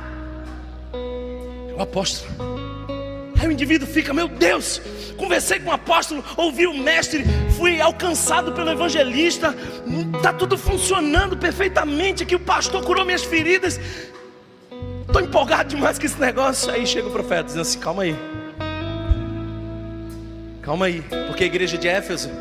O 1.75 1.81
apóstolo 1.81 2.53
Aí 3.43 3.49
o 3.49 3.51
indivíduo 3.51 3.85
fica, 3.85 4.13
meu 4.13 4.29
Deus, 4.29 4.81
conversei 5.17 5.59
com 5.59 5.69
o 5.69 5.73
apóstolo, 5.73 6.23
ouvi 6.37 6.65
o 6.65 6.73
mestre, 6.73 7.25
fui 7.57 7.81
alcançado 7.81 8.53
pelo 8.53 8.69
evangelista, 8.69 9.53
está 10.15 10.31
tudo 10.31 10.57
funcionando 10.57 11.35
perfeitamente 11.35 12.23
aqui, 12.23 12.35
o 12.35 12.39
pastor 12.39 12.81
curou 12.85 13.03
minhas 13.03 13.25
feridas. 13.25 13.77
Estou 15.13 15.27
empolgado 15.27 15.69
demais 15.69 15.99
com 15.99 16.07
esse 16.07 16.19
negócio. 16.19 16.71
Aí 16.71 16.87
chega 16.87 17.07
o 17.07 17.11
profeta 17.11 17.43
dizendo 17.43 17.61
assim: 17.61 17.77
calma 17.77 18.01
aí. 18.01 18.15
Calma 20.59 20.87
aí, 20.87 21.03
porque 21.27 21.43
a 21.43 21.45
igreja 21.45 21.77
de 21.77 21.87
Éfeso 21.87 22.31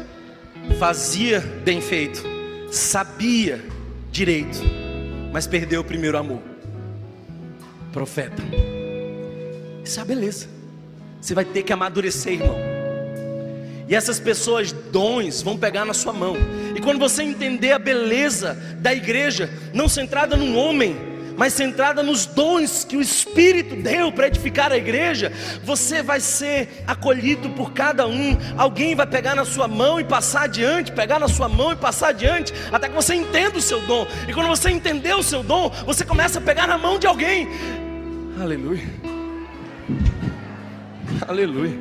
fazia 0.78 1.40
bem 1.62 1.82
feito, 1.82 2.24
sabia 2.70 3.62
direito, 4.10 4.58
mas 5.30 5.46
perdeu 5.46 5.82
o 5.82 5.84
primeiro 5.84 6.16
amor. 6.16 6.40
Profeta. 7.92 8.42
Isso 9.84 9.98
é 9.98 10.02
a 10.02 10.06
beleza. 10.06 10.48
Você 11.20 11.34
vai 11.34 11.44
ter 11.44 11.64
que 11.64 11.74
amadurecer, 11.74 12.40
irmão. 12.40 12.56
E 13.86 13.94
essas 13.94 14.18
pessoas, 14.18 14.72
dons, 14.72 15.42
vão 15.42 15.58
pegar 15.58 15.84
na 15.84 15.92
sua 15.92 16.14
mão. 16.14 16.36
E 16.74 16.80
quando 16.80 16.98
você 16.98 17.22
entender 17.22 17.72
a 17.72 17.78
beleza 17.78 18.54
da 18.78 18.94
igreja, 18.94 19.50
não 19.74 19.90
centrada 19.90 20.36
num 20.36 20.56
homem, 20.56 21.11
mas 21.36 21.52
centrada 21.52 22.02
nos 22.02 22.26
dons 22.26 22.84
que 22.84 22.96
o 22.96 23.00
Espírito 23.00 23.76
deu 23.76 24.12
para 24.12 24.26
edificar 24.26 24.72
a 24.72 24.76
igreja, 24.76 25.32
você 25.64 26.02
vai 26.02 26.20
ser 26.20 26.82
acolhido 26.86 27.50
por 27.50 27.72
cada 27.72 28.06
um. 28.06 28.36
Alguém 28.56 28.94
vai 28.94 29.06
pegar 29.06 29.34
na 29.34 29.44
sua 29.44 29.68
mão 29.68 30.00
e 30.00 30.04
passar 30.04 30.42
adiante, 30.42 30.92
pegar 30.92 31.18
na 31.18 31.28
sua 31.28 31.48
mão 31.48 31.72
e 31.72 31.76
passar 31.76 32.08
adiante, 32.08 32.52
até 32.70 32.88
que 32.88 32.94
você 32.94 33.14
entenda 33.14 33.58
o 33.58 33.62
seu 33.62 33.80
dom. 33.82 34.06
E 34.28 34.32
quando 34.32 34.48
você 34.48 34.70
entender 34.70 35.14
o 35.14 35.22
seu 35.22 35.42
dom, 35.42 35.70
você 35.86 36.04
começa 36.04 36.38
a 36.38 36.42
pegar 36.42 36.66
na 36.66 36.78
mão 36.78 36.98
de 36.98 37.06
alguém. 37.06 37.48
Aleluia. 38.40 38.84
Aleluia. 41.26 41.78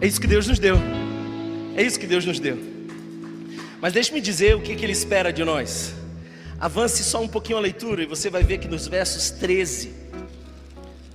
É 0.00 0.06
isso 0.06 0.20
que 0.20 0.26
Deus 0.26 0.46
nos 0.46 0.58
deu. 0.58 0.78
É 1.76 1.82
isso 1.82 1.98
que 1.98 2.06
Deus 2.06 2.24
nos 2.24 2.40
deu. 2.40 2.58
Mas 3.80 3.92
deixe-me 3.92 4.20
dizer 4.20 4.56
o 4.56 4.60
que, 4.60 4.74
que 4.74 4.84
Ele 4.84 4.92
espera 4.92 5.32
de 5.32 5.44
nós. 5.44 5.94
Avance 6.60 7.02
só 7.02 7.22
um 7.22 7.26
pouquinho 7.26 7.56
a 7.56 7.60
leitura 7.60 8.02
e 8.02 8.06
você 8.06 8.28
vai 8.28 8.42
ver 8.42 8.58
que 8.58 8.68
nos 8.68 8.86
versos 8.86 9.30
13, 9.30 9.94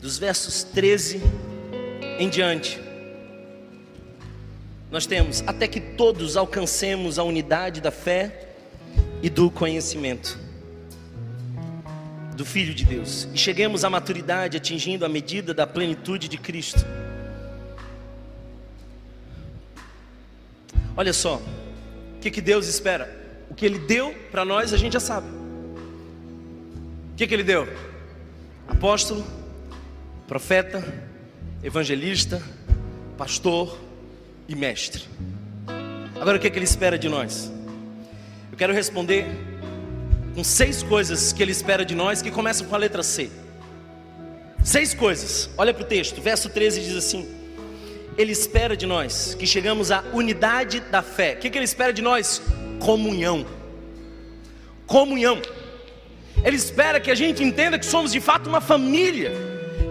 dos 0.02 0.18
versos 0.18 0.64
13 0.64 1.22
em 2.18 2.28
diante, 2.28 2.82
nós 4.90 5.06
temos 5.06 5.44
até 5.46 5.68
que 5.68 5.80
todos 5.80 6.36
alcancemos 6.36 7.20
a 7.20 7.24
unidade 7.24 7.80
da 7.80 7.92
fé 7.92 8.56
e 9.22 9.30
do 9.30 9.52
conhecimento 9.52 10.40
do 12.36 12.44
Filho 12.44 12.74
de 12.74 12.84
Deus 12.84 13.28
e 13.32 13.38
cheguemos 13.38 13.86
à 13.86 13.90
maturidade 13.90 14.58
atingindo 14.58 15.06
a 15.06 15.10
medida 15.10 15.54
da 15.54 15.68
plenitude 15.68 16.28
de 16.28 16.40
Cristo. 16.40 16.84
Olha 20.98 21.14
só, 21.14 21.36
o 21.36 22.20
que, 22.20 22.32
que 22.32 22.42
Deus 22.42 22.68
espera? 22.68 23.25
O 23.56 23.58
que 23.58 23.66
Ele 23.66 23.80
deu 23.80 24.14
para 24.30 24.44
nós 24.44 24.74
a 24.74 24.78
gente 24.78 24.92
já 24.92 25.00
sabe. 25.00 25.30
O 25.30 27.16
que, 27.16 27.26
que 27.26 27.34
Ele 27.34 27.42
deu? 27.42 27.66
Apóstolo, 28.68 29.26
profeta, 30.28 30.84
evangelista, 31.64 32.44
pastor 33.18 33.80
e 34.46 34.54
mestre. 34.58 35.06
Agora 36.20 36.36
o 36.36 36.40
que, 36.42 36.50
que 36.50 36.58
Ele 36.58 36.66
espera 36.66 37.00
de 37.00 37.08
nós? 37.08 37.50
Eu 38.52 38.58
quero 38.58 38.74
responder 38.74 39.26
com 40.36 40.44
seis 40.44 40.84
coisas 40.84 41.32
que 41.32 41.42
Ele 41.42 41.54
espera 41.54 41.86
de 41.86 41.96
nós, 41.96 42.22
que 42.22 42.32
começam 42.32 42.68
com 42.68 42.76
a 42.76 42.78
letra 42.78 43.02
C. 43.04 43.32
Seis 44.66 44.94
coisas, 44.94 45.50
olha 45.58 45.74
para 45.74 45.84
o 45.84 45.88
texto, 45.88 46.22
verso 46.22 46.50
13 46.50 46.82
diz 46.82 46.98
assim: 46.98 47.26
Ele 48.18 48.34
espera 48.34 48.76
de 48.76 48.86
nós 48.86 49.34
que 49.34 49.48
chegamos 49.48 49.92
à 49.92 50.04
unidade 50.12 50.82
da 50.82 51.02
fé. 51.02 51.36
O 51.36 51.38
que, 51.38 51.50
que 51.50 51.58
ele 51.58 51.64
espera 51.64 51.94
de 51.94 52.02
nós? 52.02 52.42
Comunhão. 52.80 53.46
Comunhão. 54.86 55.42
Ele 56.44 56.56
espera 56.56 57.00
que 57.00 57.10
a 57.10 57.16
gente 57.16 57.44
entenda 57.44 57.80
que 57.80 57.86
somos 57.86 58.12
de 58.12 58.20
fato 58.20 58.48
uma 58.48 58.62
família. 58.62 59.32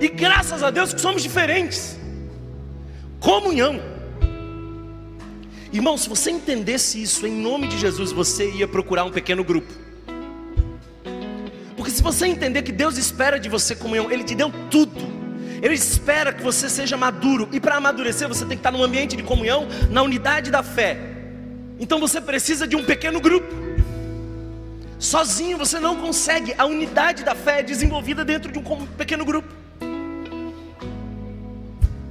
E 0.00 0.08
graças 0.08 0.62
a 0.62 0.70
Deus 0.70 0.92
que 0.92 1.00
somos 1.00 1.22
diferentes. 1.22 1.98
Comunhão. 3.18 3.80
Irmão, 5.72 5.96
se 5.96 6.08
você 6.08 6.30
entendesse 6.30 7.02
isso 7.02 7.26
em 7.26 7.32
nome 7.32 7.66
de 7.66 7.78
Jesus, 7.78 8.12
você 8.12 8.50
ia 8.50 8.68
procurar 8.68 9.04
um 9.04 9.10
pequeno 9.10 9.42
grupo. 9.42 9.72
Porque 11.76 11.90
se 11.90 12.02
você 12.02 12.26
entender 12.26 12.62
que 12.62 12.70
Deus 12.70 12.96
espera 12.96 13.40
de 13.40 13.48
você 13.48 13.74
comunhão, 13.74 14.10
Ele 14.10 14.22
te 14.22 14.34
deu 14.34 14.52
tudo. 14.70 15.14
Ele 15.60 15.74
espera 15.74 16.32
que 16.32 16.42
você 16.42 16.68
seja 16.68 16.96
maduro. 16.96 17.48
E 17.50 17.58
para 17.58 17.76
amadurecer, 17.76 18.28
você 18.28 18.44
tem 18.44 18.56
que 18.56 18.60
estar 18.60 18.70
num 18.70 18.82
ambiente 18.82 19.16
de 19.16 19.22
comunhão, 19.22 19.66
na 19.90 20.02
unidade 20.02 20.50
da 20.50 20.62
fé. 20.62 21.13
Então 21.78 21.98
você 21.98 22.20
precisa 22.20 22.66
de 22.66 22.76
um 22.76 22.84
pequeno 22.84 23.20
grupo. 23.20 23.52
Sozinho 24.98 25.58
você 25.58 25.78
não 25.78 25.96
consegue. 25.96 26.54
A 26.56 26.64
unidade 26.64 27.24
da 27.24 27.34
fé 27.34 27.60
é 27.60 27.62
desenvolvida 27.62 28.24
dentro 28.24 28.50
de 28.50 28.58
um 28.58 28.86
pequeno 28.86 29.24
grupo. 29.24 29.48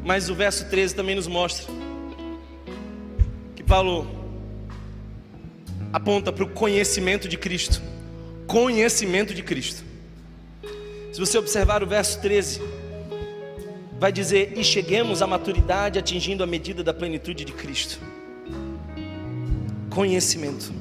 Mas 0.03 0.29
o 0.29 0.35
verso 0.35 0.69
13 0.69 0.95
também 0.95 1.15
nos 1.15 1.27
mostra 1.27 1.65
que 3.55 3.63
Paulo 3.63 4.07
aponta 5.93 6.31
para 6.31 6.43
o 6.43 6.49
conhecimento 6.49 7.27
de 7.27 7.37
Cristo. 7.37 7.81
Conhecimento 8.45 9.33
de 9.33 9.41
Cristo. 9.41 9.83
Se 11.13 11.19
você 11.19 11.37
observar 11.37 11.81
o 11.83 11.87
verso 11.87 12.19
13, 12.19 12.61
vai 13.97 14.11
dizer: 14.11 14.57
E 14.57 14.63
cheguemos 14.63 15.21
à 15.21 15.27
maturidade 15.27 15.97
atingindo 15.97 16.43
a 16.43 16.47
medida 16.47 16.83
da 16.83 16.93
plenitude 16.93 17.45
de 17.45 17.53
Cristo. 17.53 17.99
Conhecimento. 19.93 20.73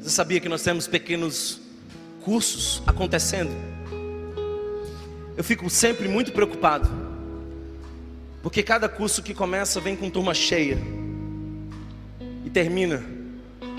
Você 0.00 0.08
sabia 0.08 0.40
que 0.40 0.48
nós 0.48 0.62
temos 0.62 0.86
pequenos 0.86 1.60
cursos 2.22 2.82
acontecendo? 2.86 3.50
Eu 5.36 5.44
fico 5.44 5.68
sempre 5.68 6.08
muito 6.08 6.32
preocupado, 6.32 6.88
porque 8.42 8.62
cada 8.62 8.88
curso 8.88 9.22
que 9.22 9.34
começa 9.34 9.78
vem 9.78 9.94
com 9.94 10.08
turma 10.08 10.32
cheia 10.32 10.78
e 12.44 12.48
termina 12.48 13.04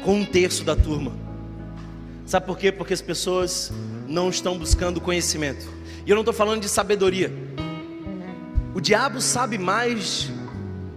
com 0.04 0.20
um 0.20 0.26
terço 0.26 0.64
da 0.64 0.76
turma. 0.76 1.12
Sabe 2.28 2.46
por 2.46 2.58
quê? 2.58 2.72
Porque 2.72 2.94
as 2.94 3.02
pessoas 3.02 3.72
não 4.08 4.30
estão 4.30 4.60
buscando 4.60 5.02
conhecimento. 5.02 5.68
E 6.06 6.10
eu 6.12 6.16
não 6.16 6.22
estou 6.22 6.34
falando 6.34 6.62
de 6.62 6.70
sabedoria. 6.70 7.32
O 8.76 8.80
diabo 8.80 9.20
sabe 9.20 9.58
mais 9.58 10.30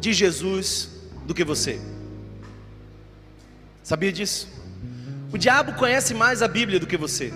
de 0.00 0.12
Jesus 0.12 0.90
do 1.26 1.34
que 1.34 1.44
você. 1.44 1.80
Sabia 3.82 4.12
disso? 4.12 4.48
O 5.32 5.38
diabo 5.38 5.74
conhece 5.74 6.14
mais 6.14 6.42
a 6.42 6.48
Bíblia 6.48 6.80
do 6.80 6.86
que 6.86 6.96
você. 6.96 7.32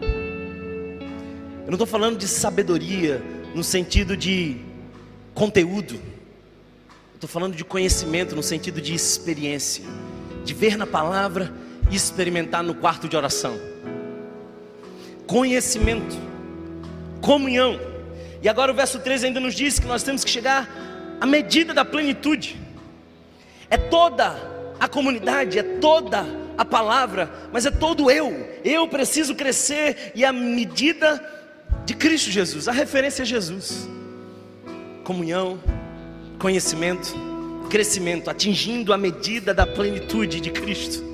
Eu 0.00 1.66
não 1.66 1.74
estou 1.74 1.86
falando 1.86 2.16
de 2.16 2.26
sabedoria 2.26 3.22
no 3.54 3.62
sentido 3.62 4.16
de 4.16 4.56
conteúdo. 5.34 6.00
Estou 7.14 7.28
falando 7.28 7.54
de 7.54 7.64
conhecimento 7.64 8.34
no 8.34 8.42
sentido 8.42 8.80
de 8.80 8.94
experiência, 8.94 9.84
de 10.44 10.54
ver 10.54 10.78
na 10.78 10.86
palavra 10.86 11.52
e 11.90 11.96
experimentar 11.96 12.62
no 12.62 12.74
quarto 12.74 13.08
de 13.08 13.16
oração. 13.16 13.58
Conhecimento, 15.26 16.16
comunhão. 17.20 17.78
E 18.42 18.48
agora 18.48 18.70
o 18.70 18.74
verso 18.74 18.98
13 19.00 19.26
ainda 19.26 19.40
nos 19.40 19.54
diz 19.54 19.78
que 19.78 19.86
nós 19.86 20.02
temos 20.02 20.24
que 20.24 20.30
chegar 20.30 20.68
à 21.20 21.26
medida 21.26 21.74
da 21.74 21.84
plenitude. 21.84 22.56
É 23.68 23.76
toda 23.76 24.36
a 24.78 24.88
comunidade, 24.88 25.58
é 25.58 25.62
toda 25.62 26.24
a 26.56 26.64
palavra, 26.64 27.30
mas 27.52 27.66
é 27.66 27.70
todo 27.70 28.10
eu. 28.10 28.58
Eu 28.64 28.86
preciso 28.88 29.34
crescer 29.34 30.12
e 30.14 30.24
a 30.24 30.32
medida 30.32 31.22
de 31.84 31.94
Cristo 31.94 32.30
Jesus, 32.30 32.68
a 32.68 32.72
referência 32.72 33.22
é 33.22 33.26
Jesus. 33.26 33.88
Comunhão, 35.04 35.60
conhecimento, 36.38 37.14
crescimento, 37.68 38.30
atingindo 38.30 38.92
a 38.92 38.98
medida 38.98 39.52
da 39.52 39.66
plenitude 39.66 40.40
de 40.40 40.50
Cristo. 40.50 41.06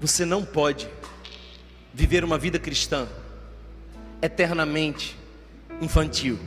Você 0.00 0.24
não 0.24 0.44
pode 0.44 0.86
viver 1.94 2.24
uma 2.24 2.36
vida 2.36 2.58
cristã 2.58 3.06
eternamente 4.20 5.16
infantil. 5.80 6.38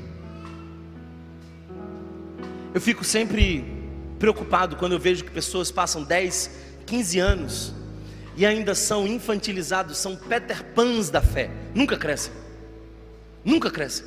Eu 2.73 2.81
fico 2.81 3.03
sempre 3.03 3.65
preocupado 4.19 4.75
quando 4.75 4.91
eu 4.91 4.99
vejo 4.99 5.23
que 5.23 5.31
pessoas 5.31 5.71
passam 5.71 6.03
10, 6.03 6.51
15 6.85 7.19
anos 7.19 7.73
e 8.35 8.45
ainda 8.45 8.75
são 8.75 9.07
infantilizados, 9.07 9.97
são 9.97 10.15
Peter 10.15 10.63
Pans 10.75 11.09
da 11.09 11.21
fé, 11.21 11.49
nunca 11.73 11.97
crescem, 11.97 12.33
nunca 13.43 13.71
crescem. 13.71 14.05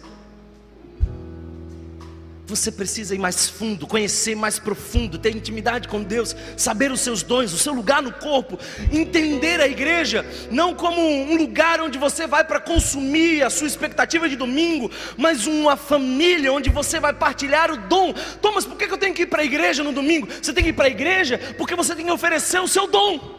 Você 2.51 2.73
precisa 2.73 3.15
ir 3.15 3.19
mais 3.19 3.49
fundo, 3.49 3.87
conhecer 3.87 4.35
mais 4.35 4.59
profundo, 4.59 5.17
ter 5.17 5.37
intimidade 5.37 5.87
com 5.87 6.03
Deus, 6.03 6.35
saber 6.57 6.91
os 6.91 7.01
seus 7.01 7.23
dons, 7.23 7.53
o 7.53 7.59
seu 7.59 7.73
lugar 7.73 8.03
no 8.03 8.13
corpo, 8.13 8.59
entender 8.93 9.61
a 9.61 9.69
igreja 9.69 10.27
não 10.51 10.75
como 10.75 11.01
um 11.01 11.37
lugar 11.37 11.81
onde 11.81 11.97
você 11.97 12.27
vai 12.27 12.43
para 12.43 12.59
consumir 12.59 13.45
a 13.45 13.51
sua 13.51 13.69
expectativa 13.69 14.29
de 14.29 14.35
domingo, 14.35 14.91
mas 15.17 15.47
uma 15.47 15.77
família 15.77 16.53
onde 16.53 16.71
você 16.71 16.99
vai 16.99 17.13
partilhar 17.13 17.71
o 17.71 17.77
dom. 17.77 18.13
Thomas, 18.43 18.67
por 18.67 18.77
que 18.77 18.93
eu 18.93 18.99
tenho 18.99 19.15
que 19.15 19.23
ir 19.23 19.27
para 19.27 19.43
a 19.43 19.45
igreja 19.45 19.85
no 19.85 19.93
domingo? 19.93 20.27
Você 20.43 20.53
tem 20.53 20.65
que 20.65 20.71
ir 20.71 20.75
para 20.75 20.87
a 20.87 20.91
igreja 20.91 21.39
porque 21.57 21.77
você 21.77 21.95
tem 21.95 22.05
que 22.05 22.13
oferecer 22.13 22.59
o 22.59 22.67
seu 22.67 22.89
dom. 22.89 23.39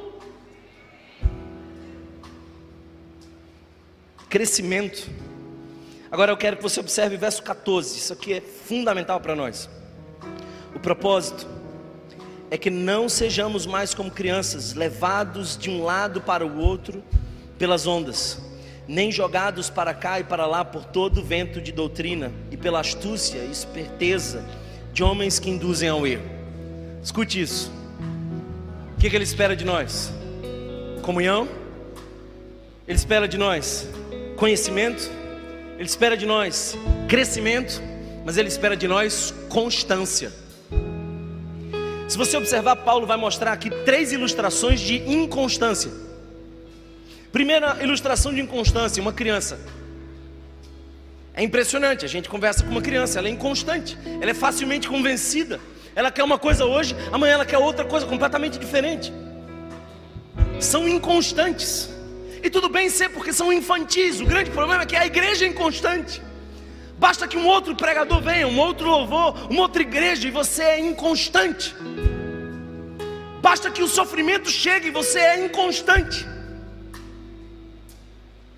Crescimento 4.29 5.09
Agora 6.11 6.29
eu 6.29 6.35
quero 6.35 6.57
que 6.57 6.63
você 6.63 6.81
observe 6.81 7.15
o 7.15 7.19
verso 7.19 7.41
14, 7.41 7.97
isso 7.97 8.11
aqui 8.11 8.33
é 8.33 8.41
fundamental 8.41 9.21
para 9.21 9.33
nós. 9.33 9.69
O 10.75 10.79
propósito 10.79 11.47
é 12.49 12.57
que 12.57 12.69
não 12.69 13.07
sejamos 13.07 13.65
mais 13.65 13.93
como 13.93 14.11
crianças, 14.11 14.73
levados 14.73 15.57
de 15.57 15.69
um 15.69 15.81
lado 15.81 16.19
para 16.19 16.45
o 16.45 16.57
outro 16.59 17.01
pelas 17.57 17.87
ondas, 17.87 18.41
nem 18.89 19.09
jogados 19.09 19.69
para 19.69 19.93
cá 19.93 20.19
e 20.19 20.23
para 20.25 20.45
lá 20.45 20.65
por 20.65 20.83
todo 20.83 21.23
vento 21.23 21.61
de 21.61 21.71
doutrina 21.71 22.29
e 22.51 22.57
pela 22.57 22.81
astúcia 22.81 23.39
e 23.39 23.49
esperteza 23.49 24.43
de 24.91 25.03
homens 25.03 25.39
que 25.39 25.49
induzem 25.49 25.87
ao 25.87 26.05
erro. 26.05 26.29
Escute 27.01 27.39
isso. 27.39 27.71
O 28.97 28.99
que, 28.99 29.09
que 29.09 29.15
ele 29.15 29.23
espera 29.23 29.55
de 29.55 29.63
nós? 29.63 30.11
Comunhão? 31.03 31.47
Ele 32.85 32.97
espera 32.97 33.29
de 33.29 33.37
nós 33.37 33.87
conhecimento? 34.35 35.20
Ele 35.81 35.89
espera 35.89 36.15
de 36.15 36.27
nós 36.27 36.77
crescimento, 37.09 37.81
mas 38.23 38.37
Ele 38.37 38.47
espera 38.47 38.77
de 38.77 38.87
nós 38.87 39.33
constância. 39.49 40.31
Se 42.07 42.15
você 42.15 42.37
observar, 42.37 42.75
Paulo 42.75 43.07
vai 43.07 43.17
mostrar 43.17 43.51
aqui 43.51 43.71
três 43.83 44.11
ilustrações 44.11 44.79
de 44.79 44.97
inconstância. 45.11 45.91
Primeira 47.31 47.83
ilustração 47.83 48.31
de 48.31 48.39
inconstância: 48.39 49.01
uma 49.01 49.11
criança. 49.11 49.59
É 51.33 51.41
impressionante, 51.41 52.05
a 52.05 52.07
gente 52.07 52.29
conversa 52.29 52.63
com 52.63 52.69
uma 52.69 52.81
criança, 52.83 53.17
ela 53.17 53.27
é 53.27 53.31
inconstante, 53.31 53.97
ela 54.21 54.29
é 54.29 54.35
facilmente 54.35 54.87
convencida. 54.87 55.59
Ela 55.95 56.11
quer 56.11 56.23
uma 56.23 56.37
coisa 56.37 56.63
hoje, 56.63 56.95
amanhã 57.11 57.33
ela 57.33 57.45
quer 57.45 57.57
outra 57.57 57.85
coisa 57.85 58.05
completamente 58.05 58.59
diferente. 58.59 59.11
São 60.59 60.87
inconstantes. 60.87 61.89
E 62.43 62.49
tudo 62.49 62.69
bem 62.69 62.89
ser 62.89 63.09
porque 63.09 63.31
são 63.31 63.53
infantis. 63.53 64.19
O 64.19 64.25
grande 64.25 64.49
problema 64.51 64.83
é 64.83 64.85
que 64.85 64.95
a 64.95 65.05
igreja 65.05 65.45
é 65.45 65.47
inconstante. 65.47 66.21
Basta 66.97 67.27
que 67.27 67.37
um 67.37 67.47
outro 67.47 67.75
pregador 67.75 68.21
venha, 68.21 68.47
um 68.47 68.59
outro 68.59 68.87
louvor, 68.87 69.49
uma 69.49 69.61
outra 69.61 69.81
igreja 69.81 70.27
e 70.27 70.31
você 70.31 70.63
é 70.63 70.79
inconstante. 70.79 71.75
Basta 73.41 73.71
que 73.71 73.81
o 73.81 73.87
sofrimento 73.87 74.49
chegue 74.49 74.89
e 74.89 74.91
você 74.91 75.19
é 75.19 75.45
inconstante. 75.45 76.27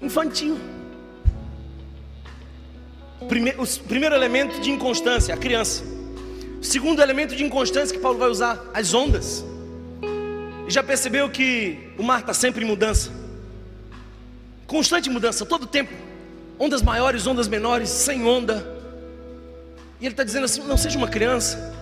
Infantil. 0.02 0.60
Primeiro, 3.30 3.64
o 3.64 3.68
primeiro 3.88 4.14
elemento 4.14 4.60
de 4.60 4.70
inconstância, 4.70 5.34
a 5.34 5.38
criança. 5.38 5.84
O 6.60 6.64
segundo 6.64 7.02
elemento 7.02 7.36
de 7.36 7.44
inconstância 7.44 7.96
que 7.96 8.02
Paulo 8.02 8.20
vai 8.20 8.30
usar, 8.30 8.62
as 8.74 8.94
ondas. 8.94 9.46
E 10.68 10.72
já 10.72 10.84
percebeu 10.84 11.30
que 11.30 11.94
o 11.98 12.04
mar 12.04 12.20
está 12.20 12.34
sempre 12.34 12.66
em 12.66 12.68
mudança? 12.68 13.23
Constante 14.68 15.10
mudança, 15.10 15.46
todo 15.46 15.68
tempo. 15.68 15.94
Ondas 16.60 16.82
maiores, 16.82 17.26
ondas 17.28 17.48
menores, 17.48 17.90
sem 17.90 18.26
onda. 18.26 18.66
E 20.00 20.06
ele 20.06 20.14
está 20.14 20.24
dizendo 20.24 20.46
assim: 20.46 20.62
não 20.64 20.78
seja 20.78 20.98
uma 20.98 21.08
criança, 21.08 21.74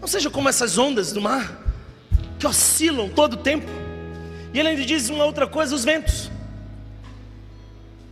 não 0.00 0.08
seja 0.08 0.30
como 0.30 0.48
essas 0.48 0.78
ondas 0.78 1.12
do 1.12 1.20
mar, 1.20 1.58
que 2.38 2.46
oscilam 2.46 3.08
todo 3.08 3.34
o 3.34 3.36
tempo. 3.38 3.66
E 4.52 4.58
ele 4.58 4.68
ainda 4.68 4.84
diz 4.84 5.08
uma 5.08 5.24
outra 5.24 5.46
coisa: 5.46 5.74
os 5.74 5.84
ventos. 5.84 6.30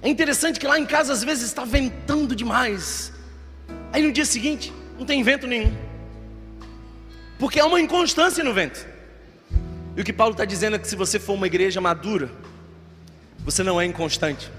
É 0.03 0.09
interessante 0.09 0.61
que 0.61 0.67
lá 0.67 0.79
em 0.79 0.85
casa 0.85 1.13
às 1.13 1.25
vezes 1.25 1.45
está 1.45 1.65
ventando 1.65 2.37
demais. 2.37 3.13
Aí 3.93 4.03
no 4.03 4.13
dia 4.13 4.27
seguinte 4.27 4.73
não 4.99 5.07
tem 5.07 5.23
vento 5.23 5.47
nenhum. 5.47 5.75
Porque 7.39 7.59
há 7.59 7.67
uma 7.67 7.81
inconstância 7.81 8.45
no 8.45 8.53
vento. 8.53 8.87
E 9.97 10.01
o 10.01 10.05
que 10.05 10.13
Paulo 10.13 10.33
está 10.33 10.45
dizendo 10.45 10.77
é 10.77 10.79
que 10.79 10.89
se 10.89 10.97
você 10.97 11.19
for 11.19 11.35
uma 11.35 11.47
igreja 11.47 11.81
madura, 11.81 12.31
você 13.45 13.63
não 13.63 13.81
é 13.81 13.85
inconstante. 13.85 14.51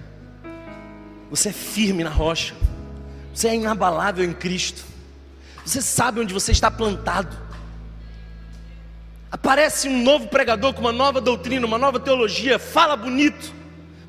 Você 1.29 1.49
é 1.49 1.53
firme 1.53 2.03
na 2.03 2.09
rocha. 2.09 2.55
Você 3.33 3.49
é 3.49 3.55
inabalável 3.55 4.23
em 4.23 4.33
Cristo. 4.33 4.83
Você 5.65 5.81
sabe 5.81 6.19
onde 6.19 6.33
você 6.33 6.51
está 6.51 6.69
plantado. 6.69 7.35
Aparece 9.31 9.89
um 9.89 10.03
novo 10.03 10.27
pregador 10.27 10.73
com 10.73 10.81
uma 10.81 10.93
nova 10.93 11.19
doutrina, 11.19 11.65
uma 11.65 11.77
nova 11.77 11.99
teologia, 11.99 12.59
fala 12.59 12.95
bonito 12.95 13.53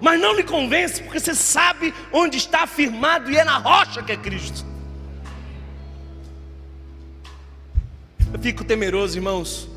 mas 0.00 0.20
não 0.20 0.34
lhe 0.34 0.42
convence, 0.42 1.02
porque 1.02 1.18
você 1.18 1.34
sabe 1.34 1.94
onde 2.12 2.36
está 2.36 2.62
afirmado 2.62 3.30
e 3.30 3.36
é 3.36 3.44
na 3.44 3.58
rocha 3.58 4.02
que 4.02 4.12
é 4.12 4.16
Cristo. 4.16 4.64
Eu 8.32 8.38
fico 8.40 8.64
temeroso, 8.64 9.16
irmãos, 9.16 9.68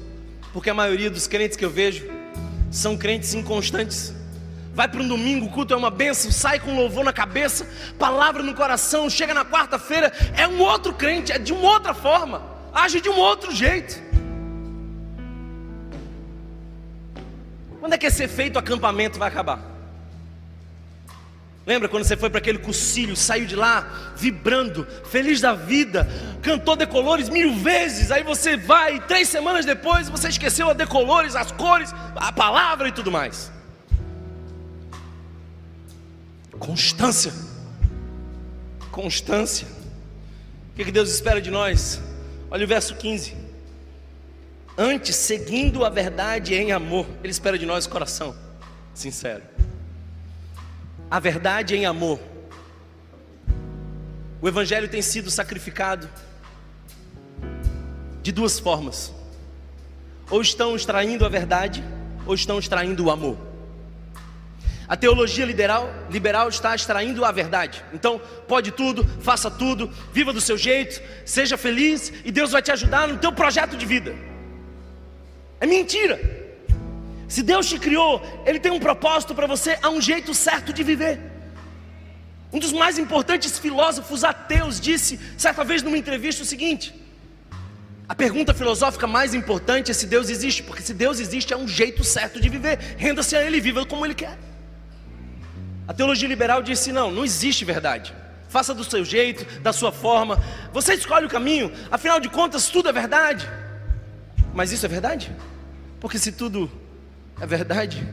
porque 0.52 0.70
a 0.70 0.74
maioria 0.74 1.10
dos 1.10 1.28
crentes 1.28 1.56
que 1.56 1.64
eu 1.64 1.70
vejo 1.70 2.06
são 2.70 2.97
crentes 2.97 3.34
inconstantes. 3.34 4.14
Vai 4.74 4.88
para 4.88 5.01
um 5.01 5.07
domingo, 5.07 5.47
o 5.47 5.49
culto 5.49 5.74
é 5.74 5.78
uma 5.78 5.89
benção, 5.89 6.32
sai 6.32 6.59
com 6.59 6.76
louvor 6.76 7.03
na 7.03 7.11
cabeça, 7.11 7.67
palavra 7.97 8.43
no 8.43 8.53
coração, 8.53 9.09
chega 9.09 9.34
na 9.34 9.43
quarta-feira, 9.43 10.11
é 10.38 10.47
um 10.47 10.59
outro 10.61 10.93
crente, 10.93 11.32
é 11.32 11.39
de 11.39 11.51
uma 11.51 11.70
outra 11.70 11.93
forma, 11.93 12.41
age 12.74 13.01
de 13.01 13.09
um 13.09 13.17
outro 13.17 13.53
jeito. 13.53 13.99
Quando 17.80 17.93
é 17.93 17.97
que 17.97 18.05
esse 18.05 18.24
efeito 18.24 18.59
acampamento 18.59 19.17
vai 19.17 19.28
acabar? 19.28 19.59
Lembra 21.65 21.88
quando 21.88 22.03
você 22.03 22.17
foi 22.17 22.30
para 22.30 22.39
aquele 22.39 22.57
cursilho, 22.57 23.15
saiu 23.15 23.45
de 23.45 23.55
lá 23.55 24.13
vibrando, 24.15 24.88
feliz 25.05 25.39
da 25.39 25.53
vida, 25.53 26.07
cantou 26.41 26.76
decolores 26.76 27.30
mil 27.30 27.53
vezes, 27.55 28.11
aí 28.11 28.24
você 28.24 28.57
vai, 28.57 28.99
três 29.01 29.30
semanas 29.30 29.65
depois 29.65 30.09
você 30.09 30.30
esqueceu 30.30 30.70
a 30.70 30.74
decolores, 30.74 31.36
as 31.36 31.51
cores, 31.51 31.93
a 32.15 32.32
palavra 32.32 32.88
e 32.88 32.91
tudo 32.91 33.11
mais. 33.11 33.51
Constância, 36.60 37.34
constância. 38.91 39.68
O 40.72 40.76
que 40.76 40.91
Deus 40.91 41.10
espera 41.10 41.41
de 41.41 41.49
nós? 41.49 41.99
Olha 42.51 42.66
o 42.66 42.68
verso 42.68 42.95
15. 42.95 43.36
Antes, 44.78 45.16
seguindo 45.16 45.84
a 45.84 45.89
verdade 45.89 46.53
em 46.53 46.72
amor, 46.72 47.07
Ele 47.24 47.32
espera 47.32 47.57
de 47.57 47.66
nós 47.66 47.88
coração 47.88 48.36
sincero 48.93 49.43
a 51.10 51.20
verdade 51.20 51.76
em 51.76 51.86
amor. 51.86 52.20
O 54.41 54.47
Evangelho 54.47 54.88
tem 54.88 55.01
sido 55.01 55.32
sacrificado 55.32 56.10
de 58.22 58.32
duas 58.32 58.60
formas: 58.60 59.14
ou 60.30 60.41
estão 60.41 60.76
extraindo 60.76 61.26
a 61.26 61.30
verdade, 61.30 61.84
ou 62.26 62.36
estão 62.36 62.60
extraindo 62.60 63.05
o 63.05 63.12
amor. 63.12 63.38
A 64.89 64.97
teologia 64.97 65.45
liberal, 65.45 65.87
liberal 66.09 66.49
está 66.49 66.73
extraindo 66.73 67.23
a 67.23 67.31
verdade. 67.31 67.85
Então, 67.93 68.19
pode 68.47 68.71
tudo, 68.71 69.07
faça 69.21 69.51
tudo, 69.51 69.93
viva 70.11 70.33
do 70.33 70.41
seu 70.41 70.57
jeito, 70.57 70.99
seja 71.23 71.55
feliz 71.57 72.11
e 72.25 72.31
Deus 72.31 72.51
vai 72.51 72.61
te 72.63 72.71
ajudar 72.71 73.07
no 73.07 73.19
teu 73.19 73.31
projeto 73.31 73.77
de 73.77 73.85
vida. 73.85 74.15
É 75.61 75.67
mentira. 75.67 76.19
Se 77.27 77.43
Deus 77.43 77.69
te 77.69 77.77
criou, 77.77 78.19
Ele 78.47 78.59
tem 78.59 78.71
um 78.71 78.79
propósito 78.79 79.35
para 79.35 79.45
você, 79.45 79.77
há 79.79 79.91
um 79.91 80.01
jeito 80.01 80.33
certo 80.33 80.73
de 80.73 80.81
viver. 80.81 81.21
Um 82.51 82.57
dos 82.57 82.73
mais 82.73 82.97
importantes 82.97 83.59
filósofos 83.59 84.23
ateus 84.23 84.81
disse, 84.81 85.19
certa 85.37 85.63
vez 85.63 85.83
numa 85.83 85.99
entrevista, 85.99 86.41
o 86.41 86.45
seguinte: 86.45 86.95
a 88.07 88.15
pergunta 88.15 88.55
filosófica 88.55 89.05
mais 89.05 89.35
importante 89.35 89.91
é 89.91 89.93
se 89.93 90.07
Deus 90.07 90.31
existe, 90.31 90.63
porque 90.63 90.81
se 90.81 90.95
Deus 90.95 91.19
existe, 91.19 91.53
é 91.53 91.57
um 91.57 91.67
jeito 91.67 92.03
certo 92.03 92.41
de 92.41 92.49
viver, 92.49 92.79
renda-se 92.97 93.35
a 93.35 93.43
Ele 93.45 93.61
viva 93.61 93.85
como 93.85 94.03
Ele 94.03 94.15
quer. 94.15 94.49
A 95.89 95.93
teologia 95.93 96.27
liberal 96.27 96.61
disse: 96.61 96.91
não, 96.91 97.11
não 97.11 97.25
existe 97.25 97.65
verdade. 97.65 98.13
Faça 98.47 98.75
do 98.75 98.83
seu 98.83 99.03
jeito, 99.03 99.59
da 99.61 99.73
sua 99.73 99.91
forma. 99.91 100.39
Você 100.71 100.93
escolhe 100.93 101.25
o 101.25 101.29
caminho, 101.29 101.71
afinal 101.89 102.19
de 102.19 102.29
contas, 102.29 102.69
tudo 102.69 102.89
é 102.89 102.91
verdade. 102.91 103.49
Mas 104.53 104.71
isso 104.71 104.85
é 104.85 104.89
verdade? 104.89 105.35
Porque 105.99 106.19
se 106.19 106.31
tudo 106.31 106.71
é 107.41 107.47
verdade? 107.47 108.07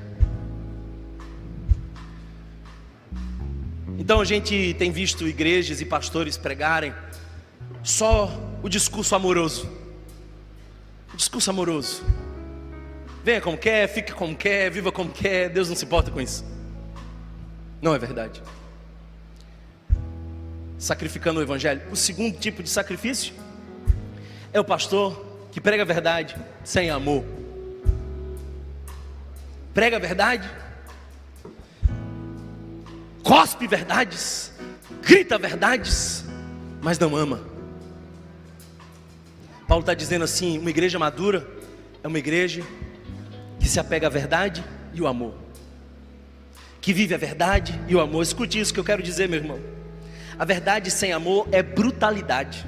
Então 3.98 4.22
a 4.22 4.24
gente 4.24 4.74
tem 4.78 4.90
visto 4.90 5.28
igrejas 5.28 5.78
e 5.82 5.84
pastores 5.84 6.38
pregarem 6.38 6.94
só 7.82 8.30
o 8.62 8.70
discurso 8.70 9.14
amoroso. 9.14 9.70
O 11.12 11.16
discurso 11.16 11.50
amoroso. 11.50 12.02
Venha 13.22 13.42
como 13.42 13.58
quer, 13.58 13.86
fique 13.86 14.12
como 14.12 14.34
quer, 14.34 14.70
viva 14.70 14.90
como 14.90 15.10
quer, 15.10 15.50
Deus 15.50 15.68
não 15.68 15.76
se 15.76 15.84
importa 15.84 16.10
com 16.10 16.22
isso. 16.22 16.55
Não 17.80 17.94
é 17.94 17.98
verdade. 17.98 18.42
Sacrificando 20.78 21.40
o 21.40 21.42
Evangelho. 21.42 21.82
O 21.90 21.96
segundo 21.96 22.38
tipo 22.38 22.62
de 22.62 22.68
sacrifício 22.68 23.34
é 24.52 24.60
o 24.60 24.64
pastor 24.64 25.24
que 25.50 25.60
prega 25.60 25.82
a 25.82 25.86
verdade 25.86 26.36
sem 26.64 26.90
amor 26.90 27.24
prega 29.76 29.96
a 29.98 30.00
verdade, 30.00 30.50
cospe 33.22 33.66
verdades, 33.66 34.50
grita 35.02 35.36
verdades, 35.36 36.24
mas 36.80 36.98
não 36.98 37.14
ama. 37.14 37.42
Paulo 39.68 39.82
está 39.82 39.92
dizendo 39.92 40.24
assim: 40.24 40.56
uma 40.56 40.70
igreja 40.70 40.98
madura 40.98 41.46
é 42.02 42.08
uma 42.08 42.18
igreja 42.18 42.62
que 43.60 43.68
se 43.68 43.78
apega 43.78 44.06
à 44.06 44.10
verdade 44.10 44.64
e 44.94 45.02
o 45.02 45.06
amor, 45.06 45.34
que 46.86 46.92
vive 46.92 47.12
a 47.16 47.18
verdade 47.18 47.74
e 47.88 47.96
o 47.96 48.00
amor. 48.00 48.22
Escute 48.22 48.60
isso 48.60 48.72
que 48.72 48.78
eu 48.78 48.84
quero 48.84 49.02
dizer, 49.02 49.28
meu 49.28 49.40
irmão. 49.40 49.60
A 50.38 50.44
verdade 50.44 50.88
sem 50.88 51.12
amor 51.12 51.48
é 51.50 51.60
brutalidade, 51.60 52.64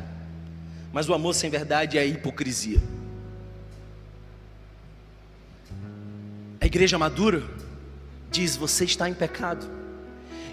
mas 0.92 1.08
o 1.08 1.14
amor 1.14 1.36
sem 1.36 1.48
verdade 1.48 1.96
é 1.96 2.04
hipocrisia. 2.04 2.82
A 6.60 6.66
igreja 6.66 6.98
madura 6.98 7.44
diz: 8.28 8.56
Você 8.56 8.84
está 8.84 9.08
em 9.08 9.14
pecado. 9.14 9.70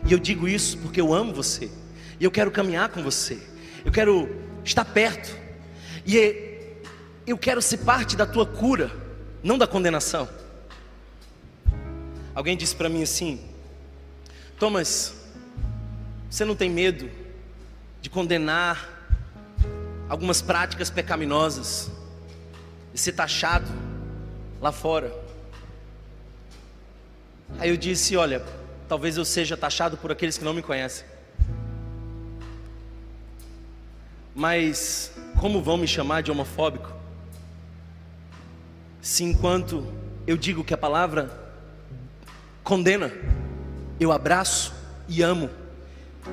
E 0.05 0.13
eu 0.13 0.19
digo 0.19 0.47
isso 0.47 0.77
porque 0.77 1.01
eu 1.01 1.11
amo 1.11 1.33
você. 1.33 1.71
E 2.19 2.23
eu 2.23 2.29
quero 2.29 2.51
caminhar 2.51 2.89
com 2.89 3.01
você. 3.01 3.39
Eu 3.83 3.91
quero 3.91 4.29
estar 4.63 4.85
perto. 4.85 5.35
E 6.05 6.69
eu 7.25 7.35
quero 7.35 7.63
ser 7.63 7.77
parte 7.77 8.15
da 8.15 8.27
tua 8.27 8.45
cura, 8.45 8.91
não 9.41 9.57
da 9.57 9.65
condenação. 9.65 10.29
Alguém 12.35 12.55
disse 12.55 12.75
para 12.75 12.87
mim 12.87 13.01
assim: 13.01 13.54
Thomas, 14.57 15.13
você 16.29 16.45
não 16.45 16.55
tem 16.55 16.69
medo 16.69 17.11
de 18.01 18.09
condenar 18.09 18.89
algumas 20.07 20.41
práticas 20.41 20.89
pecaminosas 20.89 21.91
e 22.93 22.97
ser 22.97 23.11
taxado 23.11 23.67
lá 24.61 24.71
fora? 24.71 25.13
Aí 27.59 27.69
eu 27.69 27.75
disse: 27.75 28.15
Olha, 28.15 28.45
talvez 28.87 29.17
eu 29.17 29.25
seja 29.25 29.57
taxado 29.57 29.97
por 29.97 30.11
aqueles 30.11 30.37
que 30.37 30.45
não 30.45 30.53
me 30.53 30.61
conhecem. 30.61 31.05
Mas 34.33 35.11
como 35.39 35.61
vão 35.61 35.77
me 35.77 35.87
chamar 35.87 36.21
de 36.21 36.31
homofóbico? 36.31 36.93
Se 39.01 39.23
enquanto 39.23 39.85
eu 40.25 40.37
digo 40.37 40.63
que 40.63 40.73
a 40.73 40.77
palavra 40.77 41.29
condena, 42.63 43.11
eu 43.99 44.11
abraço 44.11 44.73
e 45.07 45.21
amo, 45.21 45.49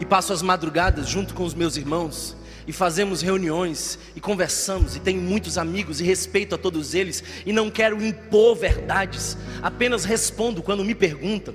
e 0.01 0.05
passo 0.05 0.33
as 0.33 0.43
madrugadas 0.43 1.09
junto 1.09 1.35
com 1.35 1.45
os 1.45 1.55
meus 1.55 1.77
irmãos, 1.77 2.37
e 2.67 2.73
fazemos 2.73 3.23
reuniões 3.23 3.99
e 4.15 4.21
conversamos 4.21 4.95
e 4.95 5.01
tenho 5.01 5.21
muitos 5.21 5.59
amigos 5.59 6.01
e 6.01 6.05
respeito 6.05 6.55
a 6.55 6.59
todos 6.59 6.95
eles 6.95 7.23
e 7.45 7.53
não 7.53 7.71
quero 7.71 8.03
impor 8.03 8.57
verdades, 8.57 9.37
apenas 9.61 10.05
respondo 10.05 10.63
quando 10.63 10.85
me 10.85 10.95
perguntam. 10.95 11.55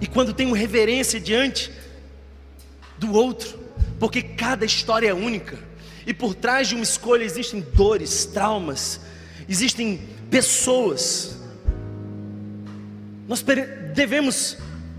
E 0.00 0.06
quando 0.06 0.34
tenho 0.34 0.52
reverência 0.52 1.18
diante 1.18 1.72
do 2.98 3.12
outro, 3.12 3.58
porque 3.98 4.22
cada 4.22 4.64
história 4.64 5.08
é 5.08 5.14
única 5.14 5.58
e 6.06 6.12
por 6.12 6.34
trás 6.34 6.68
de 6.68 6.74
uma 6.74 6.84
escolha 6.84 7.24
existem 7.24 7.64
dores, 7.74 8.26
traumas, 8.26 9.00
existem 9.48 10.00
pessoas. 10.30 11.36
Nós 13.26 13.44
devemos, 13.94 14.58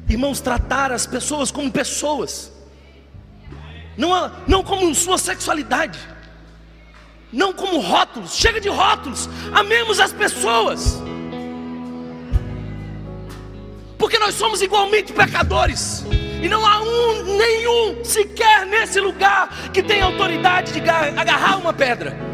irmãos, 0.09 0.39
tratar 0.39 0.91
as 0.91 1.05
pessoas 1.05 1.51
como 1.51 1.71
pessoas. 1.71 2.51
Não, 3.97 4.31
não 4.47 4.63
como 4.63 4.93
sua 4.93 5.17
sexualidade, 5.17 5.97
não 7.31 7.51
como 7.51 7.79
rótulos, 7.79 8.35
chega 8.35 8.61
de 8.61 8.69
rótulos, 8.69 9.27
amemos 9.51 9.99
as 9.99 10.13
pessoas, 10.13 11.01
porque 13.97 14.19
nós 14.19 14.35
somos 14.35 14.61
igualmente 14.61 15.11
pecadores. 15.11 16.05
E 16.41 16.47
não 16.47 16.63
há 16.63 16.81
um, 16.81 17.23
nenhum 17.35 18.05
sequer 18.05 18.65
nesse 18.67 18.99
lugar 18.99 19.71
que 19.73 19.81
tenha 19.81 20.05
autoridade 20.05 20.71
de 20.71 20.87
agarrar 20.87 21.57
uma 21.57 21.73
pedra. 21.73 22.26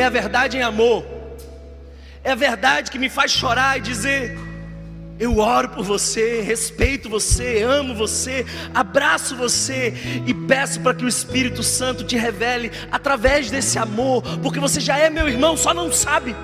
É 0.00 0.04
a 0.04 0.08
verdade 0.08 0.56
em 0.56 0.62
amor. 0.62 1.04
É 2.24 2.32
a 2.32 2.34
verdade 2.34 2.90
que 2.90 2.98
me 2.98 3.10
faz 3.10 3.32
chorar 3.32 3.76
e 3.76 3.82
dizer: 3.82 4.38
eu 5.18 5.36
oro 5.36 5.68
por 5.68 5.84
você, 5.84 6.40
respeito 6.40 7.10
você, 7.10 7.62
amo 7.62 7.94
você, 7.94 8.46
abraço 8.74 9.36
você 9.36 9.92
e 10.26 10.32
peço 10.32 10.80
para 10.80 10.94
que 10.94 11.04
o 11.04 11.08
Espírito 11.08 11.62
Santo 11.62 12.02
te 12.02 12.16
revele 12.16 12.72
através 12.90 13.50
desse 13.50 13.78
amor, 13.78 14.22
porque 14.42 14.58
você 14.58 14.80
já 14.80 14.96
é 14.96 15.10
meu 15.10 15.28
irmão, 15.28 15.54
só 15.54 15.74
não 15.74 15.92
sabe. 15.92 16.34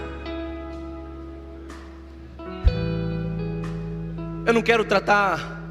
Eu 4.45 4.53
não 4.53 4.61
quero 4.61 4.85
tratar 4.85 5.63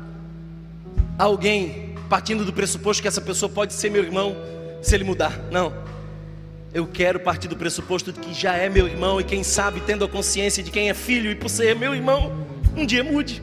alguém 1.19 1.95
partindo 2.09 2.43
do 2.43 2.51
pressuposto 2.51 3.03
que 3.03 3.07
essa 3.07 3.21
pessoa 3.21 3.47
pode 3.47 3.73
ser 3.73 3.91
meu 3.91 4.03
irmão 4.03 4.35
se 4.81 4.95
ele 4.95 5.03
mudar. 5.03 5.37
Não. 5.51 5.84
Eu 6.75 6.85
quero 6.85 7.21
partir 7.21 7.47
do 7.47 7.55
pressuposto 7.55 8.11
de 8.11 8.19
que 8.19 8.33
já 8.33 8.57
é 8.57 8.67
meu 8.67 8.85
irmão 8.85 9.21
e 9.21 9.23
quem 9.23 9.45
sabe 9.45 9.79
tendo 9.79 10.03
a 10.03 10.09
consciência 10.09 10.61
de 10.61 10.69
quem 10.69 10.89
é 10.89 10.93
filho 10.93 11.31
e 11.31 11.35
por 11.35 11.47
ser 11.47 11.73
meu 11.73 11.95
irmão, 11.95 12.45
um 12.75 12.85
dia 12.85 13.01
mude. 13.01 13.41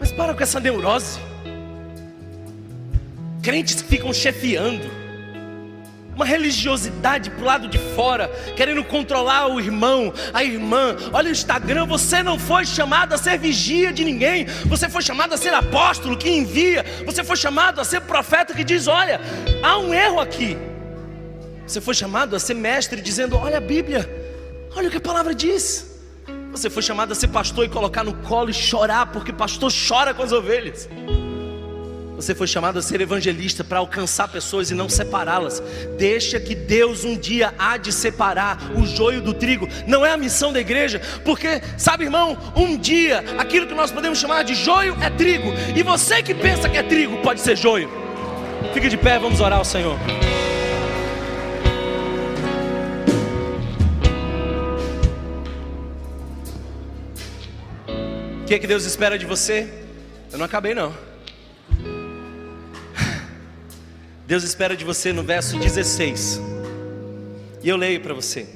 Mas 0.00 0.10
para 0.10 0.32
com 0.32 0.42
essa 0.42 0.58
neurose. 0.58 1.20
Crentes 3.42 3.82
que 3.82 3.86
ficam 3.86 4.14
chefiando. 4.14 5.03
Uma 6.14 6.24
religiosidade 6.24 7.30
para 7.30 7.42
o 7.42 7.44
lado 7.44 7.68
de 7.68 7.78
fora, 7.94 8.28
querendo 8.56 8.84
controlar 8.84 9.48
o 9.48 9.58
irmão, 9.60 10.12
a 10.32 10.44
irmã. 10.44 10.96
Olha 11.12 11.28
o 11.28 11.32
Instagram, 11.32 11.86
você 11.86 12.22
não 12.22 12.38
foi 12.38 12.64
chamado 12.64 13.14
a 13.14 13.18
ser 13.18 13.38
vigia 13.38 13.92
de 13.92 14.04
ninguém, 14.04 14.46
você 14.66 14.88
foi 14.88 15.02
chamado 15.02 15.34
a 15.34 15.36
ser 15.36 15.52
apóstolo 15.52 16.16
que 16.16 16.30
envia, 16.30 16.84
você 17.04 17.24
foi 17.24 17.36
chamado 17.36 17.80
a 17.80 17.84
ser 17.84 18.00
profeta 18.02 18.54
que 18.54 18.62
diz: 18.62 18.86
olha, 18.86 19.20
há 19.62 19.78
um 19.78 19.92
erro 19.92 20.20
aqui. 20.20 20.56
Você 21.66 21.80
foi 21.80 21.94
chamado 21.94 22.36
a 22.36 22.38
ser 22.38 22.54
mestre 22.54 23.00
dizendo: 23.00 23.36
olha 23.36 23.58
a 23.58 23.60
Bíblia, 23.60 24.08
olha 24.76 24.88
o 24.88 24.90
que 24.90 24.98
a 24.98 25.00
palavra 25.00 25.34
diz. 25.34 25.92
Você 26.52 26.70
foi 26.70 26.82
chamado 26.82 27.10
a 27.10 27.14
ser 27.16 27.28
pastor 27.28 27.64
e 27.64 27.68
colocar 27.68 28.04
no 28.04 28.14
colo 28.14 28.48
e 28.48 28.54
chorar, 28.54 29.06
porque 29.06 29.32
pastor 29.32 29.72
chora 29.72 30.14
com 30.14 30.22
as 30.22 30.30
ovelhas. 30.30 30.88
Você 32.16 32.32
foi 32.34 32.46
chamado 32.46 32.78
a 32.78 32.82
ser 32.82 33.00
evangelista 33.00 33.64
para 33.64 33.80
alcançar 33.80 34.28
pessoas 34.28 34.70
e 34.70 34.74
não 34.74 34.88
separá-las. 34.88 35.62
Deixa 35.98 36.38
que 36.38 36.54
Deus 36.54 37.04
um 37.04 37.16
dia 37.16 37.52
há 37.58 37.76
de 37.76 37.92
separar 37.92 38.70
o 38.76 38.86
joio 38.86 39.20
do 39.20 39.34
trigo. 39.34 39.68
Não 39.86 40.06
é 40.06 40.12
a 40.12 40.16
missão 40.16 40.52
da 40.52 40.60
igreja, 40.60 41.00
porque, 41.24 41.60
sabe, 41.76 42.04
irmão, 42.04 42.38
um 42.54 42.76
dia 42.76 43.24
aquilo 43.36 43.66
que 43.66 43.74
nós 43.74 43.90
podemos 43.90 44.18
chamar 44.18 44.44
de 44.44 44.54
joio 44.54 44.96
é 45.02 45.10
trigo. 45.10 45.52
E 45.74 45.82
você 45.82 46.22
que 46.22 46.34
pensa 46.34 46.68
que 46.68 46.78
é 46.78 46.82
trigo 46.82 47.18
pode 47.18 47.40
ser 47.40 47.56
joio. 47.56 47.90
Fique 48.72 48.88
de 48.88 48.96
pé, 48.96 49.18
vamos 49.18 49.40
orar 49.40 49.58
ao 49.58 49.64
Senhor. 49.64 49.98
O 58.40 58.46
que, 58.46 58.54
é 58.54 58.58
que 58.58 58.66
Deus 58.66 58.84
espera 58.84 59.18
de 59.18 59.26
você? 59.26 59.68
Eu 60.30 60.38
não 60.38 60.44
acabei 60.44 60.74
não. 60.74 61.13
Deus 64.26 64.42
espera 64.42 64.74
de 64.74 64.84
você 64.84 65.12
no 65.12 65.22
verso 65.22 65.58
16. 65.58 66.40
E 67.62 67.68
eu 67.68 67.76
leio 67.76 68.00
para 68.00 68.14
você. 68.14 68.48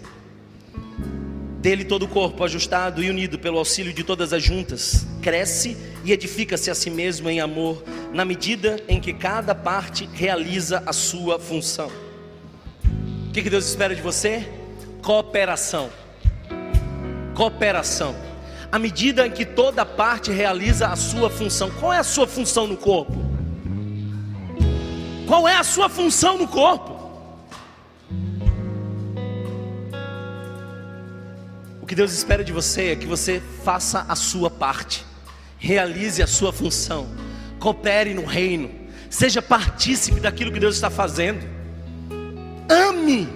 Dele 1.61 1.85
todo 1.85 2.05
o 2.05 2.09
corpo, 2.09 2.43
ajustado 2.43 3.03
e 3.03 3.11
unido 3.11 3.39
pelo 3.39 3.59
auxílio 3.59 3.93
de 3.93 4.03
todas 4.03 4.33
as 4.33 4.43
juntas, 4.43 5.07
cresce 5.21 5.77
e 6.05 6.13
edifica-se 6.13 6.71
a 6.71 6.75
si 6.75 6.89
mesmo 6.89 7.29
em 7.29 7.41
amor, 7.41 7.83
na 8.15 8.25
medida 8.25 8.83
em 8.89 8.99
que 8.99 9.13
cada 9.13 9.55
parte 9.55 10.09
realiza 10.15 10.83
a 10.87 10.93
sua 10.93 11.39
função. 11.39 11.91
O 13.29 13.33
que, 13.33 13.43
Deus 13.51 13.67
espera 13.67 13.95
de 13.95 14.01
você? 14.01 14.49
Cooperação. 15.03 15.91
Cooperação 17.35 18.29
à 18.71 18.79
medida 18.79 19.27
em 19.27 19.31
que 19.31 19.45
toda 19.45 19.85
parte 19.85 20.31
realiza 20.31 20.89
a 20.89 20.97
sua 20.97 21.31
função. 21.31 21.71
Qual 21.71 21.93
é 21.93 21.99
a 21.99 22.05
sua 22.05 22.27
função 22.27 22.67
no 22.67 22.77
corpo? 22.77 23.38
Qual 25.29 25.47
é 25.47 25.55
a 25.55 25.63
sua 25.63 25.91
função 25.91 26.39
no 26.39 26.49
corpo? 26.49 26.99
O 31.83 31.87
que 31.87 31.95
Deus 31.95 32.15
espera 32.15 32.43
de 32.43 32.51
você 32.51 32.93
é 32.93 32.97
que 32.97 33.05
você 33.05 33.43
faça 33.63 34.07
a 34.09 34.17
sua 34.17 34.49
parte, 34.49 35.05
realize 35.59 36.23
a 36.23 36.27
sua 36.27 36.51
função, 36.51 37.11
coopere 37.59 38.15
no 38.15 38.25
reino, 38.25 38.71
seja 39.11 39.43
partícipe 39.43 40.19
daquilo 40.19 40.51
que 40.51 40.59
Deus 40.59 40.77
está 40.77 40.89
fazendo. 40.89 41.47
Ame, 42.67 43.29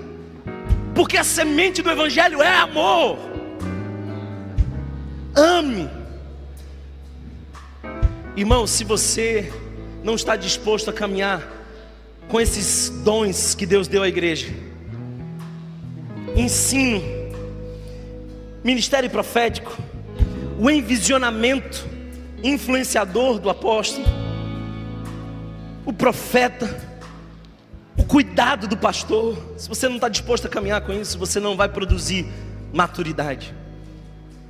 porque 0.95 1.19
a 1.19 1.25
semente 1.25 1.83
do 1.83 1.91
Evangelho 1.91 2.41
é 2.41 2.57
amor. 2.57 3.19
Ame. 5.37 5.91
Irmão, 8.35 8.67
se 8.67 8.83
você 8.83 9.53
não 10.03 10.15
está 10.15 10.37
disposto 10.37 10.89
a 10.89 10.93
caminhar 10.93 11.61
com 12.33 12.41
esses 12.41 12.89
dons 13.05 13.55
que 13.55 13.67
Deus 13.67 13.87
deu 13.87 14.03
à 14.03 14.09
igreja, 14.09 14.47
ensino, 16.35 17.03
ministério 18.65 19.11
profético, 19.11 19.77
o 20.59 20.71
envisionamento 20.71 21.87
influenciador 22.43 23.39
do 23.39 23.51
apóstolo, 23.51 24.07
o 25.85 25.93
profeta, 25.93 26.75
o 27.99 28.03
cuidado 28.03 28.67
do 28.67 28.79
pastor. 28.79 29.37
Se 29.59 29.69
você 29.69 29.87
não 29.87 29.97
está 29.97 30.09
disposto 30.09 30.47
a 30.47 30.49
caminhar 30.49 30.81
com 30.81 30.95
isso, 30.95 31.19
você 31.19 31.39
não 31.39 31.55
vai 31.55 31.69
produzir 31.69 32.27
maturidade. 32.73 33.55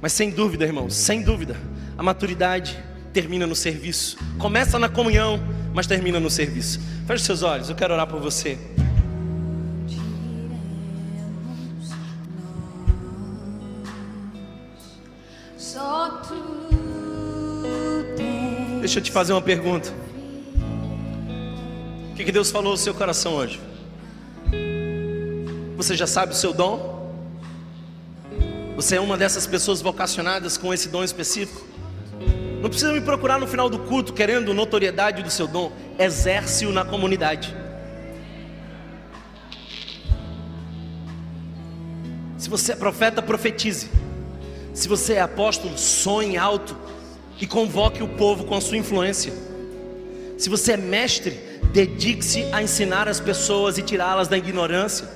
Mas 0.00 0.12
sem 0.12 0.30
dúvida, 0.30 0.64
irmão, 0.64 0.88
sem 0.88 1.20
dúvida, 1.20 1.56
a 1.98 2.02
maturidade 2.02 2.78
termina 3.12 3.44
no 3.44 3.56
serviço. 3.56 4.16
Começa 4.38 4.78
na 4.78 4.88
comunhão, 4.88 5.40
mas 5.74 5.86
termina 5.86 6.20
no 6.20 6.30
serviço. 6.30 6.80
Feche 7.06 7.24
seus 7.24 7.42
olhos, 7.42 7.68
eu 7.68 7.74
quero 7.74 7.94
orar 7.94 8.06
por 8.06 8.20
você. 8.20 8.58
Deixa 18.80 18.98
eu 18.98 19.02
te 19.02 19.12
fazer 19.12 19.32
uma 19.32 19.40
pergunta. 19.40 19.90
O 22.10 22.14
que, 22.14 22.24
que 22.24 22.32
Deus 22.32 22.50
falou 22.50 22.72
no 22.72 22.76
seu 22.76 22.92
coração 22.92 23.34
hoje? 23.34 23.60
Você 25.76 25.96
já 25.96 26.06
sabe 26.06 26.32
o 26.32 26.36
seu 26.36 26.52
dom? 26.52 27.10
Você 28.76 28.96
é 28.96 29.00
uma 29.00 29.16
dessas 29.16 29.46
pessoas 29.46 29.80
vocacionadas 29.80 30.56
com 30.56 30.74
esse 30.74 30.88
dom 30.88 31.02
específico? 31.02 31.71
Não 32.62 32.70
precisa 32.70 32.92
me 32.92 33.00
procurar 33.00 33.40
no 33.40 33.46
final 33.48 33.68
do 33.68 33.80
culto 33.80 34.12
querendo 34.12 34.54
notoriedade 34.54 35.20
do 35.24 35.30
seu 35.30 35.48
dom. 35.48 35.72
Exerce-o 35.98 36.70
na 36.70 36.84
comunidade. 36.84 37.52
Se 42.38 42.48
você 42.48 42.72
é 42.72 42.76
profeta, 42.76 43.20
profetize. 43.20 43.90
Se 44.72 44.86
você 44.86 45.14
é 45.14 45.20
apóstolo, 45.20 45.76
sonhe 45.76 46.36
alto 46.38 46.76
e 47.40 47.48
convoque 47.48 48.00
o 48.00 48.06
povo 48.06 48.44
com 48.44 48.54
a 48.54 48.60
sua 48.60 48.76
influência. 48.76 49.32
Se 50.38 50.48
você 50.48 50.74
é 50.74 50.76
mestre, 50.76 51.32
dedique-se 51.72 52.44
a 52.52 52.62
ensinar 52.62 53.08
as 53.08 53.18
pessoas 53.18 53.76
e 53.76 53.82
tirá-las 53.82 54.28
da 54.28 54.38
ignorância. 54.38 55.08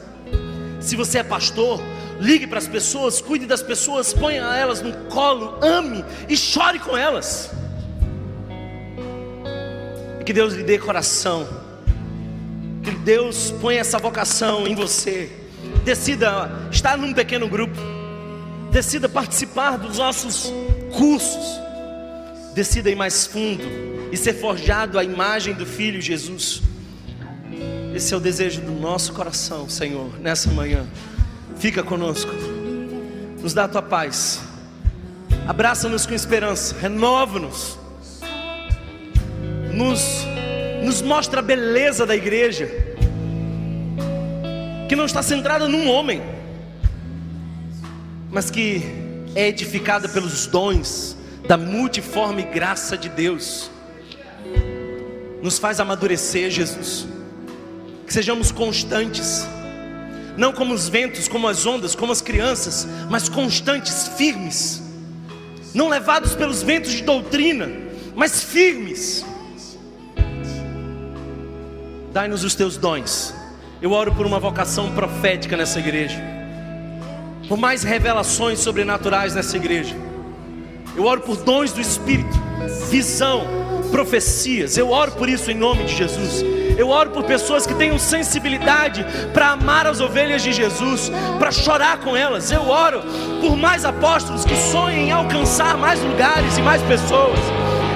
Se 0.80 0.96
você 0.96 1.18
é 1.18 1.22
pastor, 1.22 1.80
ligue 2.20 2.46
para 2.46 2.58
as 2.58 2.68
pessoas, 2.68 3.20
cuide 3.20 3.46
das 3.46 3.62
pessoas, 3.62 4.12
ponha 4.12 4.42
elas 4.54 4.80
no 4.80 4.92
colo, 5.08 5.58
ame 5.62 6.04
e 6.28 6.36
chore 6.36 6.78
com 6.78 6.96
elas. 6.96 7.50
E 10.20 10.24
que 10.24 10.32
Deus 10.32 10.54
lhe 10.54 10.62
dê 10.62 10.78
coração, 10.78 11.46
que 12.82 12.90
Deus 12.90 13.50
ponha 13.60 13.80
essa 13.80 13.98
vocação 13.98 14.66
em 14.66 14.74
você. 14.74 15.30
Decida 15.84 16.50
estar 16.70 16.96
num 16.96 17.12
pequeno 17.12 17.48
grupo, 17.48 17.76
decida 18.70 19.08
participar 19.08 19.76
dos 19.76 19.98
nossos 19.98 20.52
cursos, 20.96 21.60
decida 22.54 22.90
ir 22.90 22.96
mais 22.96 23.26
fundo 23.26 23.62
e 24.10 24.16
ser 24.16 24.34
forjado 24.34 24.98
à 24.98 25.04
imagem 25.04 25.54
do 25.54 25.66
Filho 25.66 26.00
Jesus. 26.00 26.62
Esse 27.94 28.12
é 28.12 28.16
o 28.16 28.20
desejo 28.20 28.60
do 28.60 28.72
nosso 28.72 29.12
coração, 29.12 29.68
Senhor, 29.68 30.18
nessa 30.20 30.50
manhã. 30.50 30.86
Fica 31.58 31.82
conosco, 31.82 32.32
nos 33.42 33.54
dá 33.54 33.64
a 33.64 33.68
tua 33.68 33.82
paz, 33.82 34.40
abraça-nos 35.48 36.04
com 36.06 36.12
esperança, 36.12 36.76
renova-nos, 36.78 37.78
nos, 39.72 40.26
nos 40.84 41.00
mostra 41.00 41.40
a 41.40 41.42
beleza 41.42 42.04
da 42.04 42.14
igreja, 42.14 42.68
que 44.88 44.94
não 44.94 45.06
está 45.06 45.22
centrada 45.22 45.66
num 45.66 45.88
homem, 45.88 46.22
mas 48.30 48.50
que 48.50 48.82
é 49.34 49.48
edificada 49.48 50.08
pelos 50.08 50.46
dons 50.46 51.16
da 51.48 51.56
multiforme 51.56 52.42
graça 52.42 52.96
de 52.98 53.08
Deus. 53.08 53.70
Nos 55.42 55.58
faz 55.58 55.80
amadurecer, 55.80 56.50
Jesus. 56.50 57.06
Que 58.06 58.12
sejamos 58.12 58.50
constantes, 58.50 59.46
não 60.36 60.52
como 60.52 60.74
os 60.74 60.88
ventos, 60.88 61.28
como 61.28 61.48
as 61.48 61.64
ondas, 61.64 61.94
como 61.94 62.12
as 62.12 62.20
crianças, 62.20 62.86
mas 63.08 63.28
constantes, 63.28 64.08
firmes, 64.16 64.82
não 65.74 65.88
levados 65.88 66.34
pelos 66.34 66.62
ventos 66.62 66.92
de 66.92 67.02
doutrina, 67.02 67.70
mas 68.14 68.42
firmes. 68.42 69.24
Dai-nos 72.12 72.44
os 72.44 72.54
teus 72.54 72.76
dons. 72.76 73.34
Eu 73.80 73.92
oro 73.92 74.14
por 74.14 74.24
uma 74.24 74.40
vocação 74.40 74.90
profética 74.92 75.56
nessa 75.56 75.78
igreja, 75.78 76.18
por 77.46 77.58
mais 77.58 77.82
revelações 77.82 78.58
sobrenaturais 78.58 79.34
nessa 79.34 79.56
igreja. 79.56 79.94
Eu 80.96 81.04
oro 81.04 81.20
por 81.20 81.36
dons 81.36 81.72
do 81.72 81.80
Espírito, 81.80 82.40
visão, 82.90 83.65
profecias. 83.86 84.76
Eu 84.76 84.90
oro 84.90 85.12
por 85.12 85.28
isso 85.28 85.50
em 85.50 85.54
nome 85.54 85.84
de 85.84 85.94
Jesus. 85.94 86.44
Eu 86.76 86.90
oro 86.90 87.10
por 87.10 87.24
pessoas 87.24 87.66
que 87.66 87.74
tenham 87.74 87.98
sensibilidade 87.98 89.04
para 89.32 89.50
amar 89.50 89.86
as 89.86 90.00
ovelhas 90.00 90.42
de 90.42 90.52
Jesus, 90.52 91.10
para 91.38 91.50
chorar 91.50 92.00
com 92.00 92.14
elas. 92.14 92.52
Eu 92.52 92.68
oro 92.68 93.02
por 93.40 93.56
mais 93.56 93.84
apóstolos 93.84 94.44
que 94.44 94.54
sonhem 94.54 95.08
em 95.08 95.12
alcançar 95.12 95.76
mais 95.78 96.02
lugares 96.02 96.58
e 96.58 96.62
mais 96.62 96.82
pessoas. 96.82 97.38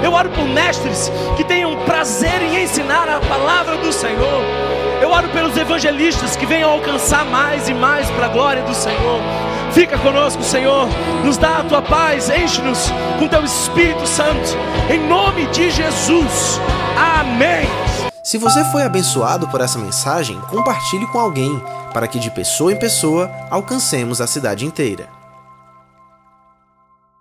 Eu 0.02 0.12
oro 0.12 0.30
por 0.30 0.46
mestres 0.48 1.10
que 1.36 1.44
tenham 1.44 1.76
prazer 1.84 2.40
em 2.40 2.62
ensinar 2.62 3.06
a 3.06 3.20
palavra 3.20 3.76
do 3.76 3.92
Senhor. 3.92 4.42
Eu 5.02 5.10
oro 5.10 5.28
pelos 5.28 5.56
evangelistas 5.56 6.36
que 6.36 6.46
venham 6.46 6.70
alcançar 6.70 7.24
mais 7.26 7.68
e 7.68 7.74
mais 7.74 8.10
para 8.10 8.26
a 8.26 8.28
glória 8.28 8.62
do 8.62 8.74
Senhor. 8.74 9.49
Fica 9.72 9.96
conosco, 9.98 10.42
Senhor. 10.42 10.88
Nos 11.24 11.36
dá 11.36 11.58
a 11.58 11.64
tua 11.64 11.82
paz, 11.82 12.28
enche-nos 12.28 12.90
com 13.18 13.28
teu 13.28 13.44
Espírito 13.44 14.06
Santo. 14.06 14.56
Em 14.92 15.06
nome 15.08 15.46
de 15.46 15.70
Jesus. 15.70 16.60
Amém. 16.96 17.68
Se 18.22 18.36
você 18.36 18.64
foi 18.64 18.82
abençoado 18.82 19.48
por 19.48 19.60
essa 19.60 19.78
mensagem, 19.78 20.38
compartilhe 20.50 21.06
com 21.06 21.18
alguém, 21.18 21.60
para 21.92 22.06
que 22.06 22.18
de 22.18 22.30
pessoa 22.30 22.72
em 22.72 22.78
pessoa 22.78 23.30
alcancemos 23.50 24.20
a 24.20 24.26
cidade 24.26 24.66
inteira. 24.66 25.19